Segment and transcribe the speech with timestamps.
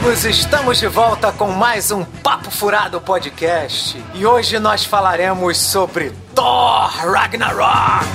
[0.00, 4.02] amigos, estamos de volta com mais um Papo Furado Podcast.
[4.14, 8.06] E hoje nós falaremos sobre Thor Ragnarok.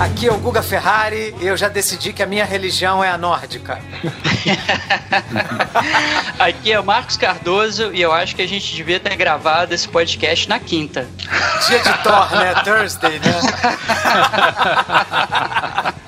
[0.00, 3.16] Aqui é o Guga Ferrari e eu já decidi que a minha religião é a
[3.16, 3.78] nórdica.
[6.38, 9.86] Aqui é o Marcos Cardoso e eu acho que a gente devia ter gravado esse
[9.86, 11.06] podcast na quinta.
[11.68, 12.54] Dia de Thor, né?
[12.64, 13.34] Thursday, né?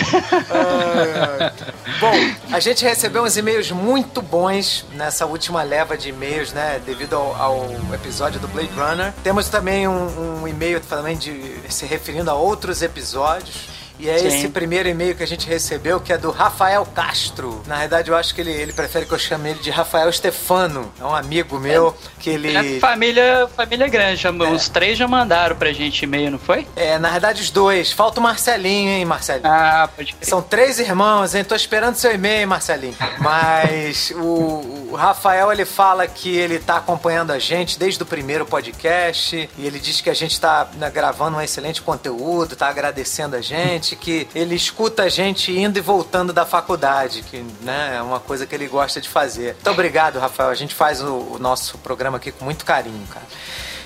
[1.99, 2.13] Bom,
[2.51, 6.81] a gente recebeu uns e-mails muito bons nessa última leva de e-mails, né?
[6.85, 9.13] Devido ao, ao episódio do Blade Runner.
[9.23, 13.84] Temos também um, um e-mail também de se referindo a outros episódios.
[13.99, 14.27] E é Sim.
[14.27, 17.61] esse primeiro e-mail que a gente recebeu, que é do Rafael Castro.
[17.67, 20.91] Na verdade, eu acho que ele, ele prefere que eu chame ele de Rafael Stefano.
[20.99, 22.55] É um amigo meu que ele.
[22.55, 26.67] É família, família grande, já- uns três já mandaram pra gente e-mail, não foi?
[26.75, 27.91] É, na verdade, os dois.
[27.91, 29.47] Falta o Marcelinho, hein, Marcelinho?
[29.47, 30.27] Ah, pode crer.
[30.27, 31.43] São três irmãos, hein?
[31.43, 32.95] Tô esperando seu e-mail, Marcelinho.
[33.19, 38.45] Mas o, o Rafael, ele fala que ele tá acompanhando a gente desde o primeiro
[38.45, 39.49] podcast.
[39.57, 43.41] E ele diz que a gente tá né, gravando um excelente conteúdo, tá agradecendo a
[43.41, 48.21] gente, que ele escuta a gente indo e voltando da faculdade, que né, é uma
[48.21, 49.55] coisa que ele gosta de fazer.
[49.55, 50.49] Muito obrigado, Rafael.
[50.49, 53.25] A gente faz o, o nosso programa aqui com muito carinho, cara.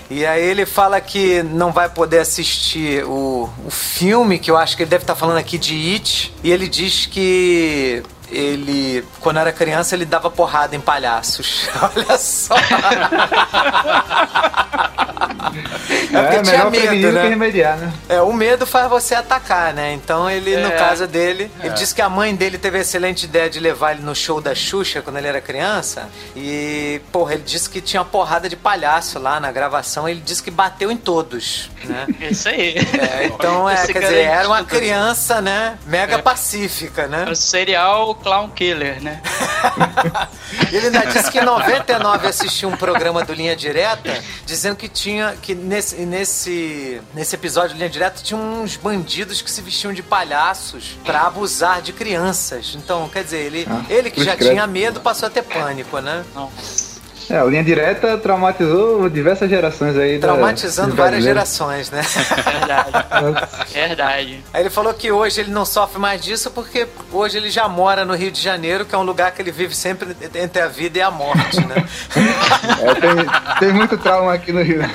[0.09, 4.75] E aí ele fala que não vai poder assistir o, o filme, que eu acho
[4.75, 6.33] que ele deve estar falando aqui de It.
[6.43, 8.01] E ele diz que
[8.31, 11.69] ele, quando era criança, ele dava porrada em palhaços.
[11.95, 12.55] Olha só.
[16.11, 17.29] É porque tinha melhor prevenir medo, do que né?
[17.29, 17.93] remediar, né?
[18.09, 19.93] É, o medo faz você atacar, né?
[19.93, 20.71] Então ele, no É.
[20.71, 24.01] caso dele, ele disse que a mãe dele teve a excelente ideia de levar ele
[24.01, 26.09] no show da Xuxa quando ele era criança.
[26.35, 30.09] E, porra, ele disse que tinha uma porrada de palhaço lá na gravação.
[30.09, 32.07] Ele disse que bateu em todos, né?
[32.29, 32.75] Isso aí.
[32.77, 35.77] É, então, é, quer dizer, era uma criança, né?
[35.85, 37.25] Mega pacífica, né?
[37.29, 39.21] O serial Clown Killer, né?
[40.71, 45.28] Ele ainda disse que em 99 assistiu um programa do Linha Direta, dizendo que tinha
[45.41, 50.01] que nesse, nesse, nesse episódio do Linha Direta tinha uns bandidos que se vestiam de
[50.03, 52.73] palhaços pra abusar de crianças.
[52.75, 54.51] Então, quer dizer, ele, Ah, ele que já credo.
[54.51, 56.23] tinha medo passou a ter pânico, né?
[56.35, 56.49] Não.
[57.29, 60.17] É, o Linha Direta traumatizou diversas gerações aí.
[60.17, 62.01] da- Traumatizando dos várias gerações, né?
[62.59, 63.71] Verdade.
[63.71, 64.43] Verdade.
[64.51, 68.03] Aí ele falou que hoje ele não sofre mais disso porque hoje ele já mora
[68.03, 70.97] no Rio de Janeiro, que é um lugar que ele vive sempre entre a vida
[70.97, 71.85] e a morte, né?
[72.81, 74.81] É, tem, tem muito trauma aqui no Rio.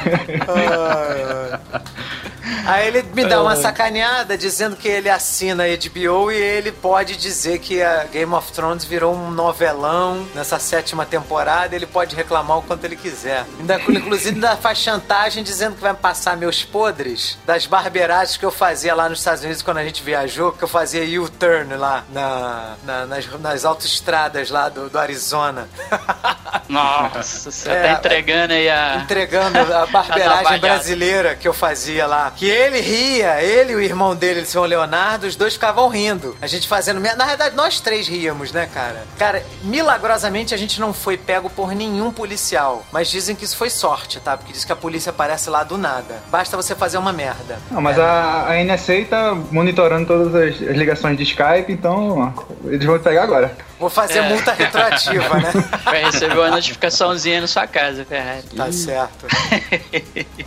[2.66, 7.16] Aí ele me dá uma sacaneada dizendo que ele assina a HBO e ele pode
[7.16, 11.74] dizer que a Game of Thrones virou um novelão nessa sétima temporada.
[11.74, 13.44] Ele pode reclamar o quanto ele quiser.
[13.58, 18.50] Ainda, inclusive, ainda faz chantagem dizendo que vai passar meus podres das barbeiragens que eu
[18.50, 22.74] fazia lá nos Estados Unidos quando a gente viajou, que eu fazia U-turn lá na,
[22.84, 25.68] na- nas, nas autoestradas lá do, do Arizona.
[26.68, 28.96] Nossa, você É, tá entregando aí a.
[29.02, 32.32] entregando a barbeiragem brasileira que eu fazia lá.
[32.36, 36.36] Que ele ria, ele e o irmão dele, o senhor Leonardo, os dois ficavam rindo.
[36.40, 37.00] A gente fazendo.
[37.00, 37.16] merda.
[37.18, 39.02] Na verdade, nós três ríamos, né, cara?
[39.18, 42.84] Cara, milagrosamente a gente não foi pego por nenhum policial.
[42.92, 44.36] Mas dizem que isso foi sorte, tá?
[44.36, 46.22] Porque diz que a polícia aparece lá do nada.
[46.30, 47.58] Basta você fazer uma merda.
[47.70, 52.68] Não, mas a, a NSA tá monitorando todas as, as ligações de Skype, então ó,
[52.68, 53.56] eles vão te pegar agora.
[53.84, 54.22] Vou fazer É.
[54.22, 55.52] multa retroativa, né?
[55.84, 58.42] Vai receber uma notificaçãozinha na sua casa, Ferrari.
[58.56, 59.26] Tá certo.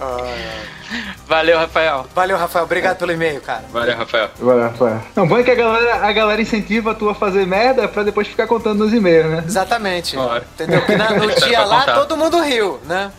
[0.02, 0.68] Ai.
[1.28, 2.08] Valeu, Rafael.
[2.16, 2.66] Valeu, Rafael.
[2.66, 3.64] Obrigado pelo e-mail, cara.
[3.72, 4.30] Valeu, Rafael.
[4.40, 5.04] Vai, Rafael.
[5.16, 8.28] Não, bom é que a galera, a galera incentiva tu a fazer merda pra depois
[8.28, 9.44] ficar contando nos e-mails, né?
[9.46, 10.18] Exatamente.
[10.18, 10.44] Ora.
[10.56, 10.82] Entendeu?
[10.82, 11.94] Que na- no dia Pra lá contar.
[11.96, 13.12] todo mundo riu, né?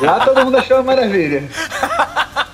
[0.00, 1.44] Lá todo mundo achou uma maravilha.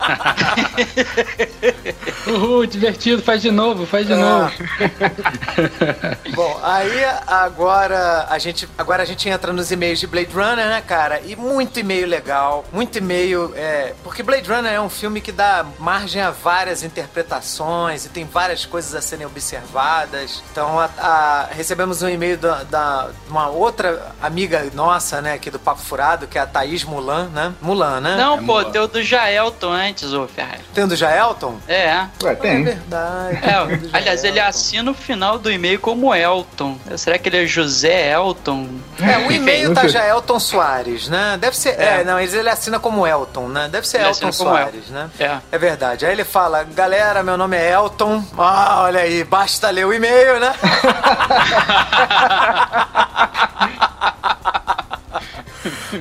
[2.26, 4.16] Uhul, divertido, faz de novo, faz de Ah.
[4.16, 4.50] novo.
[6.34, 10.82] Bom, aí agora a gente agora a gente entra nos e-mails de Blade Runner, né,
[10.86, 11.20] cara?
[11.24, 15.64] E muito e-mail legal, muito e-mail, é, porque Blade Runner é um filme que dá
[15.78, 20.42] margem a várias interpretações e tem várias coisas a serem observadas.
[20.52, 25.50] Então, a- a- recebemos um e-mail da, da- de uma outra amiga nossa, né, aqui
[25.50, 27.52] do Papo Furado, que é a Thaís Mulan, né?
[27.60, 28.16] Mulan, né?
[28.16, 30.60] Não, É pô, o do Jaelton antes, ô Ferrari.
[30.74, 31.58] Tem o do Jaelton?
[31.68, 32.06] É.
[32.22, 32.64] Ué, É tem.
[32.64, 33.38] verdade.
[33.42, 36.76] É, o do aliás, ele assina o final do e-mail como Elton.
[36.96, 38.66] Será que ele é José Elton?
[39.00, 41.36] É, o e-mail tá já Elton Soares, né?
[41.40, 41.78] Deve ser.
[41.80, 42.04] É, É.
[42.04, 43.68] não, ele, ele assina como Elton, né?
[43.70, 45.10] Deve ser Ele Elton Soares, né?
[45.18, 45.38] É.
[45.52, 46.04] É verdade.
[46.06, 48.22] Aí ele fala: galera, meu nome é Elton.
[48.38, 50.54] Ah, olha aí, basta ler o e-mail, né?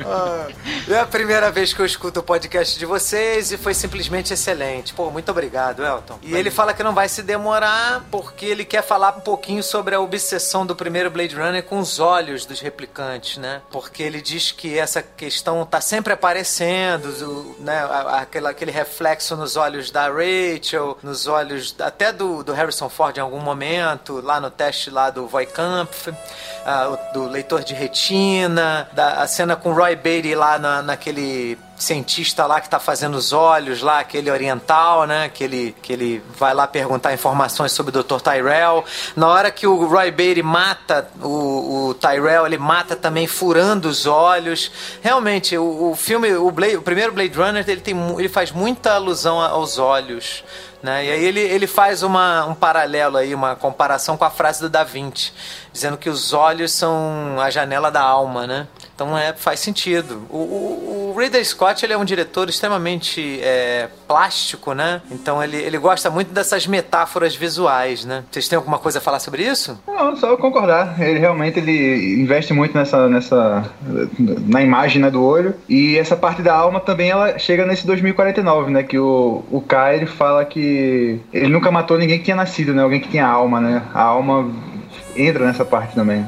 [0.06, 0.48] Ah,
[0.88, 4.94] é a primeira vez que eu escuto o podcast de vocês e foi simplesmente excelente.
[4.94, 6.20] Pô, muito obrigado, Elton.
[6.22, 9.96] E ele fala que não vai se demorar porque ele quer falar um pouquinho sobre
[9.96, 13.62] a obsessão do primeiro Blade Runner com os olhos dos replicantes, né?
[13.72, 17.80] Porque ele diz que essa questão tá sempre aparecendo, né?
[17.80, 22.90] a- a- Aquela, aquele reflexo nos olhos da Rachel, nos olhos até do, do Harrison
[22.90, 26.10] Ford em algum momento, lá no teste lá do Voikampf,
[26.66, 30.82] ah, o- do leitor de retina, da, a cena com o Roy Beatty lá na,
[30.82, 35.30] naquele cientista lá que tá fazendo os olhos lá, aquele oriental, né?
[35.30, 38.20] Que ele, que ele vai lá perguntar informações sobre o Dr.
[38.20, 38.84] Tyrell.
[39.16, 44.06] Na hora que o Roy Beatty mata o, o Tyrell, ele mata também furando os
[44.06, 44.72] olhos.
[45.02, 48.94] Realmente, o, o filme, o, Blade, o primeiro Blade Runner, ele, tem, ele faz muita
[48.94, 50.44] alusão aos olhos.
[50.82, 51.06] Né?
[51.06, 54.70] E aí ele, ele faz uma, um paralelo aí, uma comparação com a frase do
[54.70, 55.34] Da Vinci,
[55.74, 58.68] dizendo que os olhos são a janela da alma, né?
[59.00, 60.24] Então é, faz sentido.
[60.30, 65.02] O, o, o Ridley Scott ele é um diretor extremamente é, plástico, né?
[65.10, 68.26] Então ele, ele gosta muito dessas metáforas visuais, né?
[68.30, 69.80] Vocês têm alguma coisa a falar sobre isso?
[69.88, 71.00] Não, só concordar.
[71.02, 73.64] Ele realmente ele investe muito nessa, nessa
[74.20, 75.56] na imagem né, do olho.
[75.70, 78.84] E essa parte da alma também ela chega nesse 2049, né?
[78.84, 82.84] Que o, o Kai ele fala que ele nunca matou ninguém que tinha nascido, né?
[82.84, 83.82] Alguém que tinha alma, né?
[83.94, 84.52] A alma
[85.22, 86.26] entra nessa parte também.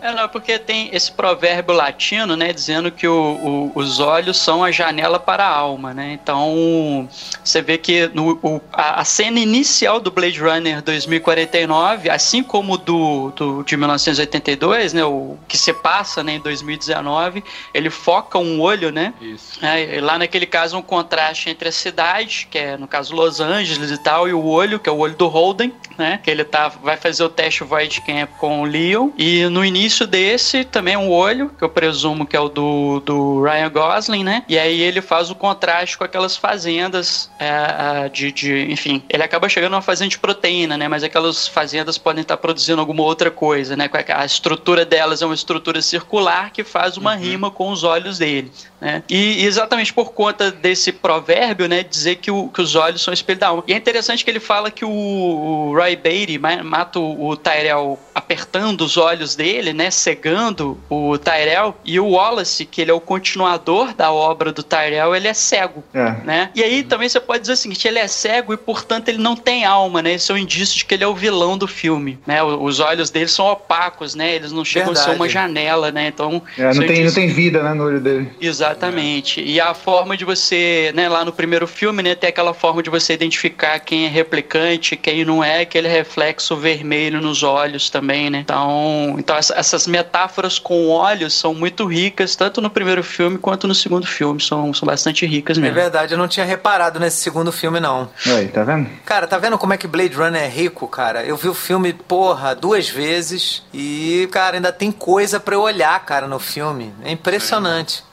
[0.00, 0.08] É.
[0.08, 4.64] É, não, porque tem esse provérbio latino, né, dizendo que o- o- os olhos são
[4.64, 6.12] a janela para a alma, né?
[6.20, 7.08] Então,
[7.42, 12.76] você vê que no, o- a, a cena inicial do Blade Runner 2049, assim como
[12.76, 17.42] do, do de 1982, né, o que se passa, né, em 2019,
[17.72, 19.14] ele foca um olho, né?
[19.20, 19.64] Isso.
[19.64, 23.40] É, e lá naquele caso um contraste entre a cidade, que é no caso Los
[23.40, 26.20] Angeles e tal, e o olho, que é o olho do Holden, né?
[26.22, 29.10] Que ele tá, vai fazer o teste Void Camp com o Leon.
[29.16, 33.42] E no início desse também um olho, que eu presumo que é o do, do
[33.42, 34.44] Ryan Gosling, né?
[34.48, 38.72] E aí ele faz o contraste com aquelas fazendas é, é, de, de.
[38.72, 40.88] Enfim, ele acaba chegando numa fazenda de proteína, né?
[40.88, 43.88] Mas aquelas fazendas podem estar produzindo alguma outra coisa, né?
[44.14, 48.50] A estrutura delas é uma estrutura circular que faz uma rima com os olhos dele.
[48.82, 49.00] Né?
[49.08, 53.14] E exatamente por conta desse provérbio, né, dizer que, o- que os olhos são o
[53.14, 53.62] espelho da alma.
[53.68, 57.36] E é interessante que ele fala que o, o Roy Beatty ma- mata o, o
[57.36, 62.94] Tyrell apertando os olhos dele, né, cegando o Tyrell, e o Wallace, que ele é
[62.94, 65.84] o continuador da obra do Tyrell, ele é cego.
[65.94, 66.10] É.
[66.24, 66.50] Né?
[66.52, 69.36] E aí também você pode dizer o seguinte, ele é cego e portanto ele não
[69.36, 70.14] tem alma, né?
[70.14, 72.42] Esse é um indício de que ele é o vilão do filme, né?
[72.42, 74.34] Os olhos dele são opacos, né?
[74.34, 75.20] Eles não chegam a ser Verdade.
[75.20, 76.08] uma janela, né?
[76.08, 78.30] Então, É, não, é tem, não tem vida né, no olho dele.
[78.72, 79.40] Exatamente.
[79.42, 82.90] E a forma de você, né, lá no primeiro filme, né, tem aquela forma de
[82.90, 88.38] você identificar quem é replicante, quem não é, aquele reflexo vermelho nos olhos também, né?
[88.38, 93.66] Então, então essa- essas metáforas com olhos são muito ricas, tanto no primeiro filme quanto
[93.68, 95.74] no segundo filme, são, são bastante ricas É mesmo.
[95.74, 98.08] verdade, eu não tinha reparado nesse segundo filme, não.
[98.26, 98.88] Aí, tá vendo?
[99.04, 101.22] Cara, tá vendo como é que Blade Runner é rico, cara?
[101.24, 105.98] Eu vi o filme, porra, duas vezes e, cara, ainda tem coisa pra eu olhar,
[106.04, 106.92] cara, no filme.
[107.04, 108.02] É impressionante.
[108.08, 108.11] É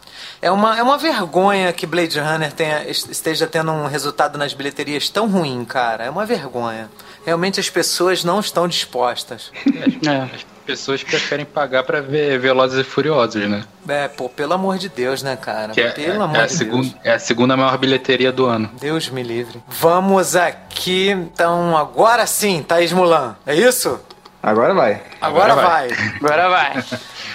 [0.50, 5.28] uma, é uma vergonha que Blade Runner tenha, esteja tendo um resultado nas bilheterias tão
[5.28, 6.06] ruim, cara.
[6.06, 6.90] É uma vergonha.
[7.26, 9.52] Realmente as pessoas não estão dispostas.
[10.08, 10.36] É.
[10.36, 13.64] As pessoas preferem pagar pra ver Velozes e Furiosos, né?
[13.88, 15.74] É, pô, pelo amor de Deus, né, cara?
[15.74, 16.96] Que é, pelo é amor a de segunda, Deus.
[17.04, 18.70] é a segunda maior bilheteria do ano.
[18.80, 19.62] Deus me livre.
[19.68, 23.36] Vamos aqui, então, agora sim, Thaís Mulan.
[23.48, 24.00] É isso?
[24.42, 25.02] Agora vai.
[25.20, 25.90] Agora, Agora vai.
[26.22, 26.86] Agora vai.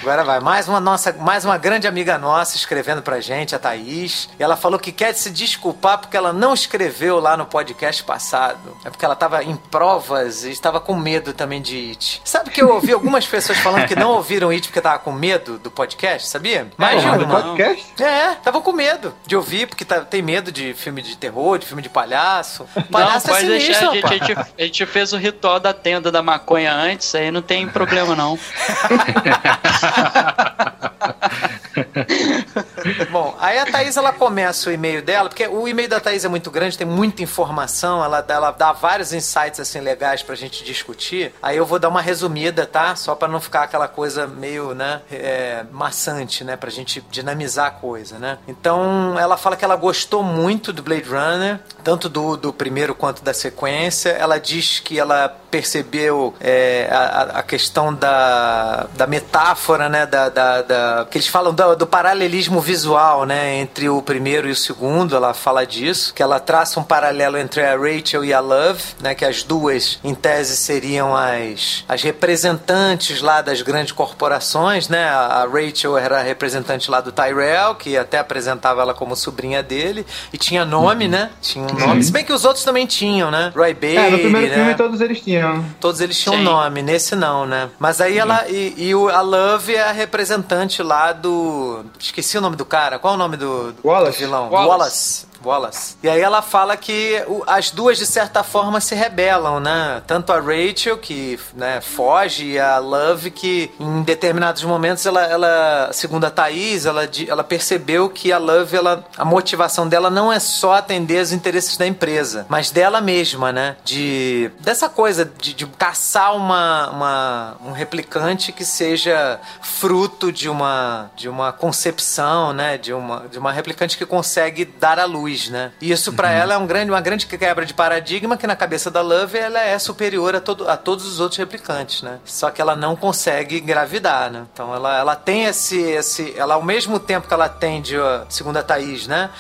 [0.00, 0.41] Agora vai.
[0.41, 4.29] Mais uma, nossa, mais uma grande amiga nossa escrevendo pra gente, a Thaís.
[4.38, 8.76] E ela falou que quer se desculpar porque ela não escreveu lá no podcast passado.
[8.85, 12.21] É porque ela tava em provas e estava com medo também de It.
[12.25, 15.59] Sabe que eu ouvi algumas pessoas falando que não ouviram It porque tava com medo
[15.59, 16.69] do podcast, sabia?
[16.76, 17.43] Mais de Porra, do uma.
[17.43, 18.03] podcast?
[18.03, 21.67] É, tava com medo de ouvir, porque tá- tem medo de filme de terror, de
[21.67, 22.67] filme de palhaço.
[22.91, 23.75] Palhaço não, é pode deixar.
[23.91, 27.14] sinistro, A gente, a, gente, a gente fez o ritual da tenda da maconha antes,
[27.14, 28.38] aí não tem problema não.
[33.11, 36.28] Bom, aí a Thaís ela começa o e-mail dela, porque o e-mail da Thaís é
[36.28, 41.33] muito grande, tem muita informação, ela, ela dá vários insights assim legais pra gente discutir.
[41.43, 42.95] Aí eu vou dar uma resumida, tá?
[42.97, 47.71] Só pra não ficar aquela coisa meio, né, é, maçante, né, pra gente dinamizar a
[47.71, 48.38] coisa, né?
[48.47, 53.23] Então, ela fala que ela gostou muito do Blade Runner, tanto do, do primeiro quanto
[53.23, 54.11] da sequência.
[54.11, 60.04] Ela diz que ela percebeu é, a, a- questão da, da metáfora, né?
[60.04, 63.56] Da, da, da- que eles falam do, do paralelismo visual, né?
[63.58, 65.14] Entre o primeiro e o segundo.
[65.14, 69.14] Ela fala disso, que ela traça um paralelo entre a Rachel e a Love, né?
[69.14, 75.04] Que as duas, em tese, seriam as, as representantes lá das grandes corporações, né?
[75.08, 80.04] A Rachel era a representante lá do Tyrell, que até apresentava ela como sobrinha dele,
[80.32, 81.30] e tinha nome, né?
[81.40, 82.02] Tinha um nome.
[82.02, 83.52] Se bem que os outros também tinham, né?
[83.54, 84.54] Roy Bailey, É, no primeiro né?
[84.54, 85.43] filme todos eles tinham.
[85.80, 86.42] Todos eles tinham Sim.
[86.42, 87.70] nome, nesse não, né?
[87.78, 88.48] Mas aí ela.
[88.48, 91.84] E, e o, a Love é a representante lá do.
[91.98, 92.98] Esqueci o nome do cara.
[92.98, 94.18] Qual é o nome do, do Wallace.
[94.18, 94.50] vilão?
[94.50, 94.68] Wallace.
[94.68, 95.26] Wallace.
[95.44, 95.96] Wallace.
[96.02, 100.02] E aí ela fala que as duas, de certa forma, se rebelam, né?
[100.06, 105.90] Tanto a Rachel, que né, foge, e a Love, que em determinados momentos, ela, ela
[105.92, 110.38] segundo a Thaís, ela, ela percebeu que a Love, ela, a motivação dela não é
[110.38, 113.76] só atender os interesses da empresa, mas dela mesma, né?
[113.84, 121.10] De, dessa coisa de, de caçar uma, uma- um replicante que seja fruto de uma,
[121.16, 122.78] de uma concepção, né?
[122.78, 125.73] De uma, de uma replicante que consegue dar à luz, né?
[125.81, 128.91] E isso pra ela é um grande, uma grande quebra de paradigma que na cabeça
[128.91, 132.19] da Love ela é superior a, todo, a todos os outros replicantes, né?
[132.25, 134.47] Só que ela não consegue engravidar, né?
[134.53, 136.35] Então ela, ela tem esse, esse...
[136.37, 137.97] Ela, ao mesmo tempo que ela atende,
[138.29, 139.31] segundo a Thaís, né?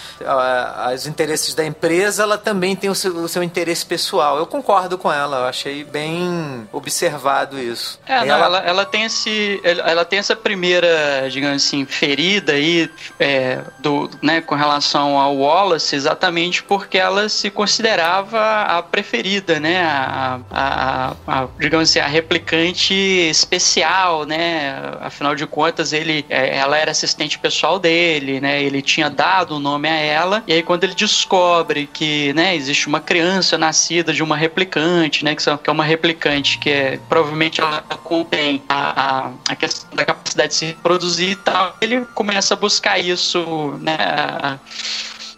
[0.94, 4.36] Os interesses da empresa, ela também tem o seu, o seu interesse pessoal.
[4.38, 7.98] Eu concordo com ela, eu achei bem observado isso.
[8.06, 12.90] É, não, ela, ela tem esse, ela ela tem essa primeira, digamos assim, ferida aí,
[13.18, 19.82] é, do, né, com relação ao Wallace, exatamente porque ela se considerava a preferida, né,
[19.82, 26.76] a, a, a- digamos assim, a replicante especial, né, afinal de contas ele, é, ela
[26.76, 30.84] era assistente pessoal dele, né, ele tinha dado o nome a ela, e aí quando
[30.84, 35.68] ele descobre que, né, existe uma criança nascida de uma replicante, né, que, são, que
[35.68, 40.66] é uma replicante que é, provavelmente ela contém a, a, questão da capacidade de se
[40.66, 43.96] reproduzir e tal, ele começa a buscar isso, né,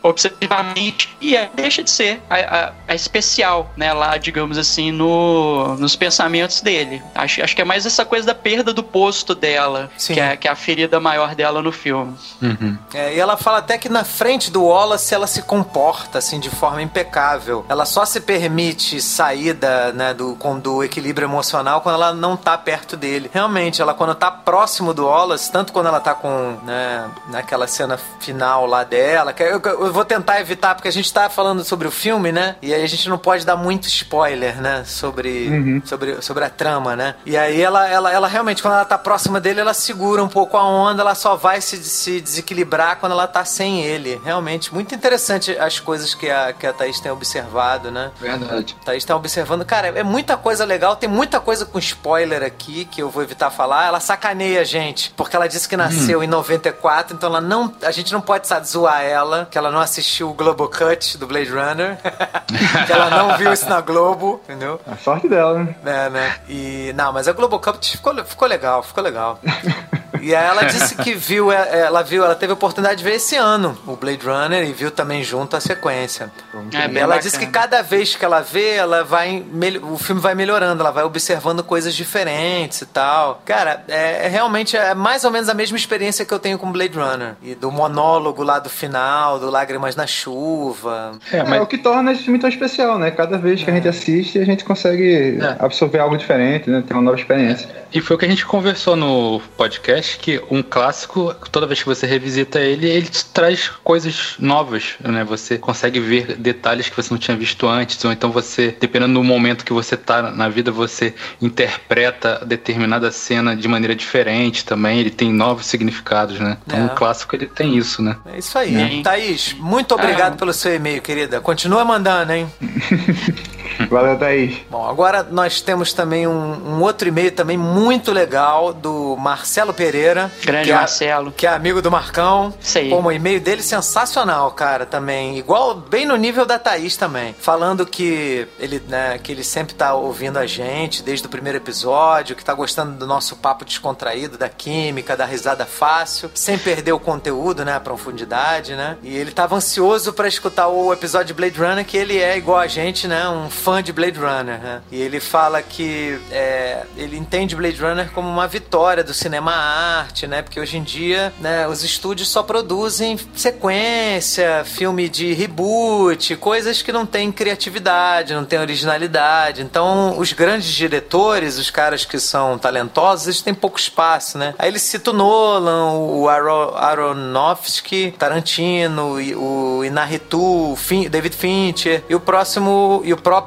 [0.08, 5.76] obsessivamente e é, deixa de ser a, a- a especial, né, lá, digamos assim, no,
[5.76, 7.02] nos pensamentos dele.
[7.14, 10.14] Acho, acho que é mais essa coisa da perda do posto dela, Sim.
[10.14, 12.14] que é, que é a ferida maior dela no filme.
[12.40, 12.76] Uhum.
[12.94, 16.50] É, e ela fala até que na frente do Wallace ela se comporta assim de
[16.50, 17.64] forma impecável.
[17.68, 22.36] Ela só se permite sair da, né, do, com, do equilíbrio emocional quando ela não
[22.36, 23.30] tá perto dele.
[23.32, 27.98] Realmente, ela quando tá próximo do Wallace, tanto quando ela tá com, né, naquela cena
[28.20, 31.88] final lá dela, que eu, eu vou tentar evitar porque a gente tá falando sobre
[31.88, 32.56] o filme, né?
[32.60, 36.94] E aí a gente não pode dar muito spoiler, né, sobre sobre, sobre a trama,
[36.94, 37.14] né?
[37.24, 40.56] E aí ela, ela, ela realmente, quando ela tá próxima dele, ela segura um pouco
[40.56, 44.20] a onda, ela só vai se, se desequilibrar quando ela tá sem ele.
[44.22, 48.10] Realmente, muito interessante as coisas que a, que a Thaís tem observado, né?
[48.20, 48.76] Verdade.
[48.82, 49.64] A Thaís tá observando.
[49.64, 53.50] Cara, é muita coisa legal, tem muita coisa com spoiler aqui que eu vou evitar
[53.50, 53.86] falar.
[53.86, 57.72] Ela sacaneia a gente, porque ela disse que nasceu em 94, então ela não.
[57.82, 61.26] A gente não pode sabe, zoar ela, que ela não assistiu o Globo Cut do
[61.26, 61.98] Blade Runner.
[62.86, 64.80] que ela não viu isso na Globo, entendeu?
[64.86, 65.74] A sorte dela, né?
[65.82, 66.36] né, né?
[66.48, 69.38] E não, mas a Globocup ficou, ficou legal, ficou legal.
[70.22, 73.14] E aí ela disse que viu, é, ela viu, ela teve a oportunidade de ver
[73.16, 76.30] esse ano o Blade Runner e viu também junto a sequência.
[76.72, 77.18] É, e ela bacana.
[77.20, 79.44] disse que cada vez que ela vê, ela vai
[79.82, 83.42] o filme vai melhorando, ela vai observando coisas diferentes e tal.
[83.44, 86.70] Cara, é, é realmente é mais ou menos a mesma experiência que eu tenho com
[86.72, 91.12] Blade Runner e do monólogo lá do final, do Lágrimas na Chuva.
[91.32, 93.10] É, É, mas o que torna esse filme tão especial, né?
[93.10, 95.56] Cada vez que a gente assiste, a gente consegue É.
[95.58, 96.82] absorver algo diferente, né?
[96.86, 97.68] Ter uma nova experiência.
[97.92, 101.80] E foi o que a gente conversou no podcast podcast que um clássico, toda vez
[101.82, 105.24] que você revisita ele, ele te traz coisas novas, né?
[105.24, 109.24] Você consegue ver detalhes que você não tinha visto antes, ou então você, dependendo do
[109.24, 115.10] momento que você tá na vida, você interpreta determinada cena de maneira diferente também, ele
[115.10, 116.58] tem novos significados, né?
[116.66, 116.82] Então, é.
[116.82, 118.16] um clássico ele tem isso, né?
[118.26, 119.00] É isso aí.
[119.00, 119.02] É.
[119.02, 120.36] Thaís, muito obrigado é.
[120.36, 121.40] pelo seu e-mail, querida.
[121.40, 122.46] Continua mandando, hein?
[123.90, 124.58] Valeu, Thaís.
[124.70, 130.30] Bom, agora nós temos também um, um outro e-mail também muito legal do Marcelo Pereira.
[130.44, 131.32] Grande que é, Marcelo.
[131.32, 132.52] Que é amigo do Marcão.
[132.60, 132.90] Isso aí.
[132.90, 135.38] Pô, o e-mail dele sensacional, cara, também.
[135.38, 137.34] Igual, bem no nível da Thaís também.
[137.38, 142.36] Falando que ele, né, que ele sempre tá ouvindo a gente desde o primeiro episódio,
[142.36, 147.00] que tá gostando do nosso papo descontraído, da química, da risada fácil, sem perder o
[147.00, 148.96] conteúdo, né, a profundidade, né?
[149.02, 152.58] E ele tava ansioso para escutar o episódio de Blade Runner, que ele é igual
[152.58, 154.82] a gente, né, um fã de Blade Runner, né?
[154.92, 160.26] E ele fala que é, ele entende Blade Runner como uma vitória do cinema arte,
[160.26, 160.42] né?
[160.42, 166.92] Porque hoje em dia, né, os estúdios só produzem sequência, filme de reboot, coisas que
[166.92, 169.62] não têm criatividade, não têm originalidade.
[169.62, 174.54] Então, os grandes diretores, os caras que são talentosos, eles têm pouco espaço, né?
[174.58, 180.76] Aí ele cita o Nolan, o Aronofsky, Tarantino, o Inarritu,
[181.10, 183.45] David Fincher e o próximo e o próprio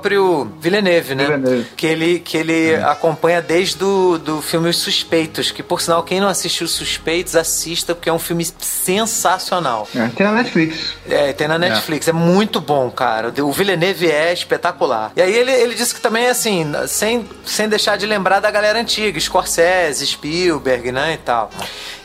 [0.59, 1.25] Villeneuve, né?
[1.25, 1.67] Villeneuve.
[1.75, 2.83] Que ele que ele é.
[2.83, 7.35] acompanha desde do, do filme Os Suspeitos, que por sinal quem não assistiu Os Suspeitos
[7.35, 9.87] assista porque é um filme sensacional.
[9.95, 10.93] É, tem na Netflix.
[11.07, 12.07] É, tem na Netflix.
[12.07, 12.11] É.
[12.11, 13.33] é muito bom, cara.
[13.41, 15.11] O Villeneuve é espetacular.
[15.15, 18.79] E aí ele, ele disse que também assim, sem, sem deixar de lembrar da galera
[18.79, 21.49] antiga, Scorsese, Spielberg, né, e tal.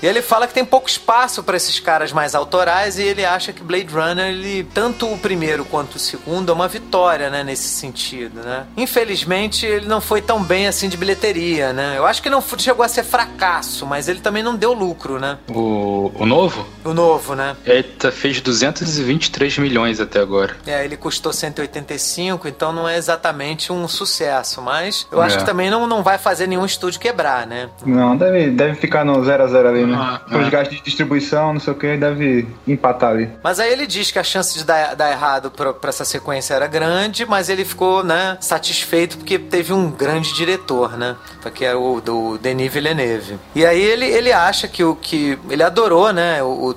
[0.03, 3.53] E ele fala que tem pouco espaço para esses caras mais autorais e ele acha
[3.53, 7.69] que Blade Runner, ele, tanto o primeiro quanto o segundo, é uma vitória, né, nesse
[7.85, 8.67] sentido, né?
[8.76, 11.95] Infelizmente, ele não foi tão bem assim de bilheteria, né?
[11.97, 15.38] Eu acho que não chegou a ser fracasso, mas ele também não deu lucro, né?
[15.49, 16.66] O, o novo?
[16.85, 17.57] O novo, né?
[17.66, 20.57] Ele tá, fez 223 milhões até agora.
[20.66, 25.27] É, ele custou 185, então não é exatamente um sucesso, mas eu é.
[25.27, 27.68] acho que também não, não vai fazer nenhum estúdio quebrar, né?
[27.85, 29.97] Não, deve, deve ficar no 0 a 0 ali, né?
[29.99, 30.51] Ah, Os é.
[30.51, 33.31] gastos de distribuição, não sei o que, deve empatar ali.
[33.42, 36.55] Mas aí ele diz que a chance de dar, dar errado pra, pra essa sequência
[36.55, 41.17] era grande, mas ele ficou, né, satisfeito porque teve um grande diretor, né?
[41.55, 43.39] Que é o do Denis Villeneuve.
[43.55, 45.39] E aí ele, ele acha que o que.
[45.51, 46.43] Ele adorou, né?
[46.43, 46.75] O, o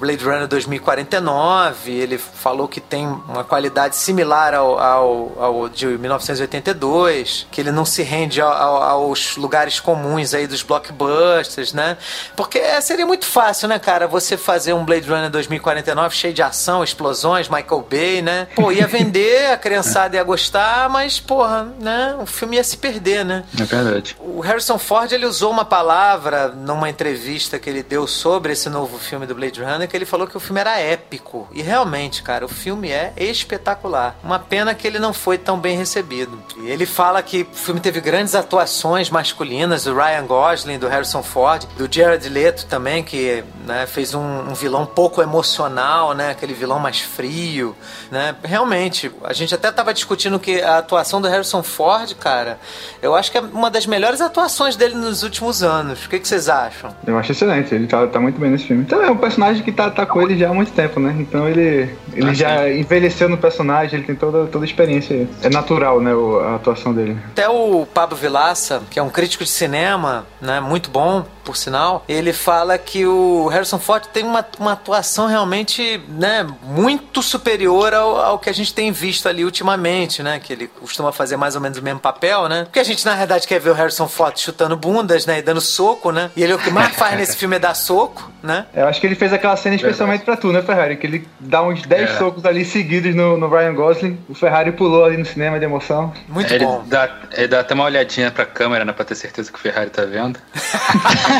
[0.00, 7.46] Blade Runner 2049, ele falou que tem uma qualidade similar ao, ao, ao de 1982,
[7.50, 11.98] que ele não se rende ao, aos lugares comuns aí dos blockbusters, né?
[12.34, 16.42] Porque é, seria muito fácil, né, cara, você fazer um Blade Runner 2049 cheio de
[16.42, 18.48] ação, explosões, Michael Bay, né?
[18.56, 23.22] Pô, ia vender, a criançada ia gostar, mas, porra, né, o filme ia se perder,
[23.22, 23.44] né?
[23.60, 24.16] É verdade.
[24.18, 28.98] O Harrison Ford, ele usou uma palavra numa entrevista que ele deu sobre esse novo
[28.98, 31.48] filme do Blade Runner que ele falou que o filme era épico.
[31.52, 34.16] E realmente, cara, o filme é espetacular.
[34.22, 36.40] Uma pena que ele não foi tão bem recebido.
[36.58, 41.22] E ele fala que o filme teve grandes atuações masculinas do Ryan Gosling, do Harrison
[41.22, 46.30] Ford, do Jared Leto também, que né, fez um, um vilão pouco emocional, né?
[46.30, 47.74] Aquele vilão mais frio,
[48.10, 48.34] né?
[48.42, 52.58] Realmente, a gente até tava discutindo que a atuação do Harrison Ford, cara,
[53.02, 56.04] eu acho que é uma das melhores atuações dele nos últimos anos.
[56.04, 56.94] O que, vocês acham?
[57.06, 58.82] Eu acho excelente, ele tá, tá muito bem nesse filme.
[58.82, 61.16] Então é um personagem que tá, tá com ele já há muito tempo, né?
[61.18, 62.80] Então ele, ele ah, já sim.
[62.80, 65.28] envelheceu no personagem, ele tem toda, toda a experiência.
[65.42, 66.12] É natural, né,
[66.44, 67.16] a atuação dele.
[67.30, 72.04] Até o Pablo Vilaça, que é um crítico de cinema, né, muito bom, por sinal,
[72.08, 78.16] ele fala que o Harrison Ford tem uma, uma atuação realmente, né, muito superior ao,
[78.16, 80.40] ao que a gente tem visto ali ultimamente, né?
[80.40, 82.64] Que ele costuma fazer mais ou menos o mesmo papel, né?
[82.64, 85.38] Porque a gente, na verdade, quer ver o Harrison Ford chutando bundas, né?
[85.38, 86.30] E dando soco, né?
[86.36, 88.66] E ele o que mais faz nesse filme é dar soco, né?
[88.74, 90.96] Eu acho que ele fez aquela cena especialmente pra tu, né, Ferrari?
[90.96, 92.18] Que ele dá uns 10 é.
[92.18, 94.18] socos ali seguidos no, no Ryan Gosling.
[94.28, 96.12] O Ferrari pulou ali no cinema de emoção.
[96.28, 96.82] Muito ele bom.
[96.86, 98.92] Dá, ele dá até uma olhadinha pra câmera, né?
[98.92, 100.38] Pra ter certeza que o Ferrari tá vendo.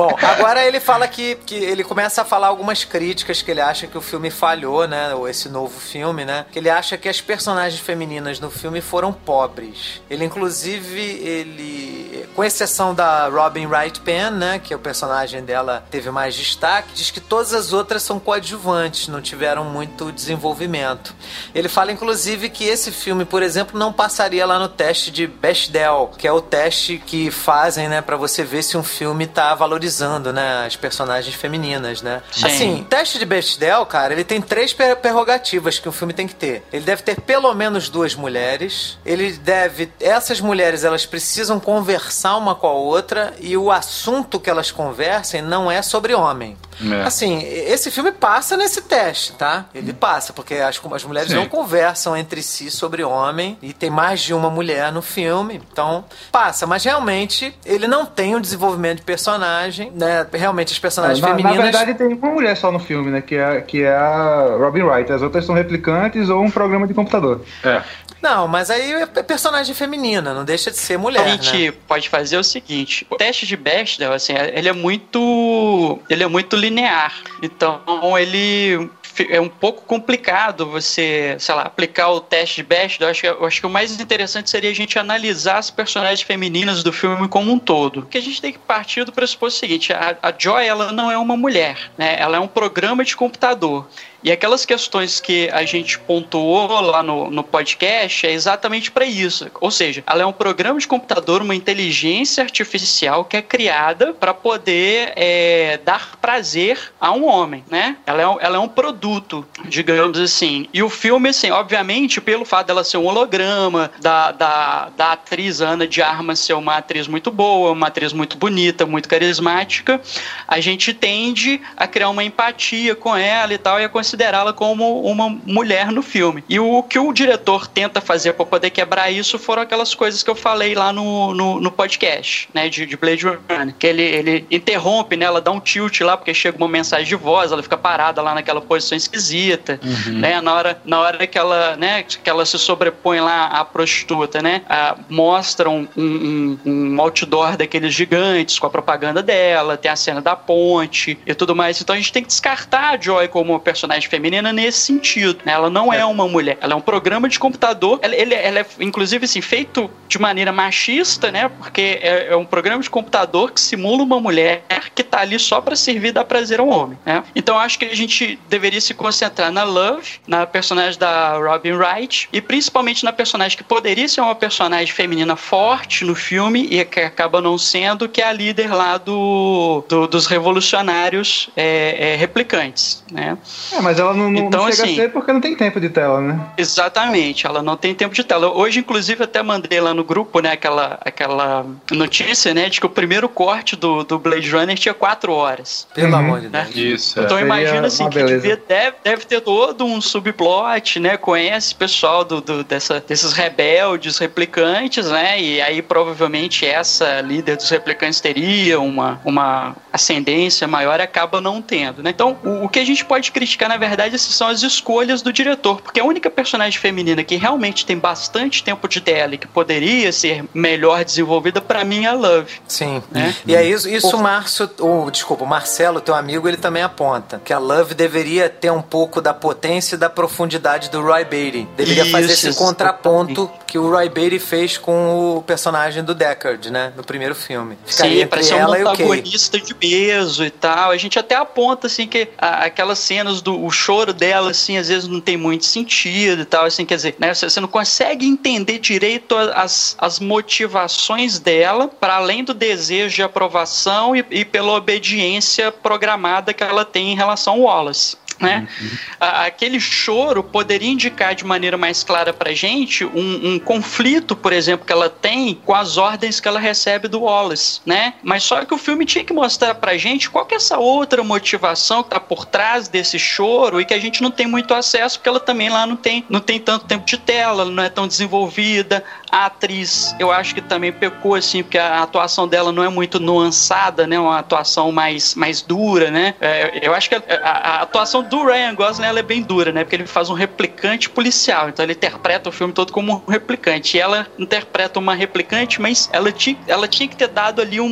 [0.00, 3.86] Bom, agora ele fala que, que ele começa a falar algumas críticas que ele acha
[3.86, 5.14] que o filme falhou, né?
[5.14, 6.46] Ou esse novo filme, né?
[6.50, 10.00] Que ele acha que as personagens femininas no filme foram pobres.
[10.08, 12.26] Ele, inclusive, ele.
[12.34, 14.58] Com exceção da Robin Wright Penn, né?
[14.58, 19.06] Que é o personagem dela teve mais destaque, diz que todas as outras são coadjuvantes,
[19.06, 21.14] não tiveram muito desenvolvimento.
[21.54, 26.10] Ele fala, inclusive, que esse filme, por exemplo, não passaria lá no teste de Bechdel,
[26.16, 29.54] que é o teste que fazem, né, para você ver se um filme tá
[29.90, 32.22] valorizando né, as personagens femininas, né?
[32.30, 32.46] Sim.
[32.46, 36.62] Assim, teste de Bechdel, cara, ele tem três prerrogativas que o filme tem que ter.
[36.72, 38.98] Ele deve ter pelo menos duas mulheres.
[39.04, 39.92] Ele deve.
[40.00, 45.42] Essas mulheres, elas precisam conversar uma com a outra e o assunto que elas conversem
[45.42, 46.56] não é sobre homem.
[46.82, 47.02] É.
[47.02, 49.66] Assim, esse filme passa nesse teste, tá?
[49.74, 51.36] Ele passa, porque as, as mulheres Sim.
[51.36, 56.04] não conversam entre si sobre homem e tem mais de uma mulher no filme, então
[56.32, 56.66] passa.
[56.66, 60.26] Mas realmente ele não tem um desenvolvimento de personagem, né?
[60.32, 61.56] Realmente as personagens na, femininas.
[61.56, 63.20] Na verdade, tem uma mulher só no filme, né?
[63.20, 65.12] Que é, que é a Robin Wright.
[65.12, 67.42] As outras são replicantes ou um programa de computador.
[67.64, 67.82] É.
[68.22, 71.24] Não, mas aí é personagem feminina, não deixa de ser mulher.
[71.24, 71.74] A gente né?
[71.88, 75.98] pode fazer o seguinte: o teste de Bechdel, assim, ele é muito.
[76.08, 77.14] ele é muito linear.
[77.42, 77.80] Então,
[78.18, 78.90] ele
[79.28, 83.08] é um pouco complicado você, sei lá, aplicar o teste de Bechdel.
[83.08, 86.22] Eu acho, que, eu acho que o mais interessante seria a gente analisar as personagens
[86.22, 88.02] femininas do filme como um todo.
[88.02, 91.18] Porque a gente tem que partir do pressuposto seguinte: a, a Joy ela não é
[91.18, 92.16] uma mulher, né?
[92.18, 93.88] Ela é um programa de computador.
[94.22, 99.50] E aquelas questões que a gente pontuou lá no, no podcast é exatamente para isso.
[99.60, 104.34] Ou seja, ela é um programa de computador, uma inteligência artificial que é criada para
[104.34, 107.96] poder é, dar prazer a um homem, né?
[108.06, 110.68] Ela é, ela é um produto, digamos assim.
[110.72, 115.60] E o filme, assim, obviamente, pelo fato dela ser um holograma, da, da, da atriz
[115.60, 120.00] Ana de Armas ser uma atriz muito boa, uma atriz muito bonita, muito carismática,
[120.46, 125.02] a gente tende a criar uma empatia com ela e tal, e a considerá-la como
[125.02, 126.42] uma mulher no filme.
[126.48, 130.30] E o que o diretor tenta fazer para poder quebrar isso foram aquelas coisas que
[130.30, 134.46] eu falei lá no, no, no podcast, né, de, de, Blade Runner, que ele, ele
[134.50, 137.76] interrompe, né, ela dá um tilt lá porque chega uma mensagem de voz, ela fica
[137.76, 140.18] parada lá naquela posição esquisita, uhum.
[140.18, 144.42] né, na hora, na hora que ela, né, que ela se sobrepõe lá à prostituta,
[144.42, 149.96] né, a, mostram um, um, um outdoor daqueles gigantes com a propaganda dela, tem a
[149.96, 151.80] cena da ponte e tudo mais.
[151.80, 155.40] Então a gente tem que descartar a Joy como personagem personagem feminina nesse sentido.
[155.44, 155.52] Né?
[155.52, 155.98] Ela não é.
[155.98, 156.04] é.
[156.04, 157.98] uma mulher, ela é um programa de computador.
[158.02, 161.48] Ela, ele, ela é, inclusive, assim, feito de maneira machista, né?
[161.48, 165.60] Porque é, é um programa de computador que simula uma mulher que tá ali só
[165.60, 166.98] para servir dar prazer ao homem.
[167.04, 167.22] Né?
[167.34, 172.28] Então acho que a gente deveria se concentrar na Love, na personagem da Robin Wright
[172.32, 177.00] e principalmente na personagem que poderia ser uma personagem feminina forte no filme e que
[177.00, 183.02] acaba não sendo, que é a líder lá do, do dos revolucionários é, é, replicantes.
[183.10, 183.38] Né?
[183.72, 185.80] É, mas ela não, não, então, não chega assim, a ser porque não tem tempo
[185.80, 186.40] de tela, né?
[186.56, 188.52] Exatamente, ela não tem tempo de tela.
[188.52, 192.90] Hoje, inclusive, até mandei lá no grupo, né, aquela, aquela notícia, né, de que o
[192.90, 195.86] primeiro corte do, do Blade Runner tinha quatro horas.
[195.94, 196.18] Pelo uhum.
[196.18, 196.64] amor de Deus.
[196.64, 196.70] Né?
[196.74, 197.20] Isso.
[197.20, 202.40] Então imagina assim, que devia, deve, deve ter todo um subplot, né, conhece pessoal do,
[202.40, 209.20] do, dessa, desses rebeldes, replicantes, né, e aí provavelmente essa líder dos replicantes teria uma,
[209.24, 212.10] uma ascendência maior e acaba não tendo, né?
[212.10, 215.80] Então, o, o que a gente pode criticar, na verdade, são as escolhas do diretor,
[215.80, 220.12] porque a única personagem feminina que realmente tem bastante tempo de tela e que poderia
[220.12, 222.60] ser melhor desenvolvida, para mim, é a Love.
[222.68, 223.02] Sim.
[223.10, 223.34] Né?
[223.46, 227.40] E é isso, isso o Márcio, o, desculpa, o Marcelo, teu amigo, ele também aponta
[227.44, 231.66] que a Love deveria ter um pouco da potência e da profundidade do Roy Beatty.
[231.76, 236.70] Deveria isso, fazer esse contraponto que o Roy Beatty fez com o personagem do Deckard,
[236.70, 236.92] né?
[236.96, 237.78] No primeiro filme.
[237.86, 240.90] Ficaria Sim, entre ela um antagonista de peso e tal.
[240.90, 244.88] A gente até aponta, assim, que a, aquelas cenas do o choro dela, assim, às
[244.88, 247.32] vezes não tem muito sentido e tal, assim, quer dizer, né?
[247.32, 254.14] Você, não consegue entender direito as, as motivações dela para além do desejo de aprovação
[254.16, 258.66] e, e pela obediência programada que ela tem em relação ao Wallace né?
[258.80, 258.88] Uhum.
[259.20, 264.86] Aquele choro poderia indicar de maneira mais clara pra gente um, um, conflito, por exemplo,
[264.86, 268.14] que ela tem com as ordens que ela recebe do Wallace, né?
[268.22, 271.22] Mas só que o filme tinha que mostrar pra gente qual que é essa outra
[271.22, 275.18] motivação que tá por trás desse choro e que a gente não tem muito acesso,
[275.18, 277.88] porque ela também lá não tem, não tem tanto tempo de tela, ela não é
[277.88, 279.04] tão desenvolvida.
[279.30, 283.20] A atriz, eu acho que também pecou, assim, porque a atuação dela não é muito
[283.20, 284.18] nuançada, né?
[284.18, 286.34] Uma atuação mais, mais dura, né?
[286.40, 289.72] É, eu acho que a, a, a atuação do Ryan Gosling ela é bem dura,
[289.72, 289.82] né?
[289.82, 291.68] Porque ele faz um replicante policial.
[291.68, 293.96] Então ele interpreta o filme todo como um replicante.
[293.96, 297.86] E ela interpreta uma replicante, mas ela tinha, ela tinha que ter dado ali um,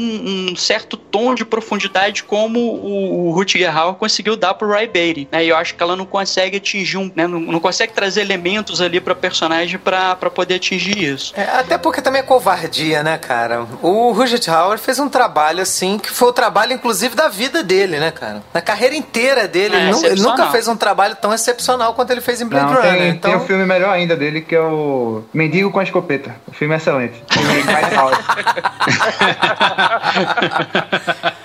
[0.51, 5.29] um certo tom de profundidade como o, o Rutger Hauer conseguiu dar pro Ray Beatty.
[5.31, 5.45] Né?
[5.45, 7.11] E eu acho que ela não consegue atingir um.
[7.15, 7.27] Né?
[7.27, 11.33] Não, não consegue trazer elementos ali pra personagem pra, pra poder atingir isso.
[11.37, 13.67] É, até porque também é covardia, né, cara?
[13.83, 17.99] O Rutger Hauer fez um trabalho assim, que foi o trabalho, inclusive, da vida dele,
[17.99, 18.43] né, cara?
[18.55, 22.21] Na carreira inteira dele, é, ele, ele nunca fez um trabalho tão excepcional quanto ele
[22.21, 22.93] fez em Blade Não, Runner.
[22.93, 23.31] Tem, então...
[23.31, 26.35] tem um filme melhor ainda dele, que é o Mendigo com a Escopeta.
[26.47, 27.23] O filme é excelente.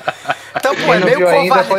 [0.75, 1.23] Pô, é meio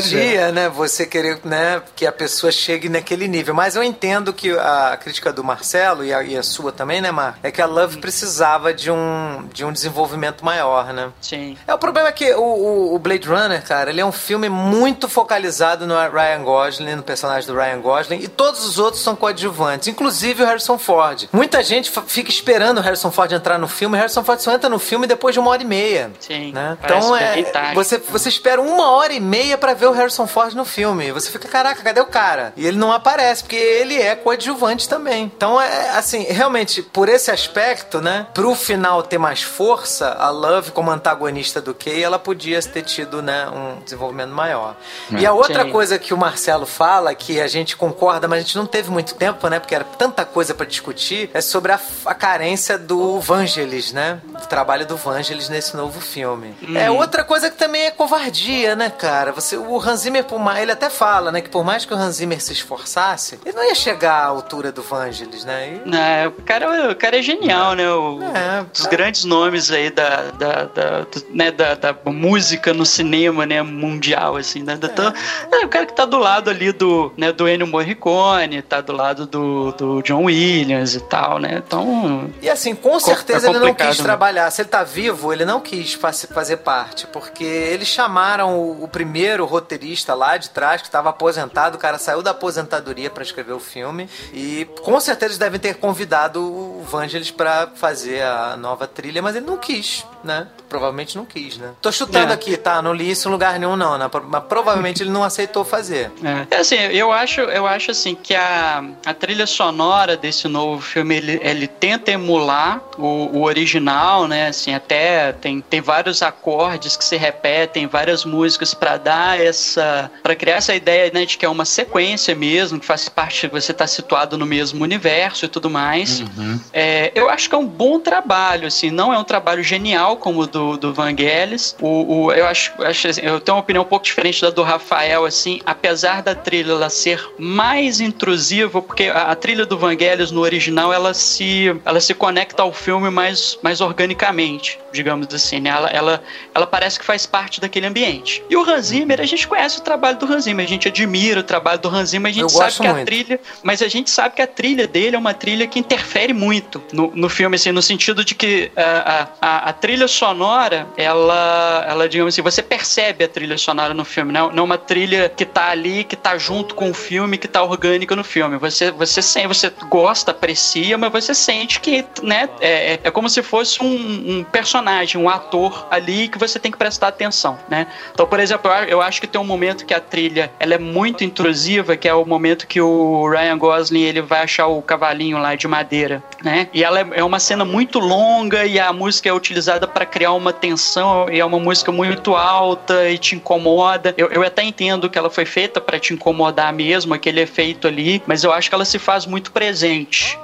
[0.05, 0.69] covardia, né?
[0.69, 3.55] Você querer né, que a pessoa chegue naquele nível.
[3.55, 7.11] Mas eu entendo que a crítica do Marcelo e a, e a sua também, né,
[7.11, 7.39] Mar?
[7.43, 11.11] É que a Love precisava de um, de um desenvolvimento maior, né?
[11.21, 11.57] Sim.
[11.67, 15.09] É, o problema é que o, o Blade Runner, cara, ele é um filme muito
[15.09, 19.89] focalizado no Ryan Gosling, no personagem do Ryan Gosling, e todos os outros são coadjuvantes,
[19.89, 21.29] inclusive o Harrison Ford.
[21.33, 24.69] Muita gente fica esperando o Harrison Ford entrar no filme, o Harrison Ford só entra
[24.69, 26.11] no filme depois de uma hora e meia.
[26.21, 26.53] Sim.
[26.53, 26.77] Né?
[26.83, 27.43] Então é.
[27.75, 31.13] Você, você espera uma hora e meia para ver o Harrison Ford no filme.
[31.13, 32.53] Você fica, caraca, cadê o cara?
[32.57, 35.25] E ele não aparece, porque ele é coadjuvante também.
[35.37, 38.27] Então é assim, realmente, por esse aspecto, né?
[38.35, 43.23] Pro final ter mais força, a Love, como antagonista do Kay, ela podia ter tido,
[43.23, 44.77] né, um desenvolvimento maior.
[45.13, 45.21] É.
[45.21, 45.71] E a outra Sim.
[45.71, 49.15] coisa que o Marcelo fala, que a gente concorda, mas a gente não teve muito
[49.15, 49.59] tempo, né?
[49.59, 54.21] Porque era tanta coisa para discutir, é sobre a, a, carência do Vangelis, né?
[54.35, 56.55] O trabalho do Vangelis nesse novo filme.
[56.63, 56.77] Hum.
[56.77, 59.33] É outra coisa que também é covardia, né, cara?
[59.33, 61.97] Você, o Hans Zimmer, por mais, ele até fala, né, que por mais que o
[61.97, 65.81] Hans Zimmer se esforçasse, ele não ia chegar à altura do Vangelis, né?
[65.85, 65.97] E...
[65.97, 67.91] É, o cara, o cara é genial, né?
[67.91, 72.87] O, é, dos grandes nomes aí da, da, da, do, né, da, da, música no
[72.87, 74.79] cinema, né, mundial, assim, né?
[74.83, 75.57] É.
[75.57, 75.65] é.
[75.65, 79.27] o cara que tá do lado ali do, né, do Ennio Morricone, tá do lado
[79.27, 81.63] do, do John Williams e tal, né?
[81.67, 82.31] Então...
[82.43, 84.05] E assim, com certeza é ele não quis né?
[84.05, 84.51] trabalhar.
[84.51, 90.15] Se ele tá vivo, ele não quis fazer parte, porque eles chamaram o, primeiro roteirista
[90.15, 94.09] lá de trás, que estava aposentado, o cara saiu da aposentadoria para escrever o filme,
[94.33, 99.37] e com certeza eles devem ter convidado o Vangelis para fazer a nova trilha, mas
[99.37, 100.49] ele não quis, né?
[100.69, 101.73] Provavelmente não quis, né?
[101.81, 102.35] Tô chutando é.
[102.35, 102.81] aqui, tá?
[102.81, 104.11] Não li isso em lugar nenhum, não, né?
[104.29, 106.11] Mas provavelmente ele não aceitou fazer.
[106.25, 106.57] É.
[106.57, 111.17] é, assim, eu acho, eu acho assim que a, a trilha sonora desse novo filme,
[111.17, 114.49] ele, ele tenta emular o, o original, né?
[114.49, 120.11] Assim, até tem, tem vários acordes que se repetem, várias músicas para dar essa.
[120.23, 123.73] para criar essa ideia né, de que é uma sequência mesmo, que faz parte, você
[123.73, 126.21] tá situado no mesmo universo e tudo mais.
[126.21, 126.59] Uhum.
[126.73, 130.43] É, eu acho que é um bom trabalho, assim, não é um trabalho genial como
[130.43, 131.77] o do, do Vangelis.
[131.81, 134.63] O, o, eu acho, acho assim, eu tenho uma opinião um pouco diferente da do
[134.63, 140.31] Rafael, assim, apesar da trilha ela ser mais intrusiva, porque a, a trilha do Vangelis
[140.31, 145.71] no original ela se, ela se conecta ao filme mais, mais organicamente, digamos assim, né?
[145.71, 146.23] Ela, ela,
[146.55, 148.43] ela parece que faz parte daquele ambiente.
[148.49, 151.41] E o Hans Zimmer, a gente conhece o trabalho do Hans Zimmer, a gente admira
[151.41, 153.01] o trabalho do Hans Zimmer, a gente eu sabe que muito.
[153.01, 156.33] a trilha, mas a gente sabe que a trilha dele é uma trilha que interfere
[156.33, 161.85] muito no, no filme, assim, no sentido de que a, a, a trilha sonora, ela,
[161.89, 165.45] ela, digamos assim, você percebe a trilha sonora no filme, não, não uma trilha que
[165.45, 168.57] tá ali, que tá junto com o filme, que tá orgânica no filme.
[168.59, 173.29] Você, você, você, você gosta, aprecia, mas você sente que, né, é, é, é como
[173.29, 177.87] se fosse um, um personagem, um ator ali que você tem que prestar atenção, né?
[178.13, 181.25] Então, por exemplo, eu acho que tem um momento que a trilha ela é muito
[181.25, 185.55] intrusiva, que é o momento que o Ryan Gosling ele vai achar o cavalinho lá
[185.55, 186.69] de madeira, né?
[186.73, 190.33] E ela é, é uma cena muito longa e a música é utilizada para criar
[190.33, 194.13] uma tensão e é uma música muito alta e te incomoda.
[194.19, 198.21] Eu, eu até entendo que ela foi feita para te incomodar mesmo, aquele efeito ali,
[198.27, 200.37] mas eu acho que ela se faz muito presente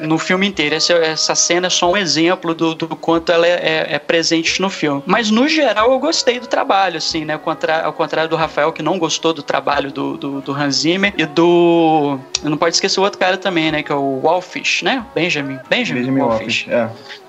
[0.00, 0.74] no filme inteiro.
[0.74, 4.60] Essa, essa cena é só um exemplo do, do quanto ela é, é, é presente
[4.60, 5.02] no filme.
[5.04, 7.34] Mas no geral eu gostei do trabalho, assim, né?
[7.34, 10.76] Ao contrário, ao contrário do Rafael, que não gostou do trabalho do, do, do Hans
[10.76, 12.18] Zimmer e do.
[12.42, 13.82] Não pode esquecer o outro cara também, né?
[13.82, 15.04] Que é o Walfish, né?
[15.14, 15.58] Benjamin.
[15.68, 16.66] Benjamin, Benjamin Walfish.
[16.68, 16.88] É.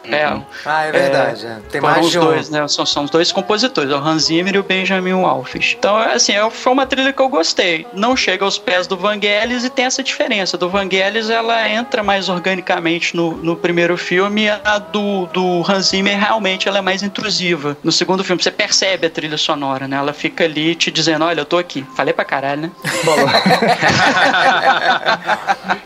[0.10, 0.26] É,
[0.65, 1.46] ah, é verdade.
[1.46, 1.58] É.
[1.70, 2.26] Tem mais os de um.
[2.26, 2.67] dois, né?
[2.67, 5.76] São, são os dois compositores, o Hans Zimmer e o Benjamin Walfish.
[5.78, 7.86] Então, assim, é, foi uma trilha que eu gostei.
[7.93, 10.58] Não chega aos pés do Vangelis e tem essa diferença.
[10.58, 16.17] Do Vangelis, ela entra mais organicamente no, no primeiro filme, a do, do Hans Zimmer
[16.17, 17.78] realmente ela é mais intrusiva.
[17.84, 19.98] No segundo filme, você percebe a trilha sonora, né?
[19.98, 21.86] Ela fica ali te dizendo, olha, eu tô aqui.
[21.96, 22.72] Falei pra caralho, né?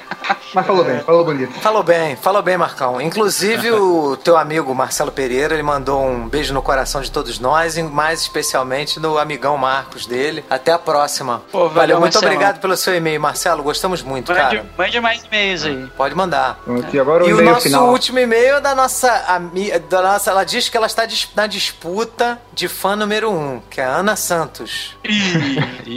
[0.55, 1.53] Mas falou bem, falou bonito.
[1.59, 3.01] Falou bem, falou bem, Marcão.
[3.01, 7.77] Inclusive, o teu amigo Marcelo Pereira, ele mandou um beijo no coração de todos nós,
[7.77, 10.45] e mais especialmente no amigão Marcos dele.
[10.49, 11.43] Até a próxima.
[11.51, 12.33] Pô, valeu, valeu muito Marcelo.
[12.33, 13.61] obrigado pelo seu e-mail, Marcelo.
[13.63, 14.65] Gostamos muito, mande, cara.
[14.77, 15.87] Mande mais e-mails aí.
[15.97, 16.57] Pode mandar.
[16.85, 17.89] Aqui, agora o e o nosso final.
[17.89, 19.77] último e-mail é da nossa amiga.
[19.79, 23.85] Da nossa, ela diz que ela está na disputa de fã número um, que é
[23.85, 24.95] a Ana Santos.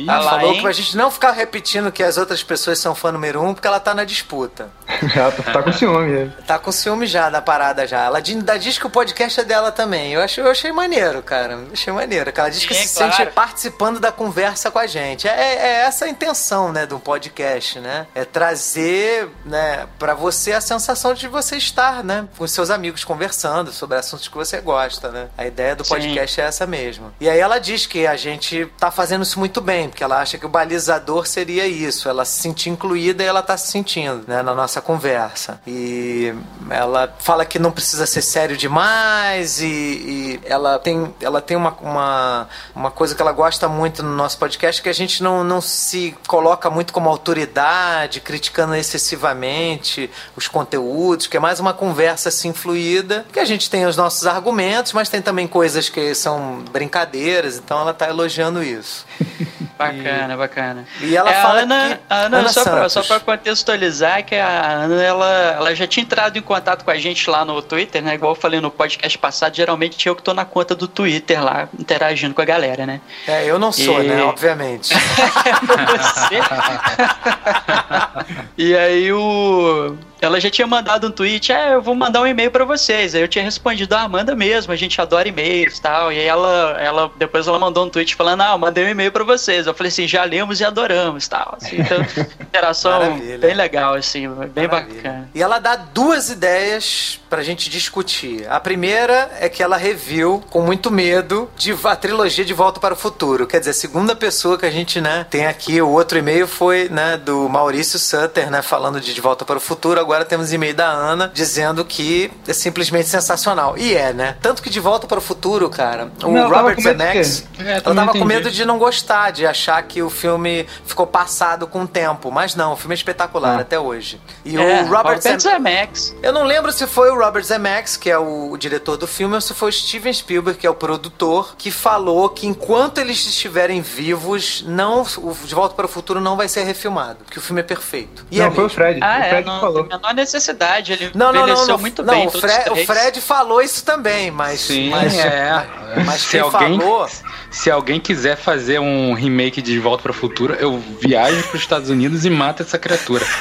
[0.09, 0.63] ela falou hein?
[0.63, 3.79] pra gente não ficar repetindo que as outras pessoas são fã número um, porque ela
[3.79, 4.48] tá na disputa.
[4.49, 4.71] Escuta.
[5.15, 6.33] Ela tá, com ciúme.
[6.47, 8.05] Tá com ciúme já da parada já.
[8.05, 10.13] Ela ainda diz que o podcast é dela também.
[10.13, 11.59] Eu, acho, eu achei maneiro, cara.
[11.73, 12.33] Achei maneiro.
[12.35, 13.13] Ela diz que Sim, se claro.
[13.13, 15.29] sente participando da conversa com a gente.
[15.29, 18.07] É, é essa a intenção, né, do podcast, né?
[18.15, 23.73] É trazer, né, pra você a sensação de você estar, né, com seus amigos conversando
[23.73, 25.29] sobre assuntos que você gosta, né?
[25.37, 25.91] A ideia do Sim.
[25.91, 27.13] podcast é essa mesmo.
[27.21, 30.39] E aí ela diz que a gente tá fazendo isso muito bem, porque ela acha
[30.39, 34.38] que o balizador seria isso, ela se sentir incluída e ela tá se sentindo, né,
[34.43, 35.61] na nossa conversa.
[35.67, 36.33] E
[36.71, 41.75] ela fala que não precisa ser sério demais e, e ela tem, ela tem uma,
[41.81, 45.61] uma, uma coisa que ela gosta muito no nosso podcast, que a gente não, não
[45.61, 52.53] se coloca muito como autoridade, criticando excessivamente os conteúdos, que é mais uma conversa assim
[52.53, 57.57] fluida, que a gente tem os nossos argumentos, mas tem também coisas que são brincadeiras,
[57.59, 59.07] então ela tá elogiando isso.
[59.79, 60.85] Bacana, bacana.
[61.01, 64.73] E ela É, fala a Ana, que- a Ana, Ana só, pra contextualizar, que a
[64.85, 68.15] Ana, ela, ela já tinha entrado em contato com a gente lá no Twitter, né?
[68.15, 71.69] Igual eu falei no podcast passado, geralmente eu que tô na conta do Twitter lá,
[71.79, 73.01] interagindo com a galera, né?
[73.27, 74.93] É, eu não sou, E- né, obviamente.
[74.95, 76.39] Você.
[78.59, 79.97] e aí o.
[80.21, 83.15] Ela já tinha mandado um tweet, é, eu vou mandar um e-mail pra vocês.
[83.15, 86.13] Aí eu tinha respondido, ah, manda mesmo, a gente adora e-mails e tal.
[86.13, 89.13] E aí ela, ela, depois ela mandou um tweet falando, ah, eu mandei um e-mail
[89.13, 89.67] pra vocês.
[89.67, 91.57] Eu falei assim, já lemos e adoramos e tal.
[91.61, 91.99] Assim, então,
[92.41, 93.39] interação Maravilha.
[93.39, 95.03] bem legal, assim, bem Maravilha.
[95.03, 95.31] bacana.
[95.35, 98.47] E ela dá duas ideias pra gente discutir.
[98.49, 102.95] A primeira é que ela reviu com muito medo de a trilogia de Volta para
[102.95, 103.47] o Futuro.
[103.47, 106.89] Quer dizer, a segunda pessoa que a gente, né, tem aqui, o outro e-mail foi,
[106.89, 110.01] né, do Maurício Sutter, né, falando de De Volta para o Futuro.
[110.01, 113.77] Agora temos e-mail da Ana dizendo que é simplesmente sensacional.
[113.77, 114.37] E é, né?
[114.41, 117.45] Tanto que De Volta para o Futuro, cara, o Não, Robert com medo de Zemeckis?
[117.59, 121.67] É, ela tava com medo de não gostar, de achar que o filme ficou passado
[121.67, 122.31] com o tempo.
[122.31, 123.61] Mas não, o filme é espetacular Ah.
[123.61, 124.21] até hoje.
[124.45, 125.43] E é, o Robert Zemeckis.
[125.43, 126.15] Zemeckis.
[126.23, 129.35] Eu não lembro se foi o Robert Zemeckis, que é o, o diretor do filme,
[129.35, 133.25] ou se foi o Steven Spielberg, que é o produtor, que falou que enquanto eles
[133.27, 137.43] estiverem vivos, não, o De Volta para o Futuro não vai ser refilmado, porque o
[137.43, 138.25] filme é perfeito.
[138.31, 138.69] E não, é foi o.
[138.69, 139.01] Fred.
[139.03, 139.85] Ah, o é, Fred não que falou.
[139.85, 140.93] tem a menor necessidade.
[140.93, 142.27] Ele Não, não, não, envelheceu não, muito não, bem.
[142.27, 142.77] o, Fre- o.
[142.87, 145.67] Fred falou isso também, mas, Sim, mas, é.
[146.05, 147.09] mas se quem alguém, falou
[147.51, 151.61] se alguém quiser fazer um remake de Volta para o Futuro, eu viajo para os
[151.63, 153.25] Estados Unidos e mato essa criatura.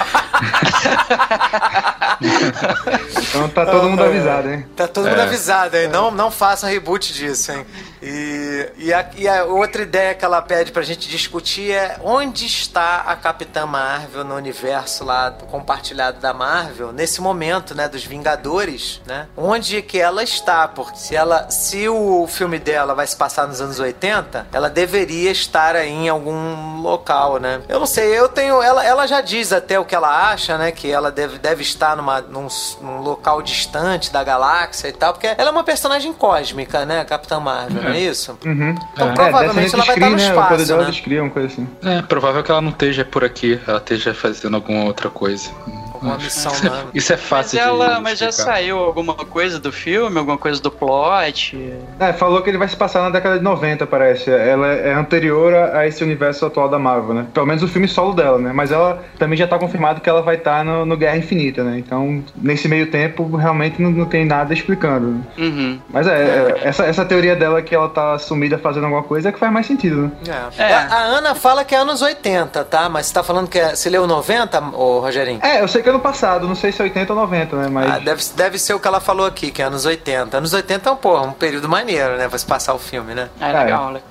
[3.29, 4.65] Então tá todo mundo avisado, hein?
[4.75, 5.23] Tá todo mundo É.
[5.23, 5.87] avisado, hein?
[5.87, 7.65] Não, não façam reboot disso, hein?
[8.01, 12.45] E, e, a, e a outra ideia que ela pede pra gente discutir é onde
[12.45, 19.01] está a Capitã Marvel no universo lá compartilhado da Marvel, nesse momento, né, dos Vingadores,
[19.05, 19.27] né?
[19.35, 20.67] Onde que ela está?
[20.67, 25.31] Porque se ela, se o filme dela vai se passar nos anos 80, ela deveria
[25.31, 27.61] estar aí em algum local, né?
[27.67, 30.71] Eu não sei, eu tenho, ela, ela já diz até o que ela acha, né,
[30.71, 32.47] que ela deve, deve estar numa, num,
[32.81, 37.39] num local distante da galáxia e tal, porque ela é uma personagem cósmica, né, Capitã
[37.39, 38.37] Marvel, não é isso?
[38.45, 38.75] Uhum.
[38.93, 40.23] Então, É, provavelmente ela vai estar no né?
[40.31, 40.91] O poder espaço, dela né?
[40.91, 41.67] descria, uma coisa assim.
[41.83, 45.49] É provável que ela não esteja por aqui, ela esteja fazendo alguma outra coisa.
[45.97, 46.83] Alguma missão, Isso é, né?
[46.93, 50.61] isso é Mas, fácil ela, de mas já saiu alguma coisa do filme, alguma coisa
[50.61, 51.57] do plot?
[51.99, 54.29] É, falou que ele vai se passar na década de 90, parece.
[54.31, 57.25] Ela é anterior a esse universo atual da Marvel, né?
[57.33, 58.51] Pelo menos o filme solo dela, né?
[58.53, 61.77] Mas ela também já tá confirmado que ela vai estar no, no Guerra Infinita, né?
[61.77, 65.07] Então, nesse meio tempo, realmente não, não tem nada explicando.
[65.07, 65.21] né?
[65.37, 65.79] Uhum.
[65.89, 69.31] Mas é, é, essa, essa teoria dela que ela tá sumida fazendo alguma coisa é
[69.31, 70.11] que faz mais sentido, né?
[70.57, 70.63] É.
[70.63, 70.73] É.
[70.73, 72.89] A, a Ana fala que é anos 80, tá?
[72.89, 75.39] Mas você tá falando que é, você leu 90, ô Rogerinho?
[75.43, 77.67] É, eu sei que ano passado, não sei se é 80 ou 90, né?
[77.69, 77.89] Mas.
[77.89, 80.37] Ah, deve, deve ser o que ela falou aqui, que é anos 80.
[80.37, 82.27] Anos 80 é um, porra, um período maneiro, né?
[82.27, 83.29] Pra se passar o filme, né?
[83.39, 83.63] É É.
[83.63, 84.01] legal, né?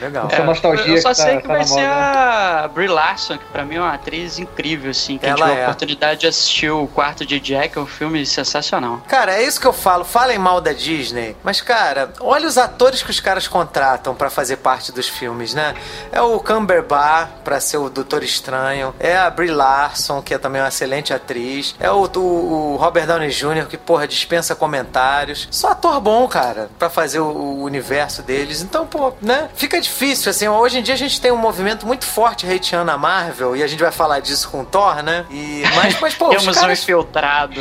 [0.00, 0.28] Legal.
[0.30, 2.64] Essa nostalgia Eu só que tá- sei que tá vai na ser moda.
[2.64, 5.18] a Brie Larson, que pra mim é uma atriz incrível, assim.
[5.18, 5.64] Que a gente Ela teve é.
[5.64, 9.00] a oportunidade de assistir o Quarto de Jack, é um filme sensacional.
[9.08, 10.04] Cara, é isso que eu falo.
[10.04, 11.36] Falem mal da Disney.
[11.42, 15.74] Mas, cara, olha os atores que os caras contratam pra fazer parte dos filmes, né?
[16.12, 18.94] É o Cumberbatch pra ser o Doutor Estranho.
[18.98, 21.74] É a Brie Larson, que é também uma excelente atriz.
[21.80, 25.48] É o, o- o Robert Downey Jr., que, porra, dispensa comentários.
[25.50, 28.62] Só ator bom, cara, pra fazer o, o universo deles.
[28.62, 29.48] Então, pô, né?
[29.54, 30.48] Fica difícil, assim.
[30.48, 33.56] Hoje em dia a gente tem um movimento muito forte hateando a Marvel.
[33.56, 35.24] E a gente vai falar disso com o Thor, né?
[35.30, 36.82] E, mas, mas pô, os Temos um caras...
[36.82, 37.60] infiltrado.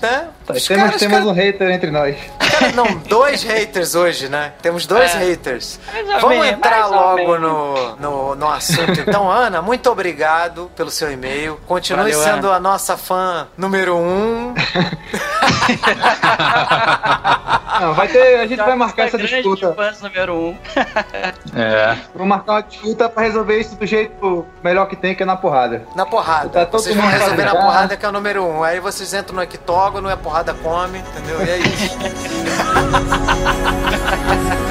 [0.00, 0.28] né?
[0.46, 2.16] Tá, Os temos caras- temos cara- um hater entre nós.
[2.38, 4.52] Cara, não, dois haters hoje, né?
[4.60, 5.18] Temos dois É.
[5.18, 5.80] haters.
[6.20, 9.00] Vamos menos, entrar logo no, no, no assunto.
[9.00, 11.58] Então, Ana, muito obrigado pelo seu e-mail.
[11.66, 12.56] Continue Valeu, sendo Ana.
[12.56, 14.54] a nossa fã número um.
[17.80, 19.72] Não, vai ter, a gente vai marcar essa disputa.
[19.74, 20.56] fãs número um.
[21.56, 21.96] É.
[22.12, 25.36] Vou marcar uma disputa pra resolver isso do jeito melhor que tem, que é na
[25.36, 25.86] porrada.
[25.94, 26.48] Na porrada.
[26.48, 28.64] Tá todo vocês vão mundo resolver na porrada que é o número um.
[28.64, 31.44] Aí vocês entram no octógono, é porrada come, entendeu?
[31.46, 31.96] E é isso.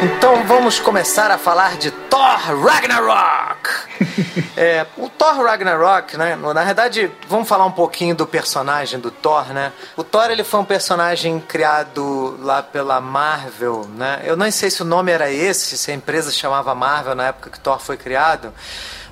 [0.00, 3.68] Então vamos começar a falar de Thor Ragnarok.
[4.60, 6.34] É, o Thor Ragnarok, né?
[6.34, 9.72] Na verdade, vamos falar um pouquinho do personagem do Thor, né?
[9.96, 14.20] O Thor ele foi um personagem criado lá pela Marvel, né?
[14.24, 17.50] Eu não sei se o nome era esse, se a empresa chamava Marvel na época
[17.50, 18.52] que Thor foi criado.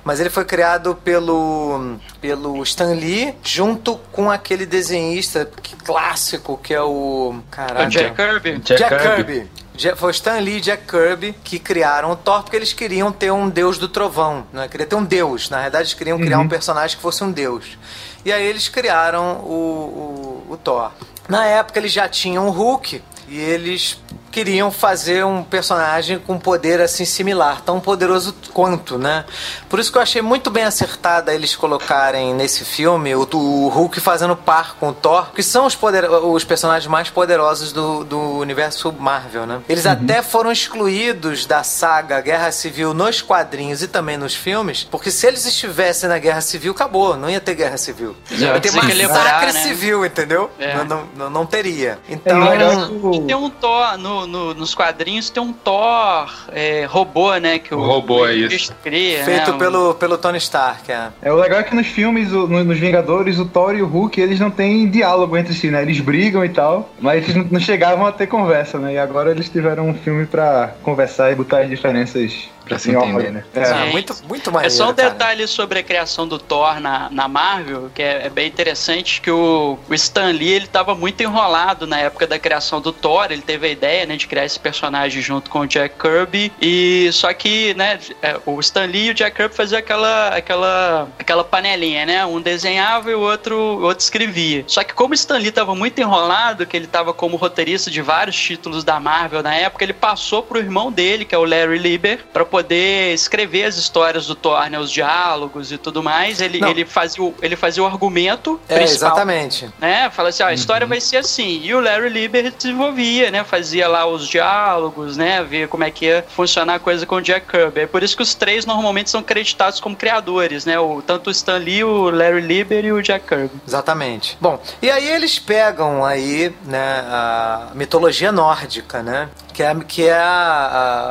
[0.03, 6.73] Mas ele foi criado pelo, pelo Stan Lee, junto com aquele desenhista que- clássico que
[6.73, 7.39] é o.
[7.49, 7.83] Caraca.
[7.85, 8.57] O Jack Kirby.
[8.59, 9.15] Jack Jack, Kirby.
[9.33, 9.51] Kirby.
[9.95, 13.47] Foi Stan Lee e Jack Kirby que criaram o Thor porque eles queriam ter um
[13.49, 14.67] deus do trovão, né?
[14.67, 15.49] Queria ter um deus.
[15.49, 17.77] Na verdade, eles queriam criar um personagem que fosse um deus.
[18.25, 20.91] E aí eles criaram o, o, o Thor.
[21.29, 23.99] Na época eles já tinham o Hulk e eles
[24.31, 29.25] queriam fazer um personagem com poder assim similar, tão poderoso quanto, né?
[29.67, 33.99] Por isso que eu achei muito bem acertada eles colocarem nesse filme o, o Hulk
[33.99, 38.19] fazendo par com o Thor, que são os, poder, os personagens mais poderosos do, do
[38.37, 39.61] universo Marvel, né?
[39.67, 45.09] Eles até foram excluídos da saga Guerra Civil nos quadrinhos e também nos filmes, porque
[45.09, 48.15] se eles estivessem na Guerra Civil, acabou, não ia ter Guerra Civil.
[48.29, 49.63] Ia ter massacre né?
[49.63, 50.51] civil, entendeu?
[50.59, 50.83] É.
[50.83, 51.97] Não, não, não, teria.
[52.07, 56.31] É Então, legal que o- Tem um Thor, no, no- nos quadrinhos tem um Thor
[56.51, 57.59] é, robô, né?
[57.59, 58.73] Que o, O robô, é o isso.
[58.83, 61.07] cria, feito né, pelo, pelo Tony Stark, é.
[61.21, 63.87] É, o legal é que nos filmes, o- no- nos Vingadores, o Thor e o
[63.87, 65.81] Hulk, eles não têm diálogo entre si, né?
[65.81, 68.93] Eles brigam e tal, mas eles não- não chegavam a ter conversa, né?
[68.93, 73.31] E agora eles tiveram um filme pra conversar e botar as diferenças Pra se entender.
[73.31, 73.43] né?
[73.53, 73.91] É.
[73.91, 75.09] Muito, muito É maneiro, só um cara.
[75.09, 79.31] detalhe sobre a criação do Thor na, na Marvel, que é, é bem interessante, que
[79.31, 83.41] o, o Stan Lee, ele tava muito enrolado na época da criação do Thor, ele
[83.41, 87.33] teve a ideia, né, de criar esse personagem junto com o Jack Kirby, e só
[87.33, 92.05] que, né, é, o Stan Lee e o Jack Kirby faziam aquela, aquela, aquela panelinha,
[92.05, 94.63] né, um desenhava e o outro, o outro escrevia.
[94.67, 98.01] Só que como o Stan Lee tava muito enrolado, que ele tava como roteirista de
[98.01, 101.77] vários títulos da Marvel na época, ele passou pro irmão dele, que é o Larry
[101.77, 106.41] Lieber, pra poder escrever as histórias do Thor, né, os diálogos e tudo mais.
[106.41, 106.69] Ele, Não.
[106.69, 109.09] ele, fazia, o, ele fazia o argumento É, principal.
[109.09, 109.69] exatamente.
[109.79, 110.09] Né?
[110.09, 111.61] Fala assim, ó, a história vai ser assim.
[111.63, 113.43] E o Larry Lieber desenvolvia, né?
[113.43, 115.43] Fazia lá os diálogos, né?
[115.43, 117.81] Via como é que ia funcionar a coisa com o Jack Kirby.
[117.81, 120.79] É por isso que os três normalmente são creditados como criadores, né?
[120.79, 123.51] O, tanto o Stan Lee, o Larry Lieber e o Jack Kirby.
[123.67, 124.37] Exatamente.
[124.39, 129.29] Bom, e aí eles pegam aí, né, a mitologia nórdica, né?
[129.57, 130.21] Que é, que é a,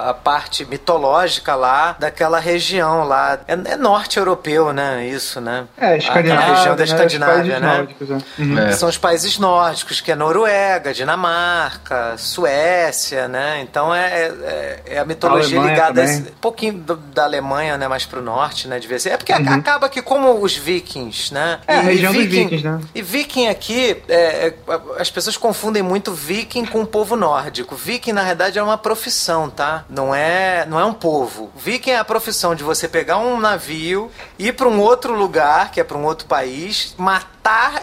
[0.06, 3.40] a- a parte mitológica lá daquela região lá.
[3.48, 5.04] É, é norte europeu, né?
[5.04, 5.64] Isso, né?
[5.76, 6.34] É, Escandinávia.
[6.44, 6.84] Aquela região da né?
[6.84, 7.76] Escandinávia, né?
[7.78, 8.18] nórdicos, é.
[8.42, 8.58] Uhum.
[8.60, 8.72] É.
[8.72, 13.60] São os países nórdicos, que é Noruega, Dinamarca, Suécia, né?
[13.62, 17.76] Então é, é, é a mitologia Alemanha ligada a esse, um pouquinho do- da Alemanha,
[17.76, 17.88] né?
[17.88, 18.78] Mais pro norte, né?
[18.78, 19.10] Devia ser.
[19.10, 21.58] É porque a- acaba que, como os vikings, né?
[21.66, 22.80] É, a E- e região dos vikings, né?
[22.94, 24.54] E viking aqui, é, é,
[25.00, 27.74] as pessoas confundem muito viking com o povo nórdico.
[27.74, 29.86] Viking, na verdade, é uma profissão, tá?
[29.88, 31.50] Não é, não é um povo.
[31.56, 35.80] Viking é a profissão de você pegar um navio, ir pra um outro lugar, que
[35.80, 37.35] é pra um outro país, matar,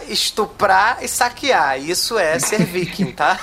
[0.08, 1.78] estuprar e saquear.
[1.80, 3.38] Isso é ser viking, tá?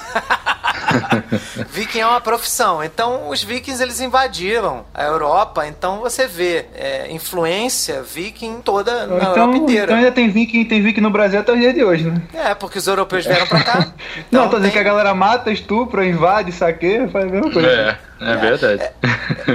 [1.69, 2.83] viking é uma profissão.
[2.83, 5.65] Então, os vikings, eles invadiram a Europa.
[5.67, 9.83] Então, você vê é, influência viking toda na Então, Europa inteira.
[9.85, 12.21] então ainda tem viking, tem viking no Brasil até o dia de hoje, né?
[12.33, 13.79] É, porque os europeus vieram pra cá.
[14.31, 17.51] não, Então tô dizendo tem- que a galera mata, estupra, invade, saqueia, faz a mesma
[17.51, 17.67] coisa.
[17.69, 18.89] É, é verdade.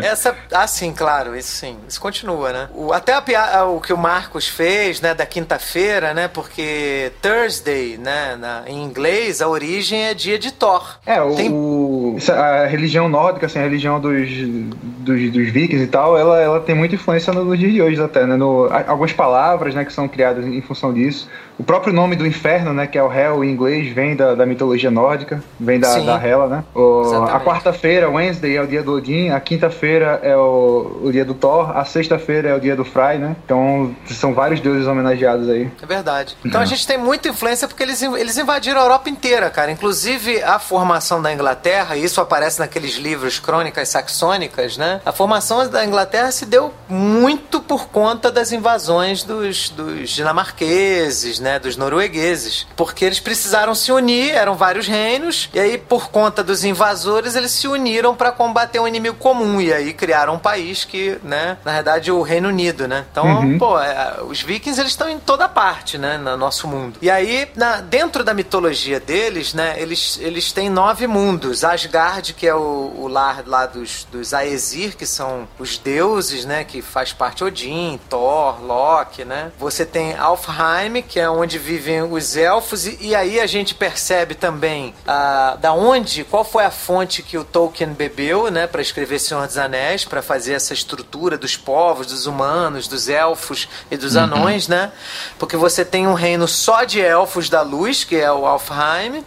[0.03, 2.69] Essa, ah, sim, claro, isso sim, isso continua, né?
[2.75, 8.37] O, até a, o que o Marcos fez, né, da quinta-feira, né, porque Thursday, né,
[8.39, 10.99] na- em inglês, a origem é dia de Thor.
[11.07, 15.85] É, o, Tem- o- essa- a religião nórdica, assim, a religião dos, dos, dos vikings
[15.85, 18.37] e tal, ela, ela tem muita influência no, no dia de hoje até, né?
[18.37, 21.29] No, algumas palavras, né, que são criadas em função disso.
[21.59, 24.45] O próprio nome do inferno, né, que é o Hell em inglês, vem da, da
[24.45, 26.05] mitologia nórdica, vem da, Sim.
[26.05, 26.65] da Hela, né?
[26.75, 31.25] O- a quarta-feira, Wednesday, é o dia do Odin, a quinta-feira é o, o dia
[31.25, 33.35] do Thor, a sexta-feira é o dia do Fry, né?
[33.45, 35.71] Então, são vários deuses homenageados aí.
[35.83, 36.37] É verdade.
[36.45, 39.71] Então a gente tem muita influência porque eles, eles invadiram a Europa inteira, cara.
[39.71, 45.01] Inclusive a formação da Inglaterra, e isso aparece naqueles livros Crônicas Saxônicas, né?
[45.07, 51.46] A formação da Inglaterra se deu muito por conta das invasões dos, dos dinamarqueses, né,
[51.59, 56.65] dos noruegueses, porque eles precisaram se unir, eram vários reinos, e aí por conta dos
[56.65, 61.19] invasores eles se uniram para combater um inimigo comum e aí criaram um país que,
[61.23, 63.05] né, na verdade o Reino Unido, né?
[63.11, 63.59] Então, uhum.
[63.59, 66.99] pô, é, os vikings eles estão em toda parte, né, no nosso mundo.
[67.01, 71.65] E aí, na, dentro da mitologia deles, né, eles, eles têm nove mundos.
[71.65, 76.65] Asgard, que é o, o lar lá dos, dos Aesir, que são os deuses, né,
[76.65, 79.53] que faz parte Odin, Thor, Loki, né?
[79.59, 84.35] Você tem Alfheim, que é onde vivem os elfos e, e aí a gente percebe
[84.35, 89.19] também uh, da onde, qual foi a fonte que o Tolkien bebeu, né, para escrever
[89.19, 94.17] Senhor dos Anéis, para fazer essa estrutura dos povos, dos humanos, dos elfos e dos
[94.17, 94.23] uhum.
[94.23, 94.93] anões, né?
[95.39, 99.25] Porque você tem um reino só de elfos da luz, que é o Alfheim,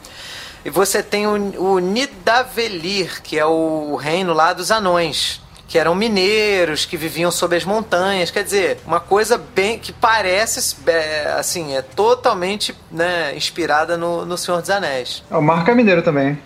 [0.66, 5.94] e você tem o, o Nidavellir, que é o reino lá dos anões que eram
[5.94, 8.32] mineiros, que viviam sob as montanhas.
[8.32, 14.36] Quer dizer, uma coisa bem que parece, é, assim, é totalmente né, inspirada no, no
[14.36, 15.24] Senhor dos Anéis.
[15.30, 16.42] O Marco é mineiro também.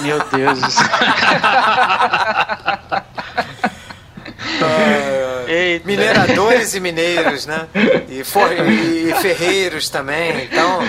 [0.00, 0.60] Meu Deus
[4.64, 7.66] Uh, mineradores e mineiros, né?
[8.08, 10.44] E, for, e, ferreiros também.
[10.44, 10.80] Então,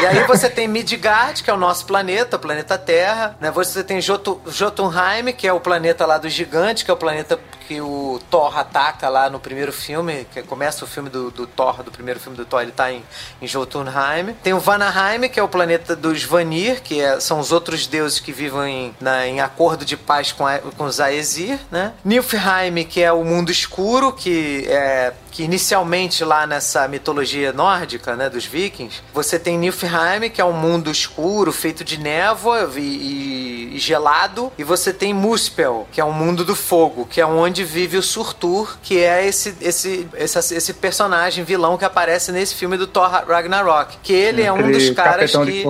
[0.00, 3.36] e aí você tem Midgard, que é o nosso planeta, o planeta Terra.
[3.40, 3.50] Né?
[3.50, 7.38] Você tem Jotunheim, que é o planeta lá do gigante, que é o planeta
[7.70, 11.84] que o Thor ataca lá no primeiro filme, que começa o filme do, do Thor,
[11.84, 13.00] do primeiro filme do Thor, ele tá em,
[13.40, 14.34] em Jotunheim.
[14.42, 18.18] Tem o Vanaheim, que é o planeta dos Vanir, que é, são os outros deuses
[18.18, 21.92] que vivem na, em acordo de paz com, a, com os Aesir, né?
[22.04, 28.28] Niflheim, que é o mundo escuro, que é que inicialmente lá nessa mitologia nórdica, né,
[28.28, 33.78] dos vikings, você tem Niflheim, que é um mundo escuro, feito de névoa e, e,
[33.78, 37.96] gelado, e você tem Muspel, que é um mundo do fogo, que é onde vive
[37.96, 42.86] o Surtur, que é esse, esse, esse, esse personagem vilão que aparece nesse filme do
[42.86, 45.64] Thor Ragnarok, que ele é um dos caras que...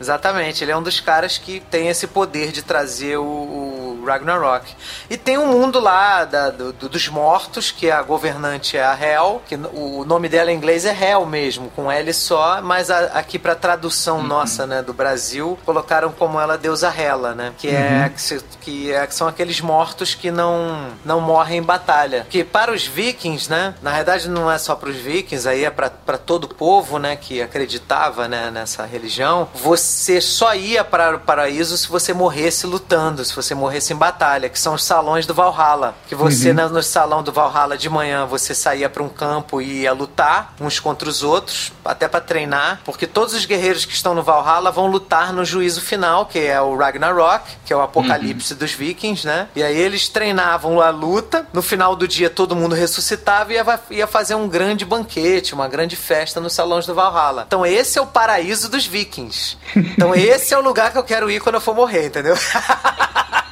[0.00, 4.74] Exatamente, ele é um dos caras que tem esse poder de trazer o, o Ragnarok.
[5.10, 9.42] E tem um mundo lá da, do, dos mortos, que a governante é a Hel,
[9.46, 13.38] que o nome dela em inglês é Hel mesmo, com L só, mas a, aqui
[13.38, 14.26] para tradução uhum.
[14.26, 17.52] nossa, né, do Brasil, colocaram como ela deusa Hela, né?
[17.58, 18.04] Que é uhum.
[18.04, 22.26] é que, que, é, que são aqueles mortos que não não morrem em batalha.
[22.28, 25.70] Que para os vikings, né, na verdade não é só para os vikings, aí é
[25.70, 31.20] para todo o povo, né, que acreditava, né, nessa religião, você só ia para o
[31.20, 35.34] paraíso se você morresse lutando, se você morresse em batalha, que são os salões do
[35.34, 36.68] Valhalla, que você uhum.
[36.68, 40.80] no salão do Valhalla de manhã você saía para um campo e ia lutar uns
[40.80, 44.86] contra os outros, até para treinar, porque todos os guerreiros que estão no Valhalla vão
[44.86, 48.58] lutar no juízo final, que é o Ragnarok, que é o apocalipse uhum.
[48.58, 49.48] dos vikings, né?
[49.54, 53.80] E aí eles treinavam a luta, no final do dia todo mundo ressuscitava e ia,
[53.90, 57.44] ia fazer um grande banquete, uma grande festa nos salões do Valhalla.
[57.46, 59.58] Então esse é o paraíso dos vikings.
[59.76, 62.34] Então esse é o lugar que eu quero ir quando eu for morrer, entendeu?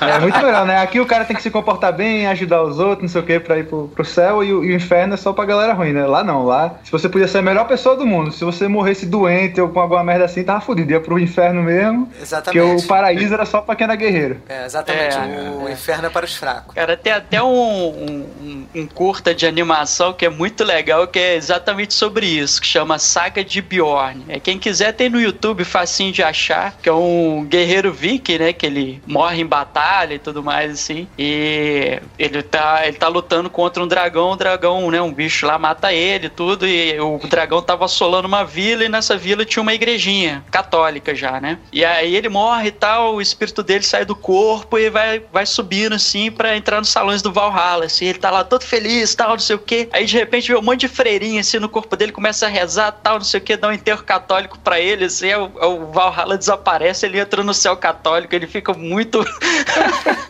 [0.00, 0.78] É muito melhor, né?
[0.78, 3.38] Aqui o cara tem que se comportar bem, ajudar os outros, não sei o que,
[3.38, 5.92] pra ir pro, pro céu, e o, e o, inferno é só pra galera ruim,
[5.92, 6.06] né?
[6.06, 9.04] Lá não, lá, se você podia ser a melhor pessoa do mundo, se você morresse
[9.06, 12.10] doente ou com alguma merda assim, tava fudido, ia pro inferno mesmo.
[12.20, 12.64] Exatamente.
[12.64, 14.40] Porque o paraíso era só pra quem era guerreiro.
[14.48, 15.16] É, exatamente.
[15.16, 15.72] É, o é.
[15.72, 16.74] inferno é para os fracos.
[16.74, 21.18] Cara, tem até um, um, um, um curta de animação que é muito legal, que
[21.18, 24.24] é exatamente sobre isso, que chama Saga de Bjorn.
[24.28, 28.52] É, quem quiser tem no YouTube, facinho de achar, que é um guerreiro viking, né?
[28.52, 31.08] Que ele morre em batalha e tudo mais, assim.
[31.18, 35.00] E ele tá, ele tá lutando contra um dragão, o dragão, né?
[35.00, 36.66] Um bicho lá mata ele tudo.
[36.66, 41.40] E o dragão tava assolando uma vila e nessa vila tinha uma igrejinha católica já,
[41.40, 41.58] né?
[41.72, 45.46] E aí ele morre e tal, o espírito dele sai do corpo e vai, vai
[45.46, 47.86] subindo assim para entrar nos salões do Valhalla.
[47.86, 49.88] Assim, ele tá lá todo feliz, tal, não sei o quê.
[49.92, 52.92] Aí de repente vê um monte de freirinha assim no corpo dele, começa a rezar,
[52.92, 56.36] tal, não sei o quê, dá um enterro católico para ele, assim, o, o Valhalla
[56.36, 59.24] desaparece, ele entra no céu católico, ele fica muito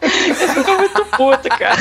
[0.03, 1.77] ele ficou muito puto, cara.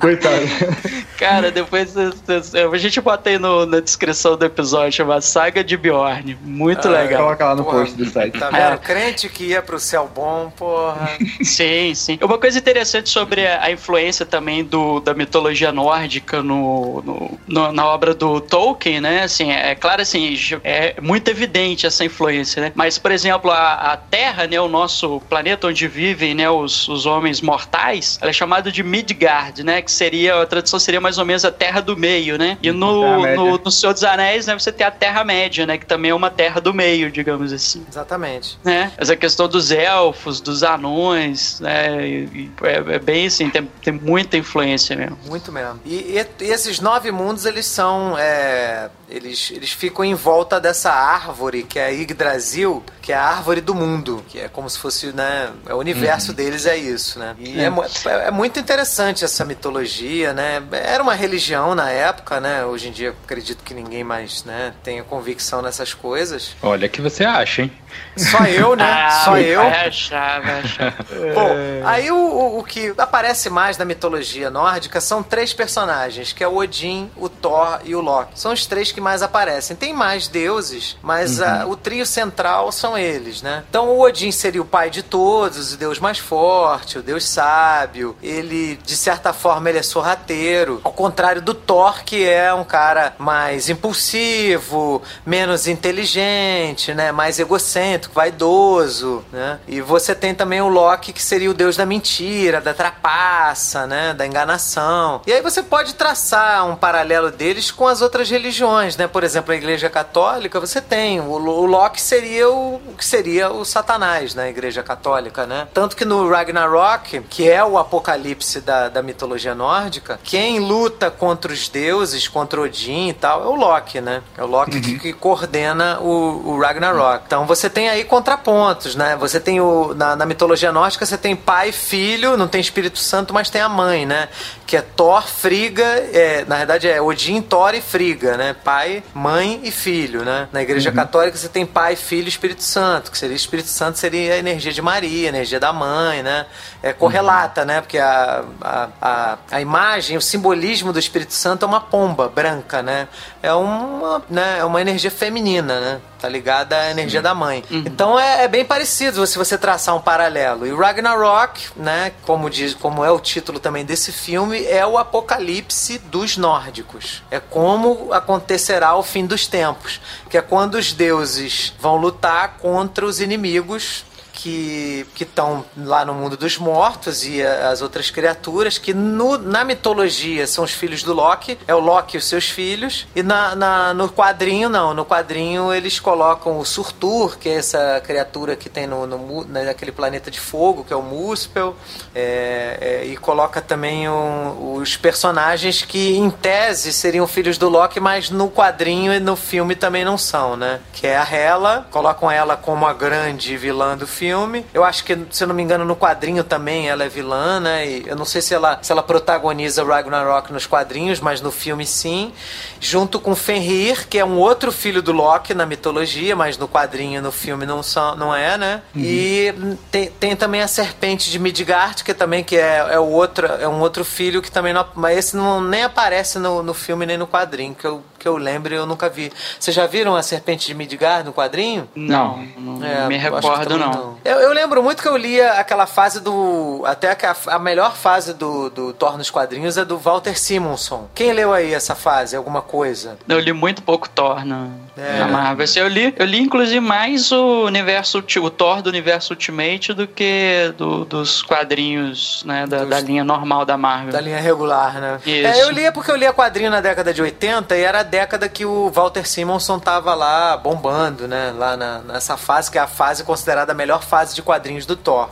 [0.00, 0.44] Coitado.
[1.18, 6.36] Cara, depois a gente bota aí no, na descrição do episódio, chama Saga de Bjorn.
[6.42, 7.22] Muito ah, legal.
[7.22, 8.38] Coloca lá no porra, post do site.
[8.38, 8.74] Tá vendo?
[8.74, 8.76] É.
[8.78, 11.10] Crente que ia pro céu bom, porra.
[11.42, 12.18] Sim, sim.
[12.20, 17.86] Uma coisa interessante sobre a, influência também do, da mitologia nórdica no, no, no, na
[17.86, 19.22] obra do Tolkien, né?
[19.22, 22.72] Assim, é claro assim, é muito evidente essa influência, né?
[22.74, 27.06] Mas, por exemplo, a, a Terra, né, o nosso planeta onde vivem né, os, os
[27.06, 29.82] homens mortais, ela é chamada de Midgard Midgard, né?
[29.82, 32.58] Que seria, a tradução seria mais ou menos a Terra do Meio, né?
[32.62, 35.76] E no, no, no Senhor dos Anéis, né, você tem a Terra-média, né?
[35.76, 37.84] Que também é uma terra do meio, digamos assim.
[37.88, 38.58] Exatamente.
[38.64, 38.92] Né?
[38.96, 42.06] Essa questão dos elfos, dos anões, né?
[42.06, 45.18] E, é, é, bem assim, tem, tem muita influência mesmo.
[45.26, 45.80] Muito mesmo.
[45.84, 48.16] E, e, e esses nove mundos, eles são.
[48.18, 53.22] É, eles, eles ficam em volta dessa árvore que é a Yggdrasil, que é a
[53.22, 55.52] árvore do mundo, que é como se fosse, né?
[55.66, 56.34] É o universo uhum.
[56.34, 57.36] deles é isso, né?
[57.38, 57.72] E é.
[58.06, 58.30] É, é.
[58.30, 60.62] muito interessante essa mitologia, né?
[60.70, 62.66] Era uma religião na época, né?
[62.66, 66.54] Hoje em dia acredito que ninguém mais, né, tenha convicção nessas coisas.
[66.62, 67.72] Olha que você acha, hein?
[68.16, 68.84] Só eu, né?
[68.84, 69.60] Ah, Só eu.
[69.60, 70.96] Vai achar, vai achar.
[71.34, 71.50] Bom,
[71.84, 76.48] aí o, o, o, que aparece mais na mitologia nórdica são três personagens, que é
[76.48, 78.38] o Odin, o Thor e o Loki.
[78.38, 79.76] São os três que mais aparecem.
[79.76, 81.46] Tem mais deuses, mas uhum.
[81.46, 83.64] a, o trio central são eles, né?
[83.68, 88.16] Então o Odin seria o pai de todos, o deus mais forte, o deus sábio.
[88.22, 90.80] Ele, de certa forma, ele é sorrateiro.
[90.84, 97.12] Ao contrário do Thor, que é um cara mais impulsivo, menos inteligente, né?
[97.12, 99.58] Mais egocêntrico, vaidoso, né?
[99.66, 104.14] E você tem também o Loki, que seria o deus da mentira, da trapaça, né?
[104.14, 105.22] Da enganação.
[105.26, 109.06] E aí você pode traçar um paralelo deles com as outras religiões, né?
[109.06, 113.64] Por exemplo, a Igreja Católica, você tem o, o Loki seria o que seria o
[113.64, 115.68] Satanás na Igreja Católica, né?
[115.72, 119.13] Tanto que no Ragnarok, que é o apocalipse da, da mitologia
[119.54, 124.22] nórdica, quem luta contra os deuses, contra Odin e tal, é o Loki, né?
[124.36, 124.82] É o Loki uhum.
[124.82, 127.24] que, que, coordena o, o Ragnarok.
[127.26, 129.16] Então você tem aí contrapontos, né?
[129.16, 129.94] Você tem o.
[129.94, 133.68] Na, na mitologia nórdica, você tem pai, filho, não tem Espírito Santo, mas tem a
[133.68, 134.28] mãe, né?
[134.66, 138.54] Que é Thor, Friga, é, na verdade é Odin, Thor e Friga, né?
[138.64, 140.48] Pai, mãe e filho, né?
[140.52, 140.96] Na Igreja uhum.
[140.96, 144.72] Católica você tem pai, filho e Espírito Santo, que seria Espírito Santo seria a energia
[144.72, 146.46] de Maria, a energia da mãe, né?
[146.84, 147.66] É correlata, uhum.
[147.66, 147.80] né?
[147.80, 152.82] Porque a, a, a, a, imagem, o simbolismo do Espírito Santo é uma pomba branca,
[152.82, 153.08] né?
[153.42, 154.58] É uma, né?
[154.58, 156.00] é uma energia feminina, né?
[156.20, 157.64] Tá ligada à energia da mãe.
[157.70, 157.84] Uhum.
[157.86, 160.66] Então é, é, bem parecido se você traçar um paralelo.
[160.66, 162.12] E o Ragnarok, né?
[162.20, 167.22] Como, diz, como é o título também desse filme, é o apocalipse dos nórdicos.
[167.30, 170.02] É como acontecerá o fim dos tempos.
[170.28, 174.04] Que é quando os deuses vão lutar contra os inimigos
[174.44, 180.46] que estão lá no mundo dos mortos e as outras criaturas, que no, na mitologia
[180.46, 183.94] são os filhos do Loki, é o Loki e os seus filhos, e na, na,
[183.94, 188.86] no quadrinho não, no quadrinho eles colocam o Surtur, que é essa criatura que tem
[188.86, 191.74] no, no naquele planeta de fogo, que é o Muspel,
[192.14, 198.30] é, é, e coloca também os personagens que em tese seriam filhos do Loki, mas
[198.30, 200.80] no quadrinho e no filme também não são, né?
[200.92, 204.66] Que é a Hela, colocam ela como a grande vilã do filme, filme.
[204.74, 207.86] Eu acho que, se eu não me engano, no quadrinho também ela é vilã, né?
[207.86, 211.86] E eu não sei se ela, se ela protagoniza Ragnarok nos quadrinhos, mas no filme
[211.86, 212.32] sim.
[212.80, 217.22] Junto com Fenrir, que é um outro filho do Loki na mitologia, mas no quadrinho
[217.22, 218.82] no filme não, são, não é, né?
[218.94, 219.02] Uhum.
[219.02, 219.54] E
[219.90, 223.68] tem, tem também a serpente de Midgard, que também que é, é, o outro, é
[223.68, 224.86] um outro filho que também não.
[224.94, 228.38] Mas esse não, nem aparece no, no filme nem no quadrinho, que eu que eu
[228.38, 229.30] lembre, eu nunca vi.
[229.60, 231.86] Vocês já viram a Serpente de Midgard no quadrinho?
[231.94, 233.90] Não, não é, me recordo não.
[233.90, 234.18] não.
[234.24, 236.82] Eu, eu, lembro muito que eu lia aquela fase do...
[236.86, 241.06] Até que a, a, melhor fase do, do Thor nos quadrinhos é do Walter Simonson.
[241.14, 242.34] Quem leu aí essa fase?
[242.34, 243.18] Alguma coisa?
[243.28, 245.18] Eu li muito pouco Thor na, é.
[245.18, 245.66] na Marvel.
[245.76, 250.72] Eu li, eu li inclusive mais o universo, o Thor do universo Ultimate do que
[250.76, 254.12] do, dos quadrinhos, né, da, dos, da, linha normal da Marvel.
[254.12, 255.20] Da linha regular, né?
[255.24, 255.46] Isso.
[255.46, 258.64] É, eu lia porque eu lia quadrinho na década de 80 e era década que
[258.64, 261.52] o Walter Simonson tava lá bombando, né?
[261.56, 264.96] Lá na, nessa fase, que é a fase considerada a melhor fase de quadrinhos do
[264.96, 265.30] Thor.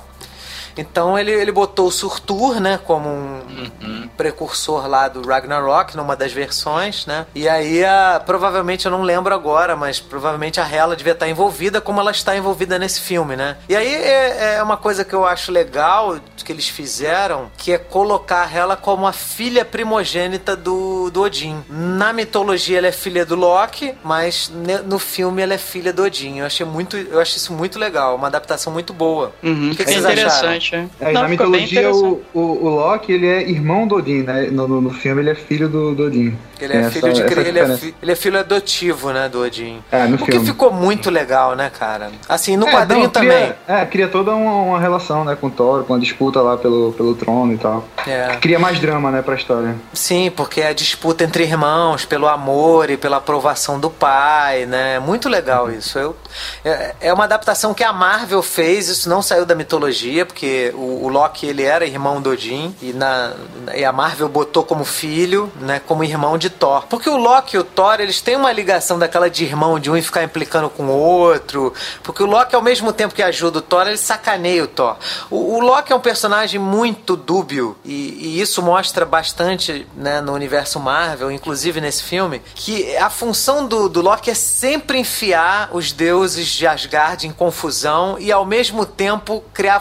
[0.76, 3.40] Então ele, ele botou o Surtur, né, como um
[3.82, 4.08] uhum.
[4.16, 7.26] precursor lá do Ragnarok, numa das versões, né?
[7.34, 11.80] E aí, a, provavelmente, eu não lembro agora, mas provavelmente a Hela devia estar envolvida
[11.80, 13.56] como ela está envolvida nesse filme, né?
[13.68, 17.78] E aí é, é uma coisa que eu acho legal que eles fizeram, que é
[17.78, 21.62] colocar ela como a filha primogênita do, do Odin.
[21.68, 24.50] Na mitologia ela é filha do Loki, mas
[24.84, 26.38] no filme ela é filha do Odin.
[26.38, 29.32] Eu achei muito, eu achei isso muito legal, uma adaptação muito boa.
[29.42, 30.58] Uhum, o que, que, que vocês acharam?
[31.00, 34.48] É, Não, na mitologia, o, o, o, Loki ele é irmão do Odin, né?
[34.50, 36.36] No, no, no filme ele é filho do, do Odin.
[36.62, 39.82] Ele é, filho essa, de ele é, fi, ele é filho adotivo, né, do Odin.
[39.90, 40.32] É, no o filme.
[40.32, 42.12] que ficou muito legal, né, cara?
[42.28, 43.54] Assim, no é, quadrinho não, cria, também.
[43.66, 46.92] É, cria toda uma, uma, relação, né, com o Thor, com a disputa lá pelo,
[46.92, 47.84] pelo trono e tal.
[48.06, 48.36] É.
[48.40, 49.74] Cria mais drama, né, pra história.
[49.92, 55.00] Sim, porque é a disputa entre irmãos, pelo amor e pela aprovação do pai, né?
[55.00, 55.98] Muito legal isso.
[55.98, 56.16] Eu,
[56.64, 61.05] é, é uma adaptação que a Marvel fez, isso não saiu da mitologia, porque o,
[61.05, 63.32] o Loki ele era irmão do Odin e, na,
[63.74, 66.84] e a Marvel botou como filho, né, como irmão de Thor.
[66.88, 70.03] Porque o Loki e o Thor, eles têm uma ligação daquela de irmão, de um
[70.03, 71.72] ficar implicando com o outro.
[72.03, 74.96] Porque o Loki, ao mesmo tempo que ajuda o Thor, ele sacaneia o Thor.
[75.30, 80.32] O, o Loki é um personagem muito dúbio e, e isso mostra bastante né, no
[80.32, 85.92] universo Marvel, inclusive nesse filme, que a função do, do Loki é sempre enfiar os
[85.92, 89.78] deuses de Asgard em confusão e ao mesmo tempo criar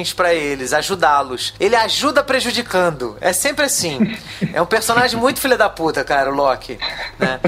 [0.00, 1.54] vantagens para eles, ajudá-los.
[1.60, 3.16] Ele ajuda prejudicando.
[3.20, 4.00] É sempre assim.
[4.52, 6.78] É um personagem muito filha da puta, cara, o Loki.
[7.18, 7.38] Né?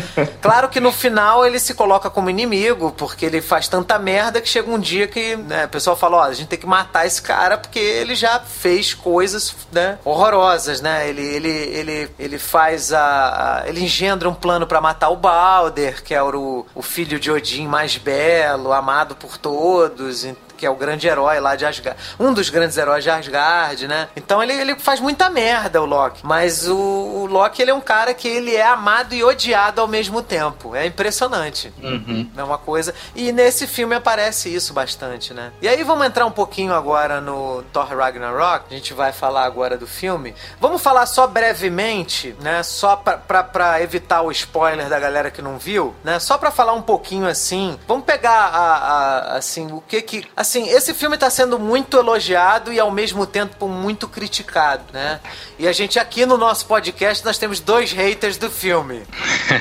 [0.40, 4.48] Claro que no final ele se coloca como inimigo, porque ele faz tanta merda que
[4.48, 7.20] chega um dia que né, o pessoal fala: ó, a gente tem que matar esse
[7.20, 11.08] cara porque ele já fez coisas né, horrorosas, né?
[11.08, 16.02] Ele, ele, ele, ele faz a, a Ele engendra um plano para matar o Balder,
[16.04, 20.24] que é o, o filho de Odin mais belo, amado por todos
[20.62, 21.98] que é o grande herói lá de Asgard.
[22.20, 24.08] Um dos grandes heróis de Asgard, né?
[24.14, 26.20] Então ele, ele faz muita merda, o Loki.
[26.22, 29.88] Mas o, o Loki, ele é um cara que ele é amado e odiado ao
[29.88, 30.76] mesmo tempo.
[30.76, 31.74] É impressionante.
[31.82, 32.30] Uhum.
[32.36, 32.94] É uma coisa.
[33.12, 35.50] E nesse filme aparece isso bastante, né?
[35.60, 38.66] E aí vamos entrar um pouquinho agora no Thor Ragnarok.
[38.70, 40.32] A gente vai falar agora do filme.
[40.60, 42.62] Vamos falar só brevemente, né?
[42.62, 46.20] Só pra, pra, pra evitar o spoiler da galera que não viu, né?
[46.20, 47.76] Só pra falar um pouquinho assim.
[47.88, 50.24] Vamos pegar a, a assim, o que que.
[50.36, 55.18] Assim, assim, esse filme está sendo muito elogiado e ao mesmo tempo muito criticado, né?
[55.58, 59.02] E a gente aqui no nosso podcast nós temos dois haters do filme.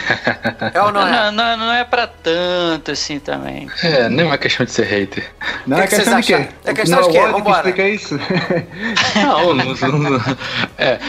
[0.73, 1.11] é ou não é?
[1.11, 3.69] Não, não, não é pra tanto assim também.
[3.83, 5.31] É, nem é uma questão de ser hater.
[5.65, 6.47] Não, que é questão de quê?
[6.65, 7.27] É questão não, de quê?
[7.27, 7.57] Vambora.
[7.57, 8.19] explica isso?
[9.15, 10.37] não, não, não,
[10.77, 10.99] é,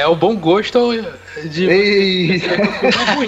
[0.00, 0.78] é o bom gosto
[1.44, 2.38] de Ei.
[3.14, 3.26] ruim,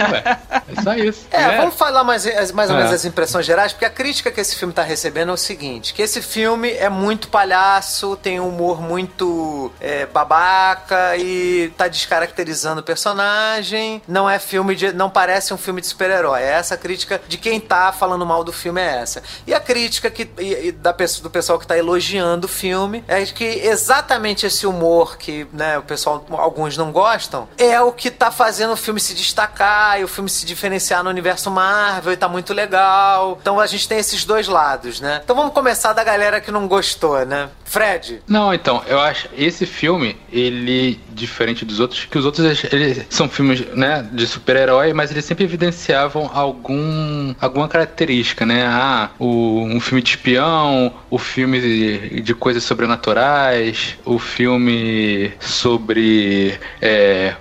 [0.68, 1.26] É só isso.
[1.30, 2.94] É, é, vamos falar mais, mais ou menos é.
[2.94, 6.02] as impressões gerais, porque a crítica que esse filme está recebendo é o seguinte: que
[6.02, 12.84] esse filme é muito palhaço, tem um humor muito é, babaca e tá descaracterizando o
[12.84, 14.02] personagem.
[14.06, 14.92] Não é filme de.
[14.92, 16.42] não parece um filme de super-herói.
[16.42, 19.22] É essa crítica de quem tá falando mal do filme é essa.
[19.46, 23.24] E a crítica que, e, e da, do pessoal que tá elogiando o filme é
[23.24, 28.30] que exatamente esse humor que né, o pessoal, alguns não gostam, é o que tá
[28.30, 32.26] fazendo o filme se destacar e o filme se diferenciar no universo Marvel e tá
[32.28, 33.38] muito legal.
[33.38, 35.20] Então a gente tem esses dois lados, né?
[35.22, 37.50] Então vamos começar da galera que não gostou, né?
[37.62, 38.20] Fred.
[38.26, 43.28] Não, então, eu acho esse filme, ele diferente dos outros, que os outros eles são
[43.28, 48.66] filmes, né, de super-herói, mas eles sempre evidenciavam algum alguma característica, né?
[48.66, 56.58] Ah, o, um filme de espião, o filme de, de coisas sobrenaturais, o filme sobre
[56.80, 57.36] é,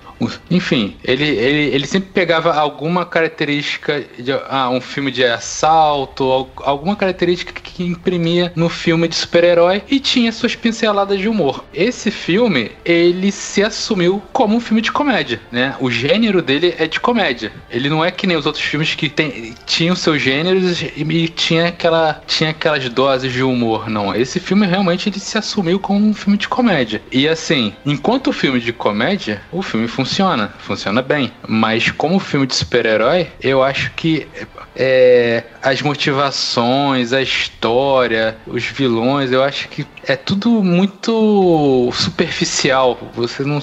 [0.50, 6.94] enfim, ele, ele, ele sempre pegava alguma característica de ah, um filme de assalto, alguma
[6.96, 11.64] característica que imprimia no filme de super-herói e tinha suas pinceladas de humor.
[11.72, 15.74] Esse filme, ele se assumiu como um filme de comédia, né?
[15.80, 17.52] O gênero dele é de comédia.
[17.70, 21.28] Ele não é que nem os outros filmes que tem, tinham seus gêneros e, e
[21.28, 24.14] tinha, aquela, tinha aquelas doses de humor, não.
[24.14, 27.00] Esse filme realmente ele se assumiu como um filme de comédia.
[27.10, 31.32] E assim, enquanto o filme de comédia, o filme funciona funciona, funciona bem.
[31.46, 34.26] Mas como filme de super-herói, eu acho que
[34.74, 42.98] é, as motivações, a história, os vilões, eu acho que é tudo muito superficial.
[43.14, 43.60] Você não,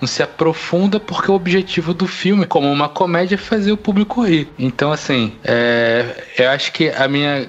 [0.00, 4.22] não se aprofunda porque o objetivo do filme, como uma comédia, é fazer o público
[4.22, 4.48] rir.
[4.58, 7.48] Então, assim, é, eu acho que a minha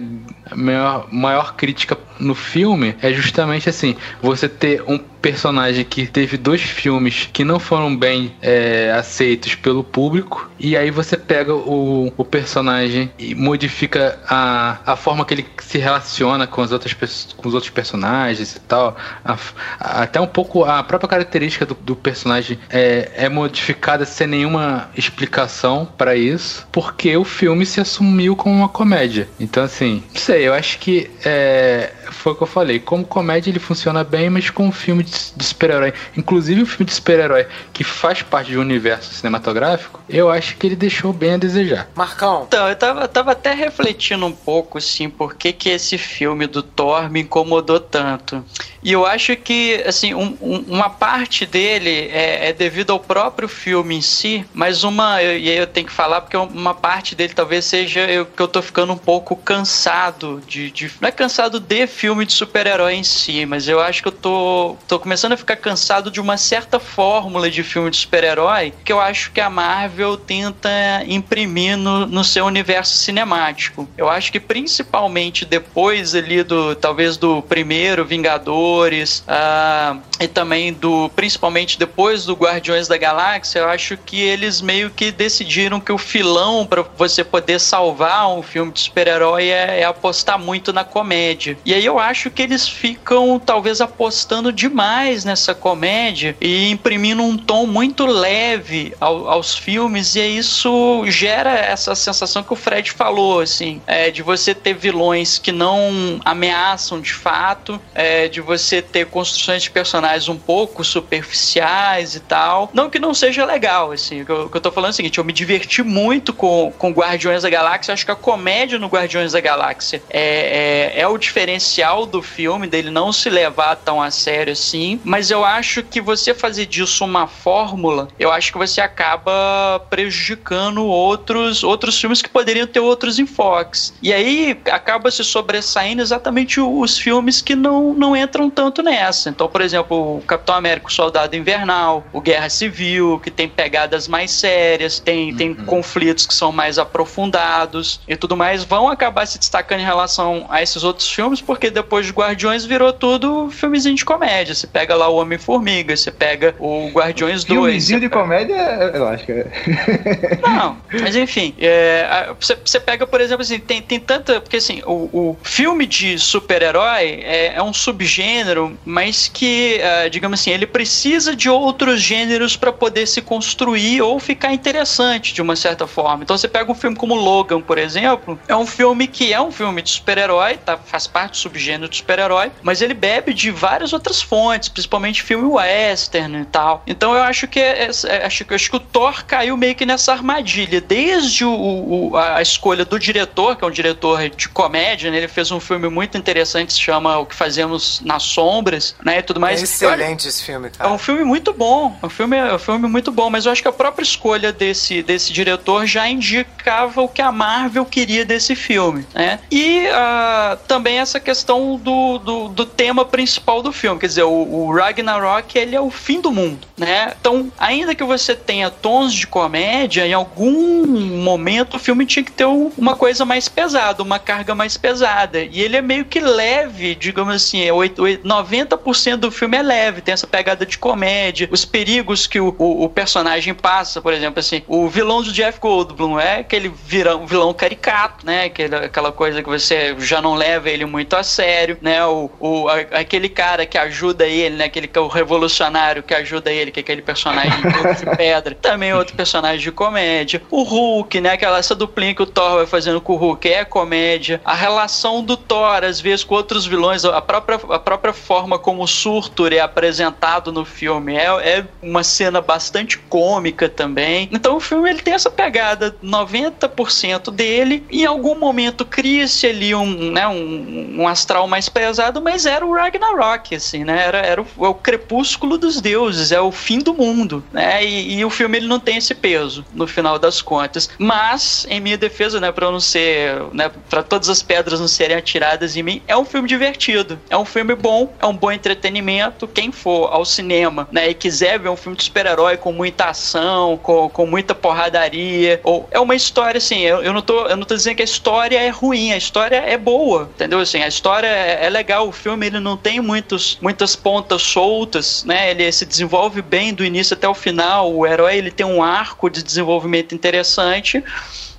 [0.50, 4.98] a maior, maior crítica no filme é justamente assim: você ter um
[5.32, 10.90] personagem que teve dois filmes que não foram bem é, aceitos pelo público, e aí
[10.90, 16.62] você pega o, o personagem e modifica a, a forma que ele se relaciona com,
[16.62, 16.94] as outras,
[17.36, 18.96] com os outros personagens e tal.
[19.24, 19.38] A,
[19.80, 24.90] a, até um pouco a própria característica do, do personagem é, é modificada sem nenhuma
[24.96, 29.28] explicação para isso, porque o filme se assumiu como uma comédia.
[29.38, 32.80] Então, assim, não sei eu acho que é, foi o que eu falei.
[32.80, 36.94] Como comédia ele funciona bem, mas como filme de, de super-herói, inclusive o filme de
[36.94, 41.38] super-herói que faz parte de um universo cinematográfico, eu acho que ele deixou bem a
[41.38, 41.90] desejar.
[41.96, 42.46] Marcão.
[42.48, 46.62] Então, eu tava, tava até refletindo um pouco, assim, por que, que esse filme do
[46.62, 48.44] Thor me incomodou tanto.
[48.84, 53.48] E eu acho que, assim, um, um, uma parte dele é, é, devido ao próprio
[53.48, 57.34] filme em si, mas uma, e aí eu tenho que falar, porque uma parte dele
[57.34, 59.88] talvez seja eu, que eu tô ficando um pouco cansado
[60.18, 64.02] cansado de, de, Não é cansado de filme de super-herói em si, mas eu acho
[64.02, 67.98] que eu tô, tô começando a ficar cansado de uma certa fórmula de filme de
[67.98, 70.70] super-herói que eu acho que a Marvel tenta
[71.08, 73.88] imprimir no, no seu universo cinemático.
[73.98, 76.76] Eu acho que principalmente depois ali do.
[76.76, 81.10] talvez do primeiro Vingadores uh, e também do.
[81.16, 85.98] principalmente depois do Guardiões da Galáxia, eu acho que eles meio que decidiram que o
[85.98, 91.58] filão para você poder salvar um filme de super-herói é, é, apostar muito na comédia.
[91.66, 94.87] E aí eu acho que eles ficam talvez apostando demais
[95.26, 101.96] nessa comédia e imprimindo um tom muito leve ao, aos filmes e isso gera essa
[101.96, 107.14] sensação que o Fred falou, assim, é, de você ter vilões que não ameaçam de
[107.14, 112.70] fato, é, de você ter construções de personagens um pouco superficiais e tal.
[112.74, 114.96] Não que não seja legal, assim, o que eu, que eu tô falando é o
[114.96, 118.88] seguinte, eu me diverti muito com, com Guardiões da Galáxia, acho que a comédia no
[118.88, 124.02] Guardiões da Galáxia é, é, é o diferencial do filme, dele não se levar tão
[124.02, 128.58] a sério assim, mas eu acho que você fazer disso uma fórmula, eu acho que
[128.58, 133.94] você acaba prejudicando outros, outros filmes que poderiam ter outros enfoques.
[134.02, 139.30] E aí acaba se sobressaindo exatamente os filmes que não, não entram tanto nessa.
[139.30, 144.08] Então, por exemplo, o Capitão América, o Soldado Invernal, o Guerra Civil, que tem pegadas
[144.08, 145.38] mais sérias, tem, uhum.
[145.38, 150.46] tem conflitos que são mais aprofundados e tudo mais, vão acabar se destacando em relação
[150.50, 154.54] a esses outros filmes, porque depois de Guardiões virou tudo filmezinho de comédia.
[154.68, 157.48] Você pega lá o Homem-Formiga, você pega o Guardiões 2.
[157.48, 158.56] Filmezinho de comédia,
[158.94, 159.48] eu acho que é.
[160.44, 164.42] Não, mas enfim, é, você, você pega, por exemplo, assim, tem, tem tanta.
[164.42, 170.40] Porque assim, o, o filme de super-herói é, é, um subgênero, mas que, uh, digamos
[170.40, 175.56] assim, ele precisa de outros gêneros para poder se construir ou ficar interessante de uma
[175.56, 176.24] certa forma.
[176.24, 179.52] Então você pega um filme como Logan, por exemplo, é um filme que é um
[179.52, 183.94] filme de super-herói, tá, faz parte do subgênero de super-herói, mas ele bebe de várias
[183.94, 186.84] outras fontes, principalmente filme western e tal.
[186.88, 190.12] Então eu acho que é, é, acho, acho que o Thor caiu meio que nessa
[190.12, 195.18] armadilha, desde o, o, a escolha do diretor, que é um diretor de comédia, né?
[195.18, 199.22] ele fez um filme muito interessante, se chama O que Fazemos nas Sombras, né, e
[199.22, 199.62] tudo mais.
[199.62, 200.90] É excelente esse filme, cara.
[200.90, 203.52] É um filme muito bom, é um filme, é um filme muito bom, mas eu
[203.52, 208.26] acho que a própria escolha desse, desse diretor já indicava o que a Marvel queria
[208.26, 209.40] desse filme, né?
[209.52, 214.47] E uh, também essa questão do, do, do, tema principal do filme, quer dizer, o,
[214.48, 217.14] o Ragnarok, ele é o fim do mundo, né?
[217.20, 222.32] Então, ainda que você tenha tons de comédia, em algum momento o filme tinha que
[222.32, 225.40] ter uma coisa mais pesada, uma carga mais pesada.
[225.42, 230.14] E ele é meio que leve, digamos assim, 90% é do filme é leve, tem
[230.14, 234.62] essa pegada de comédia, os perigos que o, o, o personagem passa, por exemplo, assim,
[234.68, 238.46] o vilão do Jeff Goldblum é aquele vilão, vilão caricato, né?
[238.46, 242.06] Aquele, aquela coisa que você já não leva ele muito a sério, né?
[242.06, 244.66] O, o, aquele cara que ajuda ele, né?
[244.66, 248.94] Aquele que é o revolucionário que ajuda ele, que é aquele personagem de pedra, também
[248.94, 250.42] outro personagem de comédia.
[250.50, 251.32] O Hulk, né?
[251.32, 254.42] Aquela essa duplinha que o Thor vai fazendo com o Hulk é comédia.
[254.46, 258.84] A relação do Thor, às vezes, com outros vilões, a própria, a própria forma como
[258.84, 264.30] o Surtur é apresentado no filme é, é uma cena bastante cômica também.
[264.32, 267.86] Então o filme ele tem essa pegada 90% dele.
[267.92, 272.74] Em algum momento cria-se ali um, né, um, um, astral mais pesado, mas era o
[272.74, 274.06] Ragnarok, assim, né?
[274.06, 277.84] Era, era o, o crepúsculo dos deuses, é o fim do mundo, né?
[277.84, 280.90] E, e o filme ele não tem esse peso no final das contas.
[280.98, 285.16] Mas, em minha defesa, né, para não ser, né, para todas as pedras não serem
[285.16, 289.48] atiradas em mim, é um filme divertido, é um filme bom, é um bom entretenimento.
[289.48, 293.78] Quem for ao cinema, né, e quiser ver um filme de super-herói com muita ação,
[293.78, 297.66] com, com muita porradaria, ou é uma história assim, eu, eu não tô, eu não
[297.66, 300.60] tô dizendo que a história é ruim, a história é boa, entendeu?
[300.60, 305.24] Assim, a história é, é legal, o filme ele não tem muitos, muitas pontas soltas,
[305.24, 305.52] né?
[305.52, 307.94] Ele se desenvolve bem do início até o final.
[307.94, 311.04] O herói ele tem um arco de desenvolvimento interessante.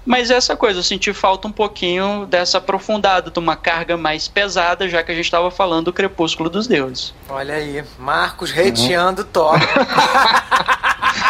[0.09, 4.89] Mas essa coisa, eu senti falta um pouquinho dessa aprofundada, de uma carga mais pesada,
[4.89, 7.13] já que a gente estava falando do Crepúsculo dos Deuses.
[7.29, 9.29] Olha aí, Marcos hateando uhum.
[9.31, 9.59] Thor.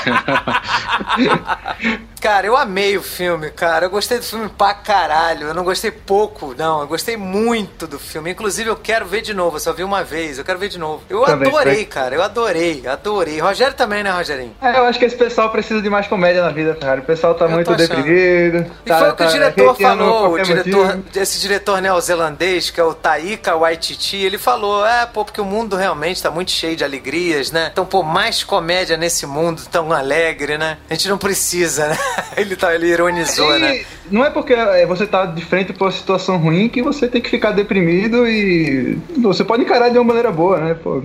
[2.21, 3.87] Cara, eu amei o filme, cara.
[3.87, 5.49] Eu gostei do filme pra caralho.
[5.49, 6.81] Eu não gostei pouco, não.
[6.81, 8.33] Eu gostei muito do filme.
[8.33, 9.57] Inclusive, eu quero ver de novo.
[9.57, 10.37] Eu só vi uma vez.
[10.37, 11.03] Eu quero ver de novo.
[11.09, 12.15] Eu também, adorei, cara.
[12.15, 13.39] Eu adorei, adorei.
[13.39, 14.55] Rogério também, né, Rogerinho?
[14.61, 17.01] É, eu acho que esse pessoal precisa de mais comédia na vida, cara.
[17.01, 18.67] O pessoal tá eu muito deprimido.
[18.85, 20.33] E tá, foi o que tá, o diretor falou.
[20.33, 25.41] O diretor, esse diretor neozelandês, que é o Taika Waititi, ele falou: é, pô, porque
[25.41, 27.69] o mundo realmente tá muito cheio de alegrias, né?
[27.73, 30.79] Então, pô, mais comédia nesse mundo tão alegre, né?
[30.89, 31.99] A gente não precisa, né?
[32.37, 33.85] ele, tá, ele ironizou, e, né?
[34.11, 37.21] não é porque é, você tá de frente pra uma situação ruim que você tem
[37.21, 40.75] que ficar deprimido e você pode encarar de uma maneira boa, né?
[40.75, 41.03] Pô,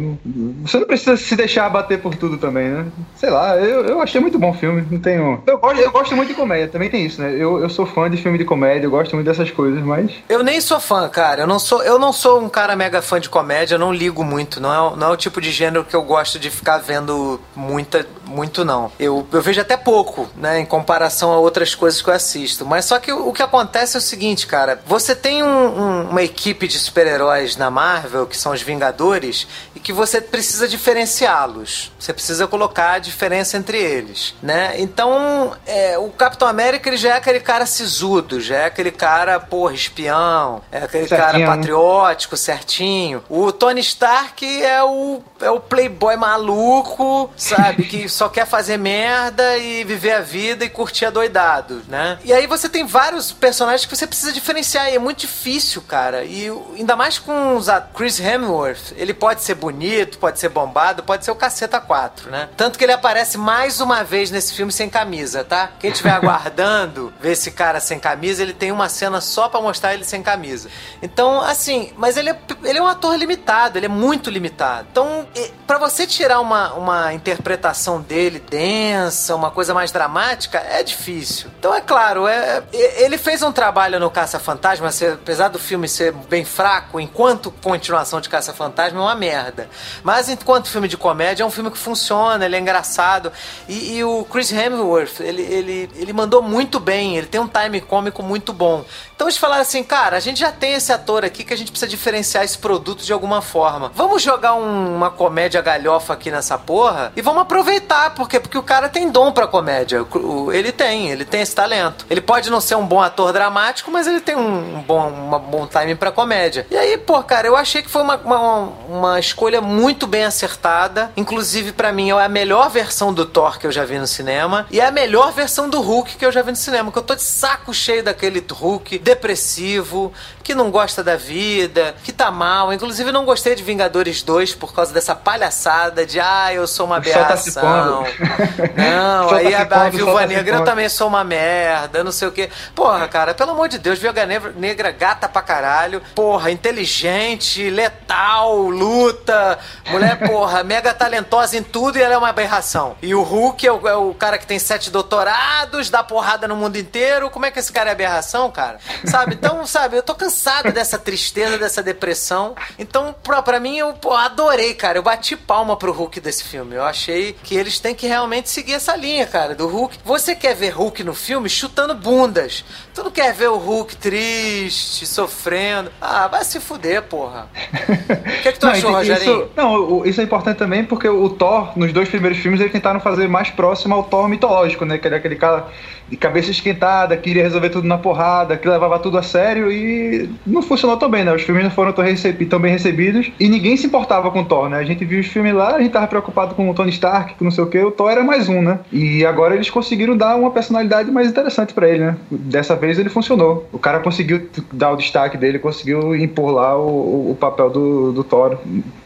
[0.61, 2.85] você não precisa se deixar abater por tudo também, né?
[3.15, 5.41] Sei lá, eu, eu achei muito bom o filme, não tenho...
[5.45, 7.33] Eu gosto, eu gosto muito de comédia, também tem isso, né?
[7.33, 10.11] Eu, eu sou fã de filme de comédia, eu gosto muito dessas coisas, mas...
[10.29, 13.19] Eu nem sou fã, cara, eu não sou, eu não sou um cara mega fã
[13.19, 15.95] de comédia, eu não ligo muito, não é, não é o tipo de gênero que
[15.95, 18.72] eu gosto de ficar vendo muita, muito não.
[18.99, 22.65] Eu, eu vejo até pouco, né, em comparação a outras coisas que eu assisto.
[22.65, 26.09] Mas só que o, o que acontece é o seguinte, cara, você tem um, um,
[26.09, 31.91] uma equipe de super-heróis na Marvel, que são os Vingadores, e que você precisa diferenciá-los.
[31.99, 34.75] Você precisa colocar a diferença entre eles, né?
[34.77, 39.39] Então, é, o Capitão América, ele já é aquele cara sisudo, já é aquele cara,
[39.39, 41.45] porra, espião, é aquele certinho, cara né?
[41.45, 43.23] patriótico, certinho.
[43.29, 47.83] O Tony Stark é o, é o playboy maluco, sabe?
[47.83, 52.17] Que só quer fazer merda e viver a vida e curtir adoidado, né?
[52.23, 56.23] E aí você tem vários personagens que você precisa diferenciar e é muito difícil, cara.
[56.23, 61.25] E ainda mais com os Chris Hemsworth, ele pode ser bonito, pode ser bombado, pode
[61.25, 62.49] ser o caceta 4, né?
[62.55, 65.71] Tanto que ele aparece mais uma vez nesse filme sem camisa, tá?
[65.79, 69.93] Quem estiver aguardando ver esse cara sem camisa, ele tem uma cena só para mostrar
[69.93, 70.69] ele sem camisa.
[71.01, 74.87] Então, assim, mas ele é, ele é um ator limitado, ele é muito limitado.
[74.91, 75.27] Então,
[75.65, 81.49] para você tirar uma, uma interpretação dele densa, uma coisa mais dramática, é difícil.
[81.57, 86.11] Então, é claro, é, é ele fez um trabalho no Caça-Fantasma, apesar do filme ser
[86.29, 89.67] bem fraco, enquanto continuação de Caça-Fantasma, é uma merda.
[90.03, 93.31] Mas enquanto filme de comédia, é um filme que funciona, ele é engraçado.
[93.67, 97.81] E, e o Chris Hemsworth, ele, ele, ele mandou muito bem, ele tem um time
[97.81, 98.85] cômico muito bom.
[99.15, 101.71] Então eles falaram assim, cara, a gente já tem esse ator aqui que a gente
[101.71, 103.91] precisa diferenciar esse produto de alguma forma.
[103.95, 108.63] Vamos jogar um, uma comédia galhofa aqui nessa porra e vamos aproveitar, porque porque o
[108.63, 110.05] cara tem dom pra comédia.
[110.51, 112.05] Ele tem, ele tem esse talento.
[112.09, 115.65] Ele pode não ser um bom ator dramático, mas ele tem um, bom, uma bom
[115.65, 116.67] timing pra comédia.
[116.69, 121.11] E aí, pô, cara, eu achei que foi uma, uma, uma escolha muito bem acertada.
[121.17, 124.67] Inclusive, para mim, é a melhor versão do Thor que eu já vi no cinema.
[124.69, 126.91] E é a melhor versão do Hulk que eu já vi no cinema.
[126.91, 130.13] Que eu tô de saco cheio daquele Hulk depressivo,
[130.43, 132.73] que não gosta da vida, que tá mal.
[132.73, 137.01] Inclusive, não gostei de Vingadores 2 por causa dessa palhaçada de ah, eu sou uma
[137.01, 138.03] tá aberração.
[138.75, 142.31] não, aí tá a, a Viúva Negra eu também sou uma merda, não sei o
[142.31, 142.49] quê.
[142.75, 146.01] Porra, cara, pelo amor de Deus, Viúva Negra, negra gata pra caralho.
[146.15, 149.59] Porra, inteligente, letal, luta.
[149.89, 152.95] Mulher, porra, mega talentosa em tudo e ela é uma aberração.
[153.01, 156.55] E o Hulk é o, é o cara que tem sete doutorados, dá porrada no
[156.55, 157.29] mundo inteiro.
[157.29, 158.79] Como é que esse cara é aberração, cara?
[159.05, 159.35] Sabe?
[159.35, 162.55] Então, sabe, eu tô cansado dessa tristeza, dessa depressão.
[162.77, 164.97] Então, pra, pra mim, eu pô, adorei, cara.
[164.97, 166.75] Eu bati palma pro Hulk desse filme.
[166.75, 169.97] Eu achei que eles têm que realmente seguir essa linha, cara, do Hulk.
[170.03, 172.63] Você quer ver Hulk no filme chutando bundas.
[172.93, 175.91] Tu não quer ver o Hulk triste, sofrendo.
[176.01, 177.47] Ah, vai se fuder, porra.
[177.53, 179.43] O que, é que tu não, achou, Rogerinho?
[179.43, 182.99] Isso, não, isso é importante também porque o Thor, nos dois primeiros filmes, eles tentaram
[182.99, 184.97] fazer mais próximo ao Thor mitológico, né?
[184.97, 185.67] Que era aquele cara
[186.13, 190.61] de cabeça esquentada, queria resolver tudo na porrada, que levava tudo a sério e não
[190.61, 191.33] funcionou tão bem, né?
[191.33, 192.05] Os filmes não foram tão,
[192.47, 194.77] tão bem recebidos e ninguém se importava com o Thor, né?
[194.77, 197.43] A gente viu os filmes lá, a gente tava preocupado com o Tony Stark, com
[197.43, 198.79] não sei o que, o Thor era mais um, né?
[198.91, 202.15] E agora eles conseguiram dar uma personalidade mais interessante para ele, né?
[202.29, 203.67] Dessa vez ele funcionou.
[203.73, 208.23] O cara conseguiu dar o destaque dele, conseguiu impor lá o, o papel do, do
[208.23, 208.59] Thor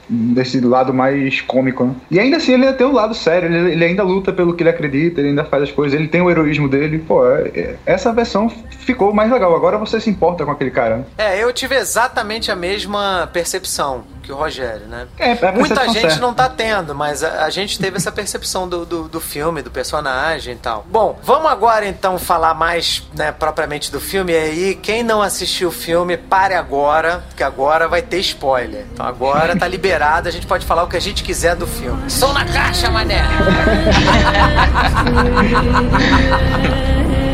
[0.09, 1.95] desse lado mais cômico, né?
[2.09, 4.69] E ainda assim ele tem um lado sério, ele, ele, ainda luta pelo que ele
[4.69, 6.99] acredita, ele ainda faz as coisas, ele tem o heroísmo dele.
[6.99, 9.55] Pô, é, é, essa versão ficou mais legal.
[9.55, 10.97] Agora você se importa com aquele cara.
[10.97, 11.05] Né?
[11.17, 15.07] É, eu tive exatamente a mesma percepção que o Rogério, né?
[15.17, 16.19] É, é Muita gente certa.
[16.19, 19.71] não tá tendo, mas a, a, gente teve essa percepção do, do, do, filme, do
[19.71, 20.85] personagem e tal.
[20.89, 24.33] Bom, vamos agora então falar mais, né, propriamente do filme.
[24.33, 28.85] E aí, quem não assistiu o filme, pare agora, porque agora vai ter spoiler.
[28.91, 32.09] Então agora tá liberado, a gente pode falar o que a gente quiser do filme.
[32.09, 33.23] Som na caixa, mané!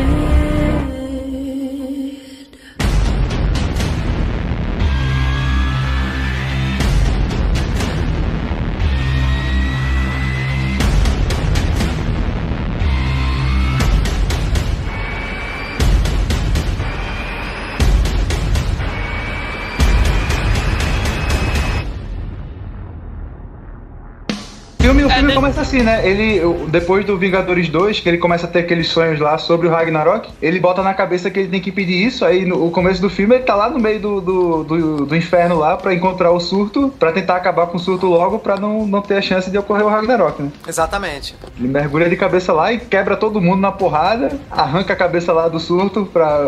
[25.74, 26.08] assim, né?
[26.08, 29.70] Ele, depois do Vingadores 2, que ele começa a ter aqueles sonhos lá sobre o
[29.70, 33.10] Ragnarok, ele bota na cabeça que ele tem que impedir isso, aí no começo do
[33.10, 36.38] filme ele tá lá no meio do, do, do, do inferno lá pra encontrar o
[36.38, 39.58] surto, pra tentar acabar com o surto logo, pra não, não ter a chance de
[39.58, 40.52] ocorrer o Ragnarok, né?
[40.66, 41.34] Exatamente.
[41.58, 45.48] Ele mergulha de cabeça lá e quebra todo mundo na porrada, arranca a cabeça lá
[45.48, 46.40] do surto pra,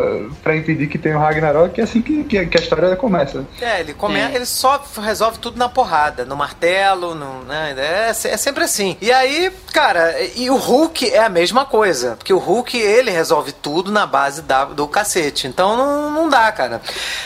[0.43, 3.45] pra impedir que tenha o Ragnarok, e é assim que, que, que a história começa.
[3.61, 4.19] É, ele, come...
[4.19, 4.35] É.
[4.35, 7.75] ele só resolve tudo na porrada, no martelo, no, né?
[7.77, 8.97] é, é sempre assim.
[9.01, 13.53] E aí, cara, e o Hulk é a mesma coisa, porque o Hulk, ele resolve
[13.53, 15.47] tudo na base da- do cacete.
[15.47, 16.81] Então não, não dá, cara.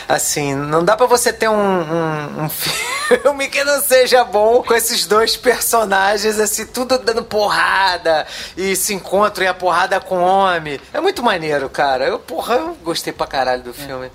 [0.07, 2.49] Assim, não dá pra você ter um, um, um
[3.21, 8.25] filme que não seja bom com esses dois personagens, assim, tudo dando porrada
[8.55, 10.79] e se encontram e a porrada com homem.
[10.93, 12.05] É muito maneiro, cara.
[12.07, 14.11] Eu, porra, eu gostei pra caralho do filme.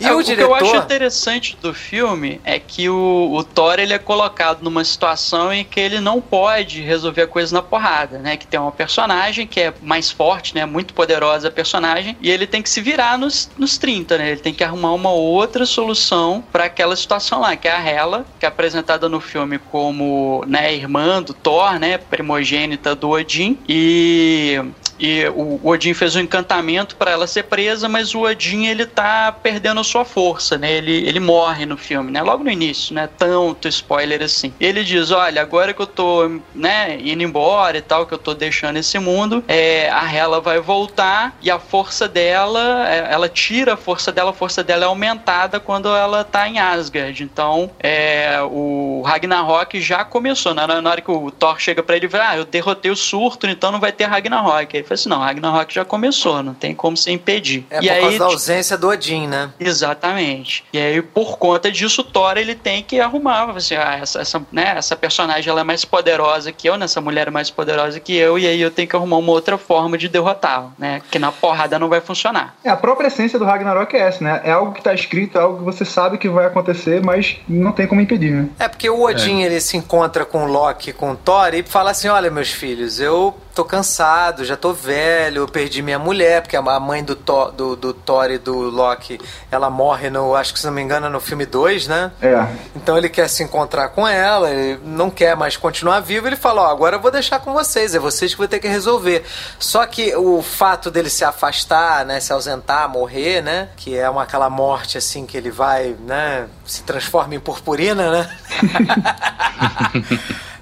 [0.00, 0.58] E É, o, o diretor...
[0.58, 4.84] que eu acho interessante do filme é que o, o Thor ele é colocado numa
[4.84, 8.36] situação em que ele não pode resolver a coisa na porrada, né?
[8.36, 10.64] Que tem uma personagem que é mais forte, né?
[10.64, 14.30] Muito poderosa a personagem, e ele tem que se virar nos, nos 30, né?
[14.32, 18.26] Ele tem que arrumar uma outra solução para aquela situação lá, que é a Hela,
[18.38, 21.98] que é apresentada no filme como né, irmã do Thor, né?
[21.98, 24.60] Primogênita do Odin, e
[24.98, 29.32] e o Odin fez um encantamento para ela ser presa, mas o Odin ele tá
[29.32, 30.72] perdendo a sua força, né?
[30.72, 32.22] Ele, ele morre no filme, né?
[32.22, 33.08] Logo no início, né?
[33.18, 34.52] Tanto spoiler assim.
[34.60, 38.34] Ele diz: Olha, agora que eu tô, né, indo embora e tal, que eu tô
[38.34, 43.74] deixando esse mundo, é, a Hela vai voltar e a força dela, é, ela tira
[43.74, 47.22] a força dela, a força dela é aumentada quando ela tá em Asgard.
[47.22, 50.54] Então, é, o Ragnarok já começou.
[50.54, 50.66] né?
[50.66, 52.96] Na, na hora que o Thor chega pra ele e fala: Ah, eu derrotei o
[52.96, 54.85] surto, então não vai ter Ragnarok.
[54.86, 57.66] Fala assim: Não, Ragnarok já começou, não tem como se impedir.
[57.70, 59.50] É e por aí, causa da ausência do Odin, né?
[59.58, 60.64] Exatamente.
[60.72, 63.50] E aí, por conta disso, o Thor ele tem que arrumar.
[63.50, 67.00] Assim, ah, essa, essa, né, essa personagem ela é mais poderosa que eu, né, essa
[67.00, 69.98] mulher é mais poderosa que eu, e aí eu tenho que arrumar uma outra forma
[69.98, 71.02] de derrotá-la, né?
[71.10, 72.56] Que na porrada não vai funcionar.
[72.64, 74.40] É, a própria essência do Ragnarok é essa, né?
[74.44, 77.72] É algo que tá escrito, é algo que você sabe que vai acontecer, mas não
[77.72, 78.48] tem como impedir, né?
[78.58, 81.90] É porque o Odin ele se encontra com o Loki, com o Thor e fala
[81.90, 86.62] assim: Olha, meus filhos, eu tô cansado, já tô velho, perdi minha mulher, porque a
[86.78, 89.18] mãe do Thor, do, do Thor e do Loki
[89.50, 92.12] ela morre no, acho que se não me engano, no filme 2, né?
[92.20, 92.46] É.
[92.76, 96.64] Então ele quer se encontrar com ela, ele não quer mais continuar vivo, ele fala,
[96.64, 99.24] ó, agora eu vou deixar com vocês, é vocês que vão ter que resolver.
[99.58, 104.24] Só que o fato dele se afastar, né, se ausentar, morrer, né, que é uma
[104.24, 108.38] aquela morte assim que ele vai, né, se transforma em purpurina, né?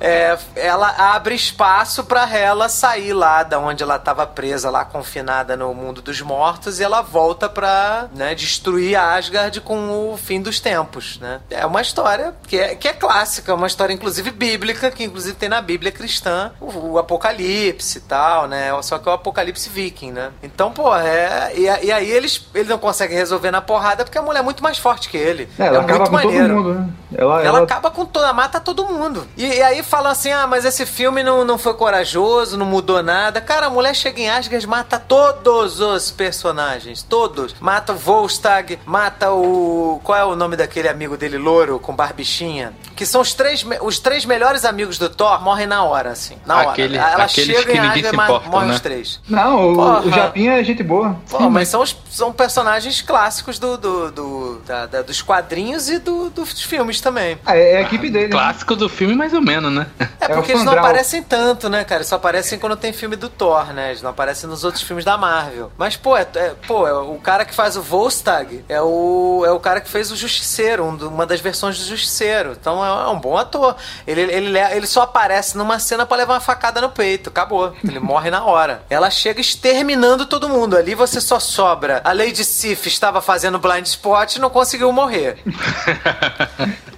[0.05, 5.57] É, ela abre espaço para ela sair lá da onde ela estava presa, lá confinada
[5.57, 10.61] no mundo dos mortos, e ela volta para né, destruir Asgard com o fim dos
[10.61, 11.19] tempos.
[11.21, 11.41] Né?
[11.51, 15.49] É uma história que é, que é clássica, uma história inclusive bíblica, que inclusive tem
[15.49, 18.71] na Bíblia cristã o, o Apocalipse e tal, né?
[18.83, 20.31] Só que é o Apocalipse viking, né?
[20.43, 21.53] Então, pô, é.
[21.55, 24.63] E, e aí eles, ele não consegue resolver na porrada porque a mulher é muito
[24.63, 25.49] mais forte que ele.
[25.59, 26.49] É, ela é acaba muito com maneiro.
[26.49, 26.89] todo mundo, né?
[27.17, 29.27] Ela, Ela, ela- acaba com toda, mata todo mundo.
[29.37, 33.01] E, e aí falam assim: ah, mas esse filme não, não foi corajoso, não mudou
[33.03, 33.41] nada.
[33.41, 37.03] Cara, a mulher chega em Asgard, mata todos os personagens.
[37.03, 37.55] Todos.
[37.61, 40.01] Mata o Volstagg, mata o.
[40.03, 42.73] Qual é o nome daquele amigo dele, louro, com barbichinha?
[42.97, 46.37] Que são os três, os três melhores amigos do Thor, morrem na hora, assim.
[46.47, 47.13] Na Aquele- hora.
[47.13, 48.75] Ela aqueles chega que em ninguém Asgard se e importa, morre né?
[48.75, 49.21] os três.
[49.29, 50.01] Não, o, Porra.
[50.01, 51.17] o Japinha é gente boa.
[51.31, 55.99] Pô, mas são, os- são personagens clássicos do, do, do- da- da- dos quadrinhos e
[55.99, 57.39] do- dos filmes também.
[57.47, 58.27] Ah, é, é a equipe dele.
[58.27, 58.31] né?
[58.33, 59.84] Clássico do filme, mais ou menos, né?
[60.21, 61.99] É É o porque eles não aparecem tanto, né, cara?
[61.99, 63.91] Eles só aparecem quando tem filme do Thor, né?
[63.91, 65.71] Eles não aparecem nos outros filmes da Marvel.
[65.77, 69.51] Mas, pô, é, é- pô, é o cara que faz o Volstagg é o, é
[69.51, 72.53] o cara que fez o Justiceiro, um do- uma das versões do Justiceiro.
[72.59, 73.77] Então é, é um bom ator.
[74.07, 77.29] Ele, ele, le- ele só aparece numa cena pra levar uma facada no peito.
[77.29, 77.75] Acabou.
[77.85, 78.83] Ele morre na hora.
[78.89, 80.77] Ela chega exterminando todo mundo.
[80.77, 82.01] Ali você só sobra.
[82.05, 85.39] A Lady Sif estava fazendo blind spot e não conseguiu morrer.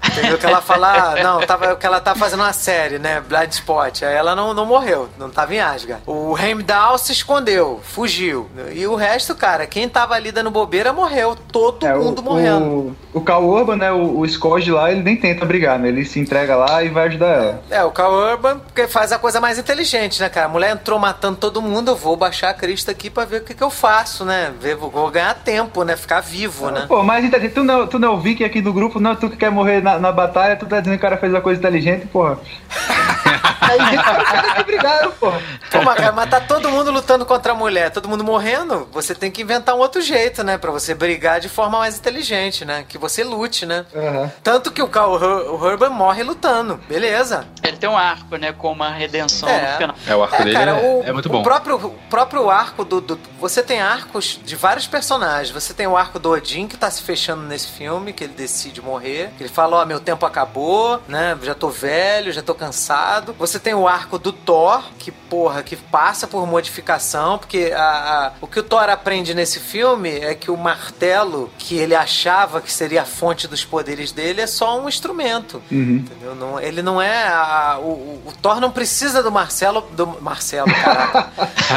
[0.08, 0.38] Entendeu?
[0.38, 3.20] Que ela fala, ah, não, tava, que ela tá fazendo uma série, né?
[3.20, 4.02] Blind Spot.
[4.02, 6.02] Aí ela não, não morreu, não tava em Asgard.
[6.04, 8.48] O Heimdall se escondeu, fugiu.
[8.74, 11.36] E o resto, cara, quem tava ali dando bobeira morreu.
[11.52, 12.96] Todo É, mundo o, morrendo.
[13.14, 13.92] O, o Cal Urban, né?
[13.92, 15.88] O, o Scott lá, ele nem tenta brigar, né?
[15.88, 17.62] Ele se entrega lá e vai ajudar ela.
[17.70, 20.46] É, o Carl Urban faz a coisa mais inteligente, né, cara?
[20.46, 23.44] A mulher entrou matando todo mundo, eu vou baixar a crista aqui pra ver o
[23.44, 24.52] que, que eu faço, né?
[24.60, 25.94] Ver, vou, ganhar tempo, né?
[25.96, 26.86] Ficar vivo, né?
[26.88, 27.54] Pô, mas inteligente.
[27.54, 29.82] Tu não, tu não é o Viking aqui do grupo, não, tu que quer morrer
[29.82, 32.38] na, na batalha, tu tá dizendo que o cara fez uma coisa inteligente, porra.
[33.60, 35.40] Aí os caras que brigaram, porra.
[35.70, 39.14] Pô, mas, cara, mas tá todo mundo lutando contra a mulher, todo mundo morrendo, você
[39.14, 40.56] tem que inventar um outro jeito, né?
[40.56, 42.84] Pra você brigar de forma mais inteligente, né?
[42.88, 43.84] Que você lute, né?
[43.94, 44.30] Aham.
[44.42, 47.46] Tanto que o Carl o morre lutando, beleza.
[47.62, 48.52] Ele tem um arco, né?
[48.52, 49.72] Com uma redenção É.
[49.72, 49.96] no final.
[50.06, 51.42] É, o arco É, dele cara, é, o, é muito o bom.
[51.42, 55.50] próprio, o próprio arco do, do- Você tem arcos de vários personagens.
[55.50, 58.80] Você tem o arco do Odin, que tá se fechando nesse filme, que ele decide
[58.80, 59.30] morrer.
[59.40, 61.36] Ele fala, ó, meu tempo acabou, né?
[61.42, 63.34] Já tô velho, já tô cansado.
[63.38, 68.32] Você tem o arco do Thor, que, porra, que passa por modificação, porque a- a-
[68.40, 72.72] o que o Thor aprende nesse filme é que o martelo, que ele achava que
[72.72, 75.62] seria a fonte dos poderes dele, é só um instrumento.
[75.70, 76.34] Entendeu?
[76.34, 77.28] Não, ele não é.
[77.28, 79.82] a- o, o- Thor não precisa do Marcelo.
[79.92, 81.30] Do Marcelo, caraca.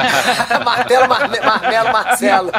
[0.63, 2.51] Martelo, Marme- Marmelo, Marcelo.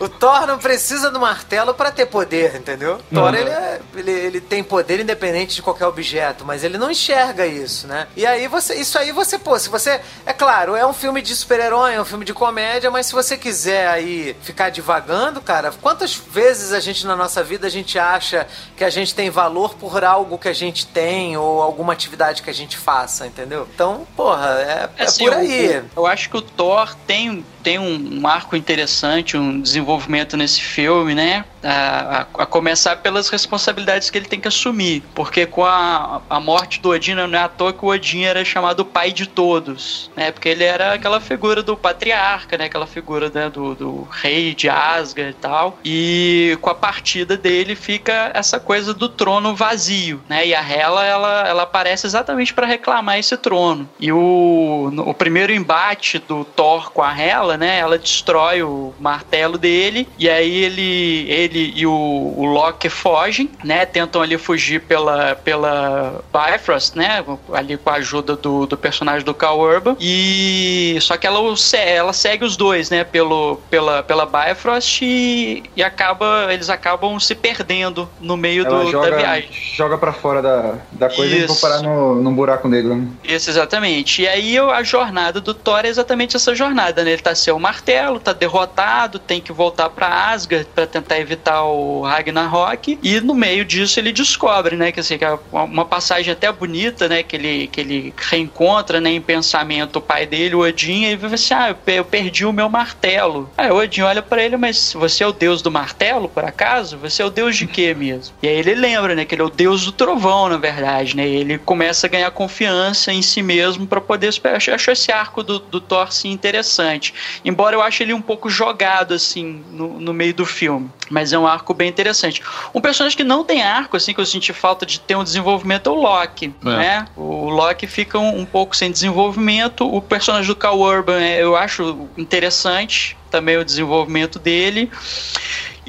[0.00, 2.94] o Thor não precisa do martelo pra ter poder, entendeu?
[3.10, 6.90] O Thor, ele, é- ele, ele tem poder independente de qualquer objeto, mas ele não
[6.90, 8.06] enxerga isso, né?
[8.16, 8.74] E aí você.
[8.74, 10.00] Isso aí você, pô, se você.
[10.26, 13.36] É claro, é um filme de super-herói, é um filme de comédia, mas se você
[13.36, 18.46] quiser aí ficar divagando, cara, quantas vezes a gente na nossa vida a gente acha
[18.76, 22.50] que a gente tem valor por algo que a gente tem ou alguma atividade que
[22.50, 23.68] a gente faça, entendeu?
[23.74, 25.78] Então, porra, é, é Assim, por aí.
[25.96, 30.60] o- eu acho que o Thor tem, tem um, um arco interessante, um desenvolvimento nesse
[30.60, 31.44] filme, né?
[31.62, 35.02] A, a- a começar pelas responsabilidades que ele tem que assumir.
[35.14, 38.44] Porque com a, a morte do Odin, não é à toa que o Odin era
[38.44, 40.30] chamado pai de todos, né?
[40.32, 42.64] Porque ele era aquela figura do patriarca, né?
[42.64, 45.78] Aquela figura né, do, do rei de Asgard e tal.
[45.84, 50.46] E com a partida dele fica essa coisa do trono vazio, né?
[50.46, 53.88] E a Hela, ela, ela aparece exatamente para reclamar esse trono.
[53.98, 57.78] E o, o primeiro embate do Thor com a Hela, né?
[57.78, 61.92] Ela destrói o martelo dele e aí ele, ele e o,
[62.36, 63.84] o Loki fogem, né?
[63.86, 67.24] Tentam ali fugir pela, pela Bifrost, né?
[67.52, 69.96] Ali com a ajuda do, do personagem do Cal Urban.
[70.00, 71.40] E só que ela,
[71.74, 73.04] ela segue os dois, né?
[73.04, 78.90] Pelo, pela, pela Bifrost e, e acaba, eles acabam se perdendo no meio Ela do,
[78.90, 79.50] joga, da viagem.
[79.74, 81.60] joga pra fora da, da coisa e vou Isso.
[81.60, 82.94] parar no, num buraco negro.
[82.94, 83.06] né?
[83.24, 84.22] Isso, exatamente.
[84.22, 87.12] E aí a jornada do Thor é exatamente essa jornada, né?
[87.12, 91.64] Ele tá sem o martelo, tá derrotado, tem que voltar pra Asgard pra tentar evitar
[91.64, 92.98] o Ragnarok.
[93.02, 94.92] E no meio disso ele descobre, né?
[94.92, 97.22] Que assim, que é uma passagem até bonita, né?
[97.22, 99.10] Que ele, que ele reencontra, né?
[99.10, 102.44] Em pensamento o pai dele, o Odin, e vai assim: Ah, eu pe- eu perdi
[102.44, 103.50] o meu martelo.
[103.56, 106.96] Aí o Odin olha pra ele, mas você é o deus do martelo, por acaso?
[106.98, 108.34] Você é o deus de quê mesmo?
[108.42, 109.24] E aí ele lembra, né?
[109.24, 111.26] Que ele é o deus do trovão, na verdade, né?
[111.28, 114.30] Ele começa a ganhar confiança em si mesmo pra poder.
[114.54, 117.12] Acho esse arco do, do Thor sim interessante.
[117.44, 120.90] Embora eu ache ele um pouco jogado, assim, no, no meio do filme.
[121.10, 122.42] Mas é um arco bem interessante.
[122.74, 125.88] Um personagem que não tem arco, assim, que eu senti falta de ter um desenvolvimento
[125.88, 126.68] é o Loki, É.
[126.68, 127.06] né?
[127.16, 129.86] O Loki fica um, um pouco sem desenvolvimento.
[129.86, 134.90] O personagem do Cal Urban é, eu acho interessante também o desenvolvimento dele.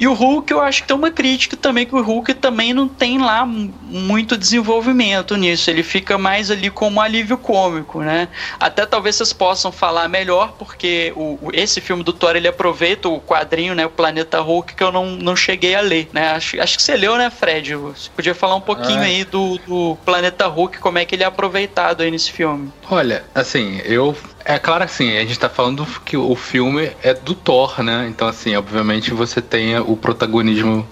[0.02, 2.88] E o Hulk, eu acho que tem uma crítica também, que o Hulk também não
[2.88, 5.70] tem lá muito desenvolvimento nisso.
[5.70, 8.26] Ele fica mais ali como um alívio cômico, né?
[8.58, 13.08] Até talvez vocês possam falar melhor, porque o, o- esse filme do Thor, ele aproveita
[13.08, 13.86] o quadrinho, né?
[13.86, 16.30] O Planeta Hulk, que eu não, não cheguei a ler, né?
[16.32, 17.76] Acho, acho que você leu, né, Fred?
[17.76, 19.04] Você podia falar um pouquinho Ah.
[19.04, 22.72] aí do, do Planeta Hulk, como é que ele é aproveitado aí nesse filme.
[22.90, 24.16] Olha, assim, eu.
[24.44, 28.06] É claro assim, a gente tá falando que o filme é do Thor, né?
[28.08, 30.86] Então, assim, obviamente você tem o protagonismo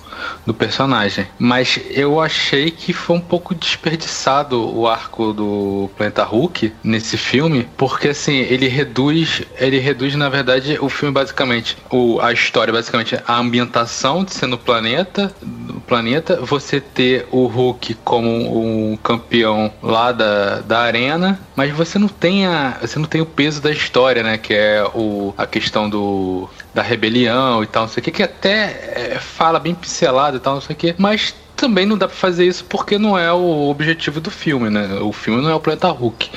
[0.46, 1.26] do personagem.
[1.38, 7.68] Mas eu achei que foi um pouco desperdiçado o arco do Planeta Hulk nesse filme,
[7.76, 9.42] porque assim, ele reduz.
[9.58, 11.76] Ele reduz, na verdade, o filme basicamente.
[11.90, 15.32] O, a história, basicamente, a ambientação de ser no planeta.
[15.40, 21.98] Do planeta, você ter o Hulk como um campeão lá da, da arena, mas você
[21.98, 24.38] não tem a, você não tem o peso da história, né?
[24.38, 28.22] Que é o, a questão do da rebelião e tal, não sei o que, que
[28.22, 32.08] até é, fala bem pincelado e tal, não sei o que, mas também não dá
[32.08, 34.94] pra fazer isso porque não é o objetivo do filme, né?
[35.02, 36.30] O filme não é o Planeta Hulk.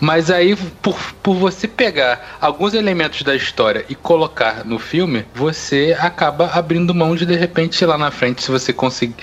[0.00, 5.96] Mas aí, por, por você pegar alguns elementos da história e colocar no filme, você
[5.98, 9.16] acaba abrindo mão de de repente lá na frente, se você conseguir,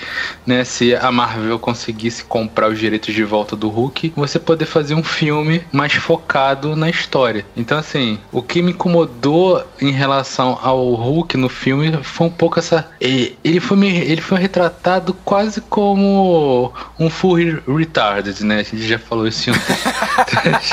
[0.44, 0.62] né?
[0.62, 5.02] Se a Marvel conseguisse comprar os direitos de volta do Hulk, você poder fazer um
[5.02, 7.46] filme mais focado na história.
[7.56, 12.58] Então, assim, o que me incomodou em relação ao Hulk no filme foi um pouco
[12.58, 12.86] essa.
[13.00, 18.60] Ele foi, ele foi retratado quase como um full re- retarded, né?
[18.60, 20.70] A gente já falou isso em outros,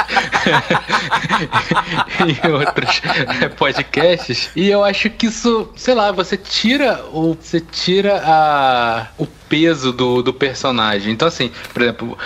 [2.45, 3.01] em outros
[3.57, 4.49] podcasts.
[4.55, 7.35] E eu acho que isso, sei lá, você tira o.
[7.39, 9.07] Você tira a.
[9.17, 11.13] O peso do, do personagem.
[11.13, 12.17] Então, assim, por exemplo,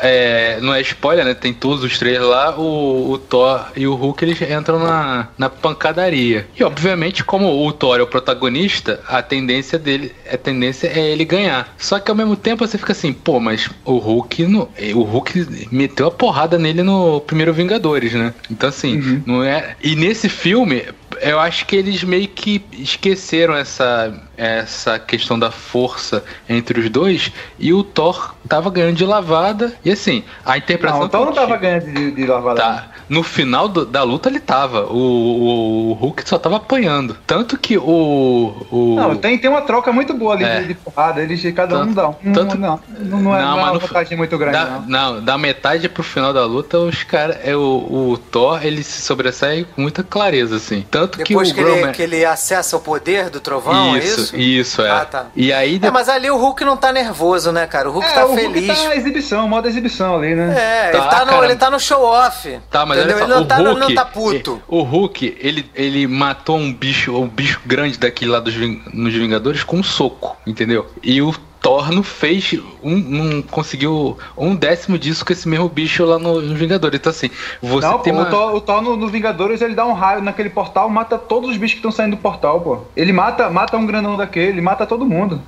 [0.00, 1.34] é, não é spoiler, né?
[1.34, 5.50] Tem todos os três lá, o, o Thor e o Hulk eles entram na, na
[5.50, 6.46] pancadaria.
[6.56, 11.24] E obviamente, como o Thor é o protagonista, a tendência dele, a tendência é ele
[11.24, 11.74] ganhar.
[11.76, 15.68] Só que ao mesmo tempo você fica assim, pô, mas o Hulk no, o Hulk
[15.72, 18.32] meteu a porrada nele no primeiro Vingadores, né?
[18.48, 19.22] Então assim, uhum.
[19.26, 19.74] não é.
[19.82, 20.84] E nesse filme,
[21.20, 27.32] eu acho que eles meio que esqueceram essa, essa questão da força entre os dois
[27.58, 29.74] e o Thor tava ganhando de lavada.
[29.84, 31.00] E assim, a interpretação.
[31.00, 32.60] Não, o Thor não tava ganhando de, de lavada.
[32.60, 32.88] Tá.
[33.10, 34.86] No final do, da luta ele tava.
[34.86, 37.16] O, o, o, Hulk só tava apanhando.
[37.26, 38.54] Tanto que o.
[38.70, 38.94] o...
[38.96, 40.60] Não, tem, tem uma troca muito boa ali é.
[40.60, 41.20] de, de porrada.
[41.20, 42.32] Eles cada tanto, um dá um.
[42.32, 44.58] Tanto, não, não, não é, não, não é uma vantagem muito grande.
[44.58, 45.14] Da, não.
[45.14, 47.38] não, da metade pro final da luta, os caras.
[47.42, 50.86] É, o, o Thor ele se sobressai com muita clareza, assim.
[50.88, 54.22] Tanto Depois que o que, ele, que ele acessa o poder do trovão, isso, é
[54.22, 54.36] isso?
[54.36, 54.90] Isso, é.
[54.90, 55.26] Ah, tá.
[55.34, 55.80] E aí.
[55.82, 57.88] É, mas ali o Hulk não tá nervoso, né, cara?
[57.88, 58.68] O Hulk é, tá o feliz.
[58.68, 60.54] Hulk tá exibição, modo exibição ali, né?
[60.56, 62.60] É, tá, ele, tá no, ele tá no show off.
[62.70, 63.18] Tá, mas entendeu?
[63.18, 64.62] Ele não o tá, Hulk, não tá puto.
[64.68, 68.54] O Hulk, ele, ele matou um bicho, um bicho grande daquele lá dos,
[68.92, 70.86] nos Vingadores com um soco, entendeu?
[71.02, 76.04] E o Thor não fez um, não conseguiu um décimo disso com esse mesmo bicho
[76.04, 76.98] lá no, no Vingadores.
[76.98, 77.30] Então, assim,
[77.60, 78.54] você não, tem pô, uma...
[78.54, 81.56] o, Thor, o no, no, Vingadores ele dá um raio naquele portal, mata todos os
[81.56, 82.78] bichos que estão saindo do portal, pô.
[82.96, 85.40] Ele mata, mata um granão daquele, mata todo mundo.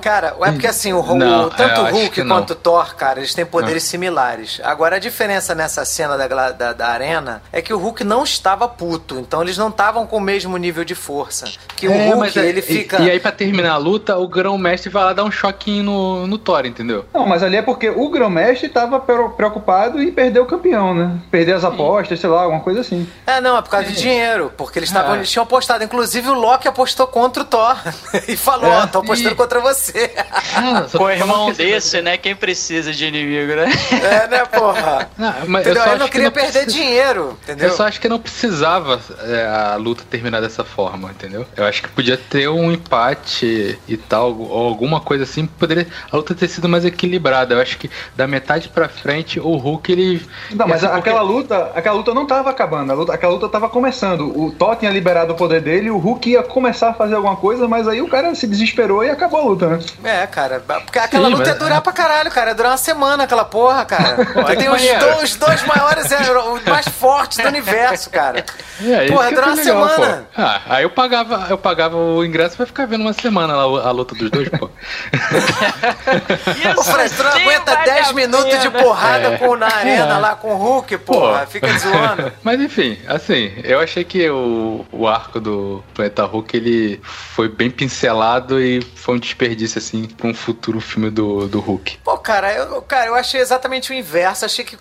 [0.00, 3.34] Cara, é porque assim, o, não, o tanto o Hulk quanto o Thor, cara, eles
[3.34, 3.90] têm poderes não.
[3.90, 4.60] similares.
[4.64, 8.66] Agora, a diferença nessa cena da, da, da, arena é que o Hulk não estava
[8.66, 11.50] puto, então eles não estavam com o mesmo nível de força.
[11.76, 13.02] Que o é, Hulk, é, ele fica.
[13.02, 15.30] E, e aí, pra terminar a luta, o grão-mestre vai lá dar um
[15.68, 17.04] no, no Thor, entendeu?
[17.12, 21.18] Não, mas ali é porque o grão-mestre tava preocupado em perder o campeão, né?
[21.30, 23.06] Perder as apostas, sei lá, alguma coisa assim.
[23.26, 25.16] É, não, é por causa de dinheiro, porque eles, tavam, ah.
[25.16, 25.82] eles tinham apostado.
[25.82, 27.76] Inclusive, o Loki apostou contra o Thor
[28.28, 29.36] e falou: Ó, é, oh, tô apostando e...
[29.36, 30.10] contra você você.
[30.54, 32.16] Ah, Com o irmão desse, né?
[32.16, 33.66] Quem precisa de inimigo, né?
[33.92, 35.08] É, né, porra?
[35.16, 35.82] Não, mas entendeu?
[35.82, 36.84] eu, eu não queria que não perder precisa...
[36.84, 37.68] dinheiro, entendeu?
[37.68, 41.46] Eu só acho que não precisava é, a luta terminar dessa forma, entendeu?
[41.56, 46.16] Eu acho que podia ter um empate e tal, ou alguma coisa assim, poderia a
[46.16, 47.54] luta ter sido mais equilibrada.
[47.54, 50.26] Eu acho que da metade pra frente, o Hulk, ele...
[50.50, 51.32] Não, mas aquela porque...
[51.32, 54.38] luta, aquela luta não tava acabando, luta, aquela luta tava começando.
[54.38, 57.66] O Thor tinha liberado o poder dele, o Hulk ia começar a fazer alguma coisa,
[57.68, 59.78] mas aí o cara se desesperou e acabou a luta, né?
[60.04, 60.60] É, cara.
[60.60, 61.48] Porque aquela Sim, luta mas...
[61.48, 62.50] ia durar pra caralho, cara.
[62.50, 64.24] Ia durar uma semana aquela porra, cara.
[64.30, 66.18] Porra, tem os dois, dois maiores, é,
[66.52, 68.44] os mais fortes do universo, cara.
[68.82, 70.28] É, porra, ia durar uma legal, semana.
[70.34, 70.42] Pô.
[70.42, 73.90] Ah, aí eu pagava, eu pagava o ingresso pra ficar vendo uma semana lá a
[73.90, 74.70] luta dos dois, pô.
[76.76, 79.38] o Fred, tu não aguenta 10 minutos de porrada é.
[79.38, 81.40] com, na arena lá com o Hulk, porra.
[81.40, 81.46] Pô.
[81.46, 82.32] Fica zoando.
[82.42, 87.70] Mas enfim, assim, eu achei que o, o arco do Planeta Hulk, ele foi bem
[87.70, 91.98] pincelado e foi um desperdício assim, pra um futuro filme do, do Hulk?
[92.04, 94.44] Pô, cara, eu, cara, eu achei exatamente o inverso.
[94.44, 94.76] Achei que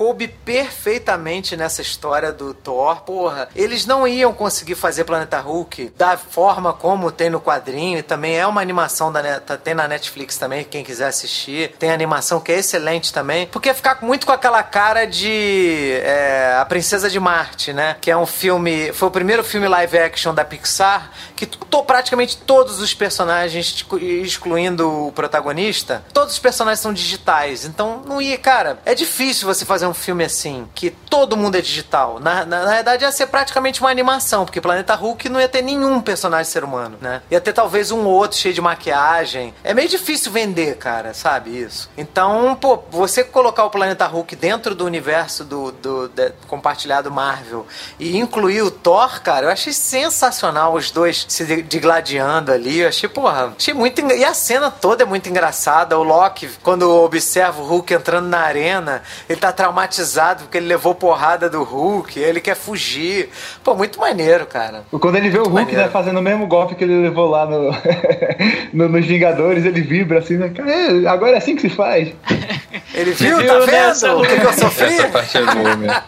[0.00, 3.02] coube perfeitamente nessa história do Thor.
[3.02, 7.98] Porra, eles não iam conseguir fazer Planeta Hulk da forma como tem no quadrinho.
[7.98, 11.72] E também é uma animação da tá, tem na Netflix também, quem quiser assistir.
[11.78, 13.46] Tem animação que é excelente também.
[13.48, 17.94] Porque ficar muito com aquela cara de é, A Princesa de Marte, né?
[18.00, 18.94] Que é um filme.
[18.94, 21.10] Foi o primeiro filme live action da Pixar
[21.40, 23.86] que tô, praticamente todos os personagens,
[24.22, 27.64] excluindo o protagonista, todos os personagens são digitais.
[27.64, 31.62] Então não ia, cara, é difícil você fazer um filme assim, que todo mundo é
[31.62, 32.20] digital.
[32.20, 35.62] Na, na, na verdade ia ser praticamente uma animação, porque Planeta Hulk não ia ter
[35.62, 37.22] nenhum personagem ser humano, né?
[37.30, 39.54] Ia ter talvez um outro cheio de maquiagem.
[39.64, 41.88] É meio difícil vender, cara, sabe isso?
[41.96, 47.66] Então, pô, você colocar o Planeta Hulk dentro do universo do, do, do compartilhado Marvel
[47.98, 52.80] e incluir o Thor, cara, eu achei sensacional os dois se digladiando ali.
[52.80, 54.00] Eu achei, porra, achei muito.
[54.00, 55.96] E a cena toda é muito engraçada.
[55.96, 60.92] O Loki, quando observa o Hulk entrando na arena, ele tá traumatizado porque ele levou
[60.92, 63.30] porrada do Hulk, ele quer fugir.
[63.62, 64.82] Pô, muito maneiro, cara.
[64.90, 67.46] Quando ele vê muito o Hulk né, fazendo o mesmo golpe que ele levou lá
[67.46, 67.70] no,
[68.74, 70.52] no nos Vingadores, ele vibra assim, né?
[70.66, 72.12] É, agora é assim que se faz.
[72.92, 74.18] Ele viu, viu tá vendo?
[74.18, 74.94] O que, que eu sofri?
[74.94, 76.02] Essa parte é boa mesmo.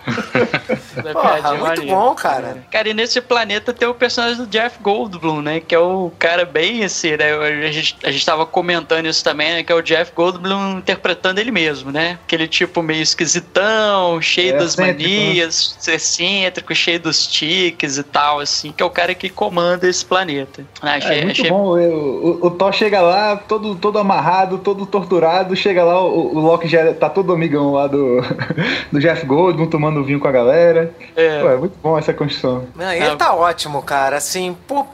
[1.13, 2.65] Porra, muito bom, cara.
[2.71, 4.79] Cara, e nesse planeta tem o personagem do Jeff
[5.13, 5.61] Goldblum, né?
[5.61, 7.33] Que é o cara bem assim, né?
[7.35, 9.63] A gente, a gente tava comentando isso também, né?
[9.63, 12.19] Que é o Jeff Goldblum interpretando ele mesmo, né?
[12.25, 18.73] Aquele tipo meio esquisitão, cheio é das manias, excêntrico, cheio dos tiques e tal, assim,
[18.73, 20.65] que é o cara que comanda esse planeta.
[20.81, 21.51] Ah, achei, é muito achei...
[21.51, 21.77] bom.
[21.77, 26.41] O, o, o Thor chega lá, todo, todo amarrado, todo torturado, chega lá, o, o
[26.41, 28.21] Loki já tá todo amigão lá do,
[28.91, 30.93] do Jeff Goldblum, tomando vinho com a galera.
[31.17, 32.67] É, Pô, é muito bom essa construção.
[32.75, 33.17] Não, ele é.
[33.17, 34.17] tá ótimo, cara.
[34.17, 34.87] Assim, pô,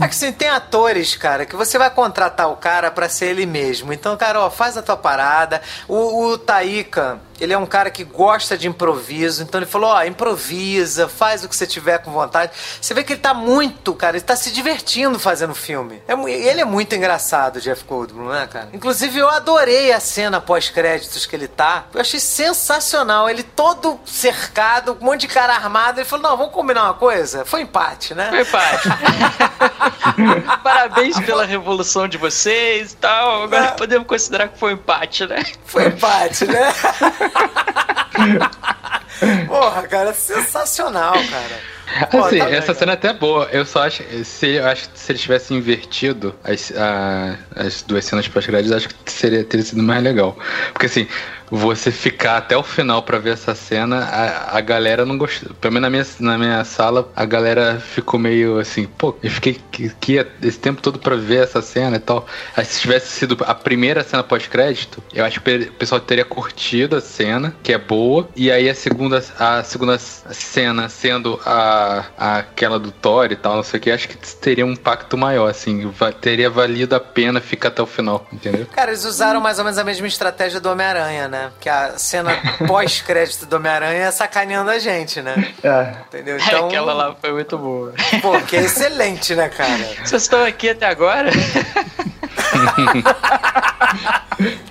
[0.00, 3.92] assim, tem atores, cara, que você vai contratar o cara para ser ele mesmo.
[3.92, 5.62] Então, cara, ó, faz a tua parada.
[5.88, 9.98] O, o Taika ele é um cara que gosta de improviso, então ele falou: ó,
[9.98, 12.52] oh, improvisa, faz o que você tiver com vontade.
[12.80, 16.02] Você vê que ele tá muito, cara, ele tá se divertindo fazendo filme.
[16.06, 18.68] É, ele é muito engraçado, Jeff Goldblum, né, cara?
[18.72, 21.86] Inclusive, eu adorei a cena pós-créditos que ele tá.
[21.92, 23.28] Eu achei sensacional.
[23.28, 26.00] Ele todo cercado, um monte de cara armado.
[26.00, 27.44] Ele falou: não, vamos combinar uma coisa?
[27.44, 28.30] Foi empate, né?
[28.30, 28.88] Foi empate.
[30.62, 33.44] Parabéns pela revolução de vocês e tal.
[33.44, 33.70] Agora é.
[33.72, 35.44] podemos considerar que foi empate, né?
[35.64, 36.72] Foi empate, né?
[39.46, 41.60] Porra, cara, sensacional, cara.
[42.10, 43.48] Pô, assim, tá essa cena é até boa.
[43.52, 44.02] Eu só acho.
[44.24, 48.88] Se, eu acho que se ele tivesse invertido as, a, as duas cenas pós-créditos, acho
[48.88, 50.36] que seria, teria sido mais legal.
[50.72, 51.06] Porque assim,
[51.56, 55.54] você ficar até o final para ver essa cena, a, a galera não gostou.
[55.54, 59.60] Pelo menos na minha, na minha sala, a galera ficou meio assim, pô, eu fiquei
[59.86, 62.26] aqui esse tempo todo para ver essa cena e tal.
[62.56, 66.96] Aí se tivesse sido a primeira cena pós-crédito, eu acho que o pessoal teria curtido
[66.96, 72.34] a cena, que é boa, e aí a segunda, a segunda cena sendo a, a
[72.38, 75.50] aquela do Thor e tal, não sei o que, acho que teria um impacto maior,
[75.50, 78.66] assim, teria valido a pena ficar até o final, entendeu?
[78.66, 81.43] Cara, eles usaram mais ou menos a mesma estratégia do Homem-Aranha, né?
[81.60, 82.30] Que a cena
[82.66, 85.54] pós-crédito do Homem-Aranha é sacaneando a gente, né?
[85.62, 85.94] É.
[86.08, 86.36] Entendeu?
[86.36, 86.66] É, então.
[86.66, 87.94] Aquela lá foi muito boa.
[88.20, 89.84] Pô, que é excelente, né, cara?
[90.04, 91.30] Vocês estão aqui até agora?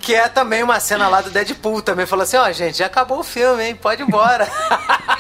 [0.02, 2.06] que é também uma cena lá do Deadpool também.
[2.06, 3.76] Falou assim: ó, oh, gente, já acabou o filme, hein?
[3.76, 4.48] Pode ir embora.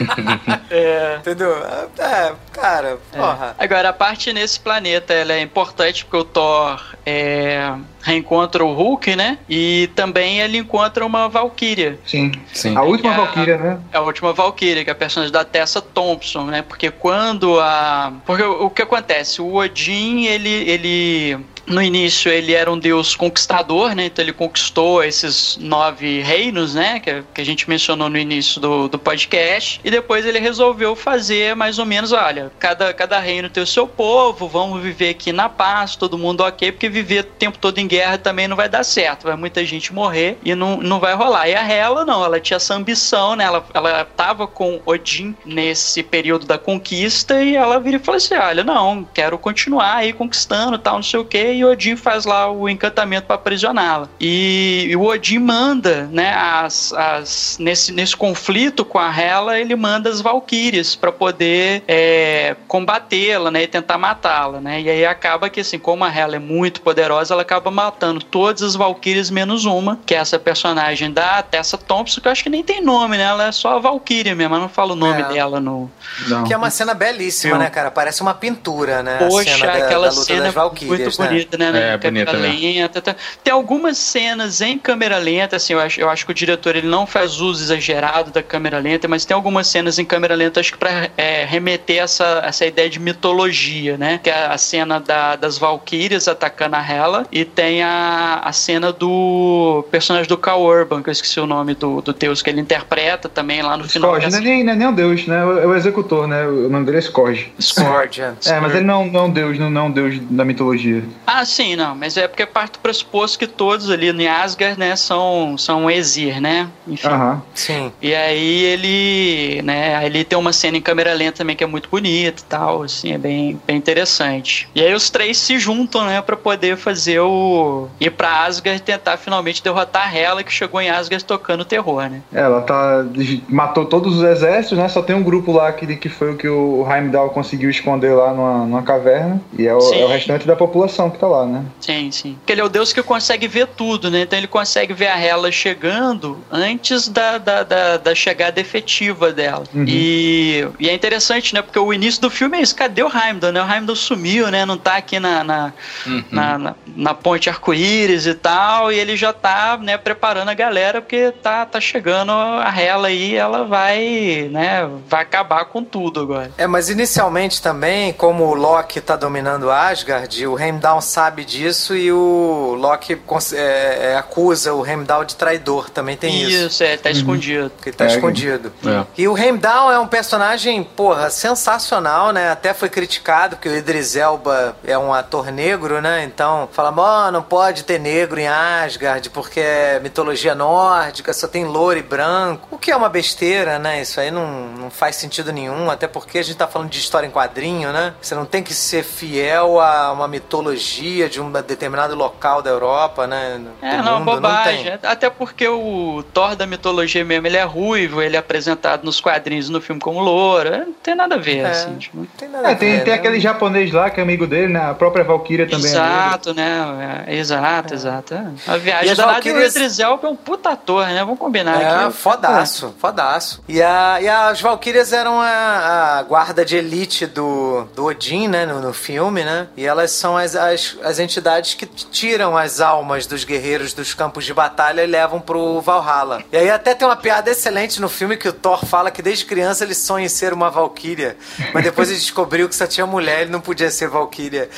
[0.69, 1.15] é.
[1.17, 1.55] Entendeu?
[1.97, 3.17] É, cara, é.
[3.17, 3.55] porra.
[3.57, 3.63] É.
[3.63, 7.73] Agora, a parte nesse planeta ela é importante porque o Thor é,
[8.03, 9.39] reencontra o Hulk, né?
[9.49, 11.97] E também ele encontra uma Valkyria.
[12.05, 12.75] Sim, sim.
[12.75, 13.79] A última é Valkyria, né?
[13.91, 16.61] É a última Valkyria, que é a personagem da Tessa Thompson, né?
[16.61, 18.13] Porque quando a.
[18.25, 19.41] Porque o, o que acontece?
[19.41, 20.49] O Odin, ele.
[20.49, 24.05] ele no início ele era um deus conquistador, né?
[24.05, 26.99] Então ele conquistou esses nove reinos, né?
[26.99, 29.79] Que, que a gente mencionou no início do, do podcast.
[29.83, 33.87] E depois ele resolveu fazer mais ou menos, olha, cada, cada reino tem o seu
[33.87, 37.87] povo, vamos viver aqui na paz, todo mundo ok, porque viver o tempo todo em
[37.87, 39.23] guerra também não vai dar certo.
[39.23, 41.47] Vai muita gente morrer e não, não vai rolar.
[41.47, 43.45] E a Hela não, ela tinha essa ambição, né?
[43.45, 48.35] Ela, ela tava com Odin nesse período da conquista e ela vira e fala assim:
[48.35, 52.51] olha, não, quero continuar aí conquistando tal, não sei o que e Odin faz lá
[52.51, 54.07] o encantamento para aprisioná-la.
[54.19, 59.75] E, e, o Odin manda, né, as, as, nesse, nesse conflito com a Hela, ele
[59.75, 64.81] manda as Valkyrias para poder é, combatê-la, né, e tentar matá-la, né?
[64.81, 68.61] E aí acaba que assim, como a Hela é muito poderosa, ela acaba matando todas
[68.61, 72.49] as Valkyrias menos uma, que é essa personagem da Tessa Thompson, que eu acho que
[72.49, 73.23] nem tem nome, né?
[73.23, 75.27] Ela é só a Valkyria mesmo, eu não falo o nome é.
[75.27, 75.89] dela no.
[76.27, 76.43] Não.
[76.43, 77.91] Que é uma cena belíssima, né, cara?
[77.91, 79.17] Parece uma pintura, né?
[79.17, 81.27] Poxa, cena aquela da, da cena muito né?
[81.27, 81.93] bonita, né?
[81.93, 83.01] É, bonita lenta.
[83.01, 83.15] Tá.
[83.43, 86.87] Tem algumas cenas em câmera lenta, assim, eu acho, eu acho que o diretor ele
[86.87, 90.71] não faz uso exagerado da câmera lenta, mas tem algumas cenas em câmera lenta, acho
[90.71, 94.19] que pra é, remeter essa, essa ideia de mitologia, né?
[94.21, 98.91] Que é a cena da, das Valkyrias atacando a Hela e tem a, a cena
[98.91, 102.61] do personagem do Cal Urban, que eu esqueci o nome do, do deus que ele
[102.61, 104.11] interpreta também lá no final.
[104.11, 105.39] Scourge, não, é nem, não é nem um deus, né?
[105.39, 106.45] É o executor, né?
[106.47, 107.51] O nome dele é Scourge.
[107.59, 108.33] Scourge, é.
[108.45, 111.03] é, mas ele não, não é um deus, não, não é um deus da mitologia.
[111.25, 114.95] Ah, sim, não, mas é porque parte do pressuposto que todos ali no Asgard, né,
[114.95, 116.69] são, são Exir, né?
[116.87, 117.07] Enfim.
[117.07, 117.41] Uhum.
[117.53, 117.91] Sim.
[118.01, 121.89] E aí ele, né, ele tem uma cena em câmera lenta também que é muito
[121.89, 124.69] bonita e tal, assim, é bem, bem interessante.
[124.75, 128.83] E aí os três se juntam, né, para poder fazer o ir para Asgard e
[128.83, 132.21] tentar finalmente derrotar a Hela que chegou em Asgard tocando terror, né?
[132.31, 133.05] Ela tá
[133.47, 134.87] matou todos os exércitos, né?
[134.87, 138.33] Só tem um grupo lá que, que foi o que o Heimdall conseguiu esconder lá
[138.33, 141.65] numa, numa caverna e é o, é o restante da população que tá lá, né?
[141.79, 142.35] Sim, sim.
[142.35, 144.21] Porque ele é o Deus que consegue ver tudo, né?
[144.21, 149.63] Então ele consegue ver a Hela chegando antes da, da, da, da chegada efetiva dela.
[149.73, 149.85] Uhum.
[149.87, 151.61] E, e é interessante, né?
[151.61, 152.75] Porque o início do filme é isso.
[152.75, 153.63] Cadê o Heimdall, né?
[153.63, 154.65] O Heimdall sumiu, né?
[154.65, 155.73] Não tá aqui na, na,
[156.05, 156.23] uhum.
[156.29, 158.91] na, na, na, ponte arco-íris e tal.
[158.91, 163.35] E ele já tá, né, preparando a galera porque tá, tá chegando a Hela aí
[163.35, 164.89] ela vai, né?
[165.07, 166.51] Vai acabar com tudo agora.
[166.57, 172.11] É, mas inicialmente também, como o Loki tá dominando Asgard, o Heimdall sabe disso e
[172.11, 173.13] o Loki
[173.53, 175.91] é, é, acusa o Heimdall de traidor.
[175.91, 176.65] Também tem isso.
[176.67, 177.15] Isso, é, tá uhum.
[177.15, 177.71] escondido.
[177.83, 178.73] Que tá é, escondido.
[178.83, 179.05] É.
[179.15, 182.49] E o Heimdall é um personagem, porra, sensacional, né?
[182.49, 186.23] Até foi criticado, porque o Idris Elba é um ator negro, né?
[186.23, 191.63] Então, fala, oh, não pode ter negro em Asgard, porque é mitologia nórdica, só tem
[191.63, 192.69] louro e branco.
[192.71, 194.01] O que é uma besteira, né?
[194.01, 197.27] Isso aí não, não faz sentido nenhum, até porque a gente tá falando de história
[197.27, 198.15] em quadrinho, né?
[198.19, 203.27] Você não tem que ser fiel a uma mitologia de um determinado local da Europa,
[203.27, 203.61] né?
[203.81, 204.99] É, não, mundo, bobagem.
[205.01, 209.19] Não até porque o Thor da mitologia mesmo, ele é ruivo, ele é apresentado nos
[209.19, 210.69] quadrinhos no filme como louro.
[210.69, 211.95] Não tem nada a ver, é, assim.
[211.95, 212.17] Tipo...
[212.17, 212.79] Não tem nada é, a ver.
[212.79, 212.99] Tem, né?
[213.01, 214.89] tem aquele japonês lá que é amigo dele, né?
[214.89, 217.23] A própria Valkyria também é Exato, é né?
[217.27, 218.35] É, exato, exato.
[218.67, 219.75] A viagem da Valkyrias...
[219.75, 221.19] Idris Elba é um puta ator, né?
[221.19, 222.13] Vamos combinar é, aqui.
[222.13, 223.63] fodaço, fodaço.
[223.67, 228.65] E, a, e as Valkyrias eram a, a guarda de elite do, do Odin, né?
[228.65, 229.67] No, no filme, né?
[229.75, 234.45] E elas são as, as, as entidades que tiram as almas dos guerreiros dos campos
[234.45, 236.43] de batalha e levam pro Valhalla.
[236.51, 239.45] E aí até tem uma piada excelente no filme que o Thor fala que desde
[239.45, 241.37] criança ele sonha em ser uma Valkyria,
[241.73, 244.69] mas depois ele descobriu que só tinha mulher, ele não podia ser Valkyria.